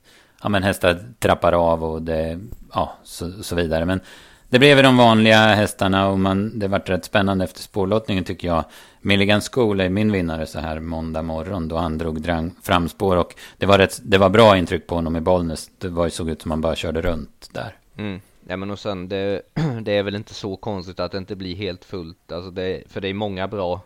ja, 0.43 0.49
men 0.49 0.63
hästar 0.63 0.99
trappar 1.19 1.53
av 1.53 1.85
och 1.85 2.03
det, 2.03 2.41
ja, 2.73 2.93
så, 3.05 3.43
så 3.43 3.55
vidare. 3.57 3.85
Men 3.85 4.01
det 4.49 4.59
blev 4.59 4.77
ju 4.77 4.83
de 4.83 4.97
vanliga 4.97 5.39
hästarna 5.39 6.09
och 6.09 6.19
man, 6.19 6.59
det 6.59 6.69
vart 6.69 6.89
rätt 6.89 7.05
spännande 7.05 7.45
efter 7.45 7.61
spårlottningen 7.61 8.25
tycker 8.25 8.49
jag. 8.49 8.65
Milligan 9.01 9.41
School 9.41 9.81
är 9.81 9.89
min 9.89 10.13
vinnare 10.13 10.47
så 10.47 10.59
här 10.59 10.81
måndag 10.81 11.23
morgon 11.23 11.69
då 11.69 11.77
han 11.77 11.99
drog 11.99 12.21
drang, 12.21 12.55
framspår 12.63 13.17
och 13.17 13.35
det 13.59 13.67
var, 13.67 13.79
rätt, 13.79 14.01
det 14.03 14.19
var 14.19 14.29
bra 14.29 14.57
intryck 14.57 14.87
på 14.87 14.95
honom 14.95 15.17
i 15.17 15.21
Bollnäs. 15.21 15.71
Det 15.79 15.89
var, 15.89 16.09
såg 16.09 16.31
ut 16.31 16.43
som 16.43 16.51
han 16.51 16.61
bara 16.61 16.77
körde 16.77 17.03
runt 17.03 17.49
där. 17.53 17.77
Mm. 17.97 18.21
Ja 18.49 18.57
men 18.57 18.71
och 18.71 18.79
sen 18.79 19.09
det, 19.09 19.43
det 19.83 19.93
är 19.97 20.03
väl 20.03 20.15
inte 20.15 20.35
så 20.35 20.57
konstigt 20.57 21.01
att 21.01 21.13
det 21.13 21.19
inte 21.19 21.37
blir 21.37 21.57
helt 21.57 21.85
fullt. 21.85 22.33
Alltså 22.33 22.51
det, 22.51 22.83
för 22.89 23.01
det 23.01 23.09
är 23.09 23.15
många 23.15 23.49
bra. 23.49 23.81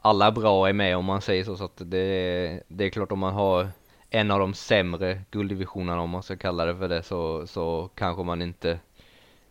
Alla 0.00 0.32
bra 0.32 0.68
är 0.68 0.72
med 0.72 0.96
om 0.96 1.04
man 1.04 1.20
säger 1.20 1.44
så. 1.44 1.56
Så 1.56 1.64
att 1.64 1.76
det, 1.76 2.62
det 2.68 2.84
är 2.84 2.90
klart 2.90 3.12
om 3.12 3.18
man 3.18 3.34
har 3.34 3.68
en 4.10 4.30
av 4.30 4.40
de 4.40 4.54
sämre 4.54 5.22
gulddivisionerna 5.30 6.00
om 6.00 6.10
man 6.10 6.22
ska 6.22 6.36
kalla 6.36 6.64
det 6.64 6.76
för 6.76 6.88
det 6.88 7.02
så, 7.02 7.46
så 7.46 7.90
kanske 7.94 8.22
man 8.22 8.42
inte 8.42 8.78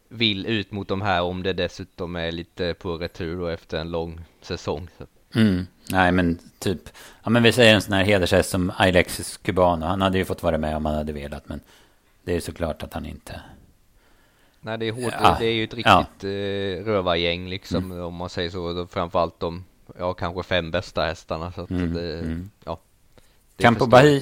vill 0.07 0.45
ut 0.45 0.71
mot 0.71 0.87
de 0.87 1.01
här 1.01 1.21
om 1.21 1.43
det 1.43 1.53
dessutom 1.53 2.15
är 2.15 2.31
lite 2.31 2.73
på 2.73 2.97
retur 2.97 3.39
då 3.39 3.47
efter 3.47 3.77
en 3.77 3.91
lång 3.91 4.21
säsong. 4.41 4.87
Mm. 5.35 5.67
Nej 5.91 6.11
men 6.11 6.39
typ, 6.59 6.89
ja 7.23 7.29
men 7.29 7.43
vi 7.43 7.51
säger 7.51 7.75
en 7.75 7.81
sån 7.81 7.93
här 7.93 8.03
hedershäst 8.03 8.49
som 8.49 8.71
Alexis 8.75 9.37
Cubano. 9.37 9.85
Han 9.85 10.01
hade 10.01 10.17
ju 10.17 10.25
fått 10.25 10.43
vara 10.43 10.57
med 10.57 10.75
om 10.75 10.85
han 10.85 10.95
hade 10.95 11.13
velat 11.13 11.49
men 11.49 11.59
det 12.23 12.35
är 12.35 12.39
såklart 12.39 12.83
att 12.83 12.93
han 12.93 13.05
inte... 13.05 13.41
Nej 14.61 14.77
det 14.77 14.87
är 14.87 14.91
hårt, 14.91 15.13
ja. 15.21 15.35
det 15.39 15.45
är 15.45 15.53
ju 15.53 15.63
ett 15.63 15.73
riktigt 15.73 16.23
ja. 16.23 16.29
Eh, 16.29 16.85
rövargäng 16.85 17.49
liksom 17.49 17.91
mm. 17.91 18.03
om 18.03 18.13
man 18.13 18.29
säger 18.29 18.49
så. 18.49 18.87
Framförallt 18.91 19.39
de, 19.39 19.65
ja 19.97 20.13
kanske 20.13 20.43
fem 20.43 20.71
bästa 20.71 21.05
hästarna 21.05 21.51
så 21.51 21.67
mm. 21.69 21.93
det, 21.93 22.19
mm. 22.19 22.49
ja. 22.65 22.79
Campo 23.57 23.87
Bahia, 23.87 24.21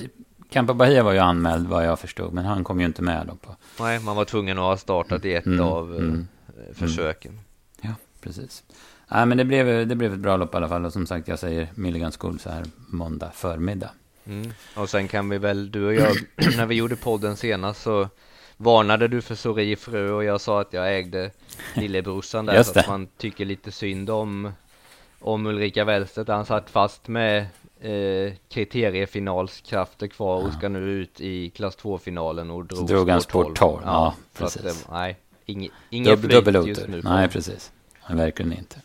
Campo 0.50 0.74
Bahia 0.74 1.04
var 1.04 1.12
ju 1.12 1.20
anmäld 1.20 1.68
vad 1.68 1.86
jag 1.86 2.00
förstod 2.00 2.34
men 2.34 2.46
han 2.46 2.64
kom 2.64 2.80
ju 2.80 2.86
inte 2.86 3.02
med 3.02 3.28
då 3.28 3.36
på... 3.36 3.56
Nej, 3.80 4.00
man 4.00 4.16
var 4.16 4.26
tvungen 4.26 4.58
att 4.58 4.64
ha 4.64 4.78
startat 4.78 5.26
i 5.26 5.34
ett 5.34 5.46
mm, 5.46 5.66
av 5.66 5.96
eh, 5.96 6.00
mm, 6.00 6.28
försöken. 6.74 7.32
Mm. 7.32 7.44
Ja, 7.82 7.94
precis. 8.22 8.64
Nej, 9.08 9.26
men 9.26 9.38
det 9.38 9.46
blev, 9.46 9.88
det 9.88 9.96
blev 9.96 10.14
ett 10.14 10.20
bra 10.20 10.38
lopp 10.38 10.54
i 10.54 10.58
alla 10.58 10.70
fall. 10.70 10.86
Och 10.86 10.94
som 10.94 11.08
sagt, 11.08 11.28
jag 11.28 11.40
säger 11.40 11.68
Milligan 11.76 12.12
School 12.12 12.40
så 12.40 12.50
här 12.50 12.66
måndag 12.88 13.32
förmiddag. 13.34 13.90
Mm. 14.26 14.54
Och 14.76 14.90
sen 14.90 15.08
kan 15.08 15.30
vi 15.30 15.38
väl, 15.38 15.72
du 15.72 15.86
och 15.86 15.94
jag, 15.94 16.16
när 16.58 16.66
vi 16.66 16.76
gjorde 16.76 16.96
podden 16.96 17.38
senast 17.38 17.82
så 17.82 18.10
varnade 18.58 19.08
du 19.08 19.22
för 19.22 19.36
Sori 19.36 19.76
Frö 19.76 20.12
och 20.12 20.24
jag 20.24 20.42
sa 20.42 20.62
att 20.62 20.74
jag 20.74 20.98
ägde 20.98 21.32
lillebrorsan 21.76 22.46
där. 22.46 22.64
så 22.64 22.80
att 22.80 22.88
man 22.88 23.08
tycker 23.18 23.46
lite 23.46 23.72
synd 23.72 24.10
om, 24.10 24.52
om 25.20 25.46
Ulrika 25.46 25.86
Wellstedt. 25.86 26.30
Han 26.30 26.46
satt 26.46 26.70
fast 26.70 27.08
med 27.08 27.46
eh, 27.80 28.34
kriteriefinalskrafter 28.50 30.08
kvar 30.08 30.48
och 30.48 30.54
ska 30.54 30.70
nu 30.70 30.80
ut 30.80 31.22
i 31.22 31.50
klass 31.50 31.78
2-finalen 31.78 32.52
och 32.52 32.66
drog, 32.66 32.88
drog 32.88 33.10
han 33.10 33.22
sport 33.22 33.56
12. 33.56 33.82
Ja, 33.86 33.92
ja 33.92 34.16
precis. 34.38 34.66
Att, 34.66 34.92
nej, 34.92 35.18
inget, 35.46 35.72
inget 35.90 36.20
flyt 36.20 36.68
just 36.68 36.88
nu. 36.88 37.02
Nej, 37.04 37.28
precis. 37.28 37.72
Verkligen 38.10 38.54
inte. 38.54 38.76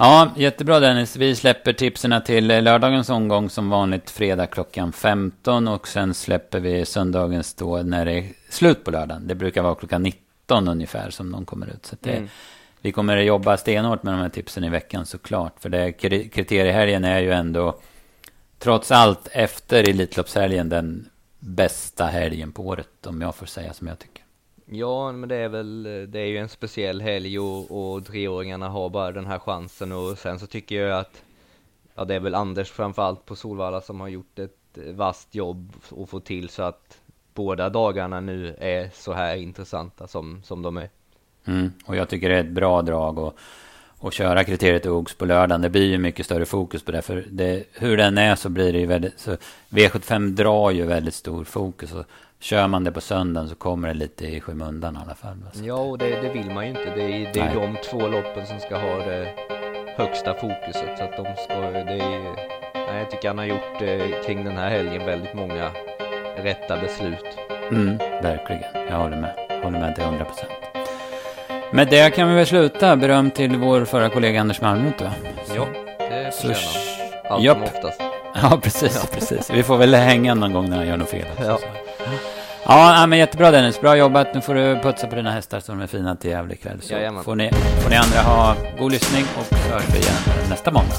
Ja, 0.00 0.32
jättebra 0.36 0.80
Dennis. 0.80 1.16
Vi 1.16 1.36
släpper 1.36 1.72
tipsen 1.72 2.22
till 2.24 2.46
lördagens 2.46 3.10
omgång 3.10 3.50
som 3.50 3.70
vanligt 3.70 4.10
fredag 4.10 4.46
klockan 4.46 4.92
15 4.92 5.68
och 5.68 5.88
sen 5.88 6.14
släpper 6.14 6.60
vi 6.60 6.86
söndagens 6.86 7.54
då 7.54 7.76
när 7.76 8.04
det 8.04 8.12
är 8.12 8.32
slut 8.50 8.84
på 8.84 8.90
lördagen. 8.90 9.26
Det 9.26 9.34
brukar 9.34 9.62
vara 9.62 9.74
klockan 9.74 10.02
19 10.02 10.68
ungefär 10.68 11.10
som 11.10 11.32
de 11.32 11.44
kommer 11.44 11.66
ut. 11.66 11.86
Så 11.86 11.96
det, 12.00 12.16
mm. 12.16 12.28
Vi 12.80 12.92
kommer 12.92 13.16
att 13.16 13.24
jobba 13.24 13.56
stenhårt 13.56 14.02
med 14.02 14.14
de 14.14 14.20
här 14.20 14.28
tipsen 14.28 14.64
i 14.64 14.68
veckan 14.68 15.06
såklart. 15.06 15.60
För 15.60 15.68
det 15.68 15.92
kriteriehelgen 16.32 17.04
är 17.04 17.20
ju 17.20 17.32
ändå 17.32 17.78
trots 18.58 18.90
allt 18.90 19.28
efter 19.32 19.88
Elitloppshelgen 19.88 20.68
den 20.68 21.08
bästa 21.38 22.04
helgen 22.04 22.52
på 22.52 22.62
året 22.66 23.06
om 23.06 23.20
jag 23.20 23.34
får 23.34 23.46
säga 23.46 23.72
som 23.72 23.86
jag 23.86 23.98
tycker. 23.98 24.24
Ja, 24.66 25.12
men 25.12 25.28
det 25.28 25.36
är 25.36 25.48
väl, 25.48 25.82
det 26.08 26.20
är 26.20 26.26
ju 26.26 26.38
en 26.38 26.48
speciell 26.48 27.00
helg 27.00 27.38
och, 27.38 27.94
och 27.94 28.06
treåringarna 28.06 28.68
har 28.68 28.88
bara 28.88 29.12
den 29.12 29.26
här 29.26 29.38
chansen 29.38 29.92
och 29.92 30.18
sen 30.18 30.38
så 30.38 30.46
tycker 30.46 30.82
jag 30.82 30.98
att 30.98 31.22
ja, 31.94 32.04
det 32.04 32.14
är 32.14 32.20
väl 32.20 32.34
Anders 32.34 32.70
framförallt 32.70 33.26
på 33.26 33.36
Solvalla 33.36 33.80
som 33.80 34.00
har 34.00 34.08
gjort 34.08 34.38
ett 34.38 34.58
vasst 34.74 35.34
jobb 35.34 35.72
och 35.90 36.08
få 36.08 36.20
till 36.20 36.48
så 36.48 36.62
att 36.62 36.98
båda 37.34 37.68
dagarna 37.68 38.20
nu 38.20 38.56
är 38.58 38.90
så 38.94 39.12
här 39.12 39.36
intressanta 39.36 40.06
som, 40.06 40.42
som 40.42 40.62
de 40.62 40.76
är. 40.76 40.88
Mm, 41.48 41.72
och 41.84 41.96
jag 41.96 42.08
tycker 42.08 42.28
det 42.28 42.36
är 42.36 42.40
ett 42.40 42.50
bra 42.50 42.82
drag 42.82 43.18
och 43.18 43.38
och 44.00 44.12
köra 44.12 44.44
kriteriet 44.44 44.86
OGS 44.86 45.14
på 45.14 45.24
lördagen. 45.24 45.62
Det 45.62 45.70
blir 45.70 45.86
ju 45.86 45.98
mycket 45.98 46.26
större 46.26 46.44
fokus 46.44 46.82
på 46.82 46.92
det. 46.92 47.02
För 47.02 47.24
det, 47.30 47.64
hur 47.72 47.96
den 47.96 48.18
är 48.18 48.34
så 48.34 48.48
blir 48.48 48.72
det 48.72 48.78
ju 48.78 48.86
väldigt... 48.86 49.20
Så 49.20 49.36
V75 49.68 50.30
drar 50.30 50.70
ju 50.70 50.86
väldigt 50.86 51.14
stor 51.14 51.44
fokus. 51.44 51.92
Och 51.94 52.04
kör 52.40 52.68
man 52.68 52.84
det 52.84 52.92
på 52.92 53.00
söndagen 53.00 53.48
så 53.48 53.54
kommer 53.54 53.88
det 53.88 53.94
lite 53.94 54.26
i 54.26 54.40
skymundan 54.40 54.96
i 54.96 54.98
alla 55.04 55.14
fall. 55.14 55.36
Ja, 55.62 55.74
och 55.74 55.98
det, 55.98 56.20
det 56.20 56.32
vill 56.32 56.50
man 56.50 56.64
ju 56.64 56.70
inte. 56.70 56.94
Det 56.94 57.02
är, 57.02 57.32
det 57.32 57.40
är 57.40 57.54
de 57.54 57.76
två 57.90 58.08
loppen 58.08 58.46
som 58.46 58.60
ska 58.60 58.76
ha 58.76 58.98
det 58.98 59.28
högsta 59.96 60.34
fokuset. 60.34 60.98
Så 60.98 61.04
att 61.04 61.16
de 61.16 61.24
ska... 61.44 61.54
Det 61.70 62.00
är, 62.00 62.34
nej, 62.74 62.98
jag 62.98 63.10
tycker 63.10 63.28
han 63.28 63.38
har 63.38 63.44
gjort 63.44 63.82
eh, 63.82 64.24
kring 64.26 64.44
den 64.44 64.56
här 64.56 64.70
helgen 64.70 65.06
väldigt 65.06 65.34
många 65.34 65.70
rätta 66.36 66.76
beslut. 66.76 67.38
Mm, 67.70 67.98
verkligen. 67.98 68.88
Jag 68.90 68.98
håller 68.98 69.20
med. 69.20 69.34
Jag 69.48 69.64
håller 69.64 69.80
med 69.80 69.94
till 69.94 70.04
100 70.04 70.24
procent. 70.24 70.57
Med 71.70 71.88
det 71.88 72.10
kan 72.14 72.28
vi 72.28 72.34
väl 72.34 72.46
sluta. 72.46 72.96
Beröm 72.96 73.30
till 73.30 73.56
vår 73.56 73.84
förra 73.84 74.08
kollega 74.08 74.40
Anders 74.40 74.60
Malmrot 74.60 75.00
va? 75.00 75.10
Ja, 75.56 75.66
det 75.98 76.34
förtjänar. 76.34 76.58
Allt 77.30 77.44
som 77.52 77.62
oftast. 77.62 78.00
Ja, 78.42 78.58
precis, 78.62 79.00
ja. 79.02 79.08
precis. 79.18 79.50
Vi 79.50 79.62
får 79.62 79.76
väl 79.76 79.94
hänga 79.94 80.34
någon 80.34 80.52
gång 80.52 80.70
när 80.70 80.76
han 80.76 80.86
gör 80.86 80.96
något 80.96 81.10
fel. 81.10 81.26
Ja. 81.40 81.58
Ja, 82.66 83.06
men 83.06 83.18
jättebra 83.18 83.50
Dennis. 83.50 83.80
Bra 83.80 83.96
jobbat. 83.96 84.34
Nu 84.34 84.40
får 84.40 84.54
du 84.54 84.78
putsa 84.82 85.06
på 85.06 85.16
dina 85.16 85.30
hästar 85.30 85.60
så 85.60 85.72
de 85.72 85.80
är 85.80 85.86
fina 85.86 86.16
till 86.16 86.30
Gävle 86.30 86.54
ikväll. 86.54 86.80
Så 86.80 86.94
får 87.24 87.34
ni, 87.34 87.50
får 87.82 87.90
ni 87.90 87.96
andra 87.96 88.20
ha 88.20 88.54
god 88.78 88.92
lyssning 88.92 89.24
och 89.38 89.46
så 89.46 89.72
hörs 89.72 89.84
vi 89.94 89.98
igen 89.98 90.14
nästa 90.50 90.70
måndag. 90.70 90.94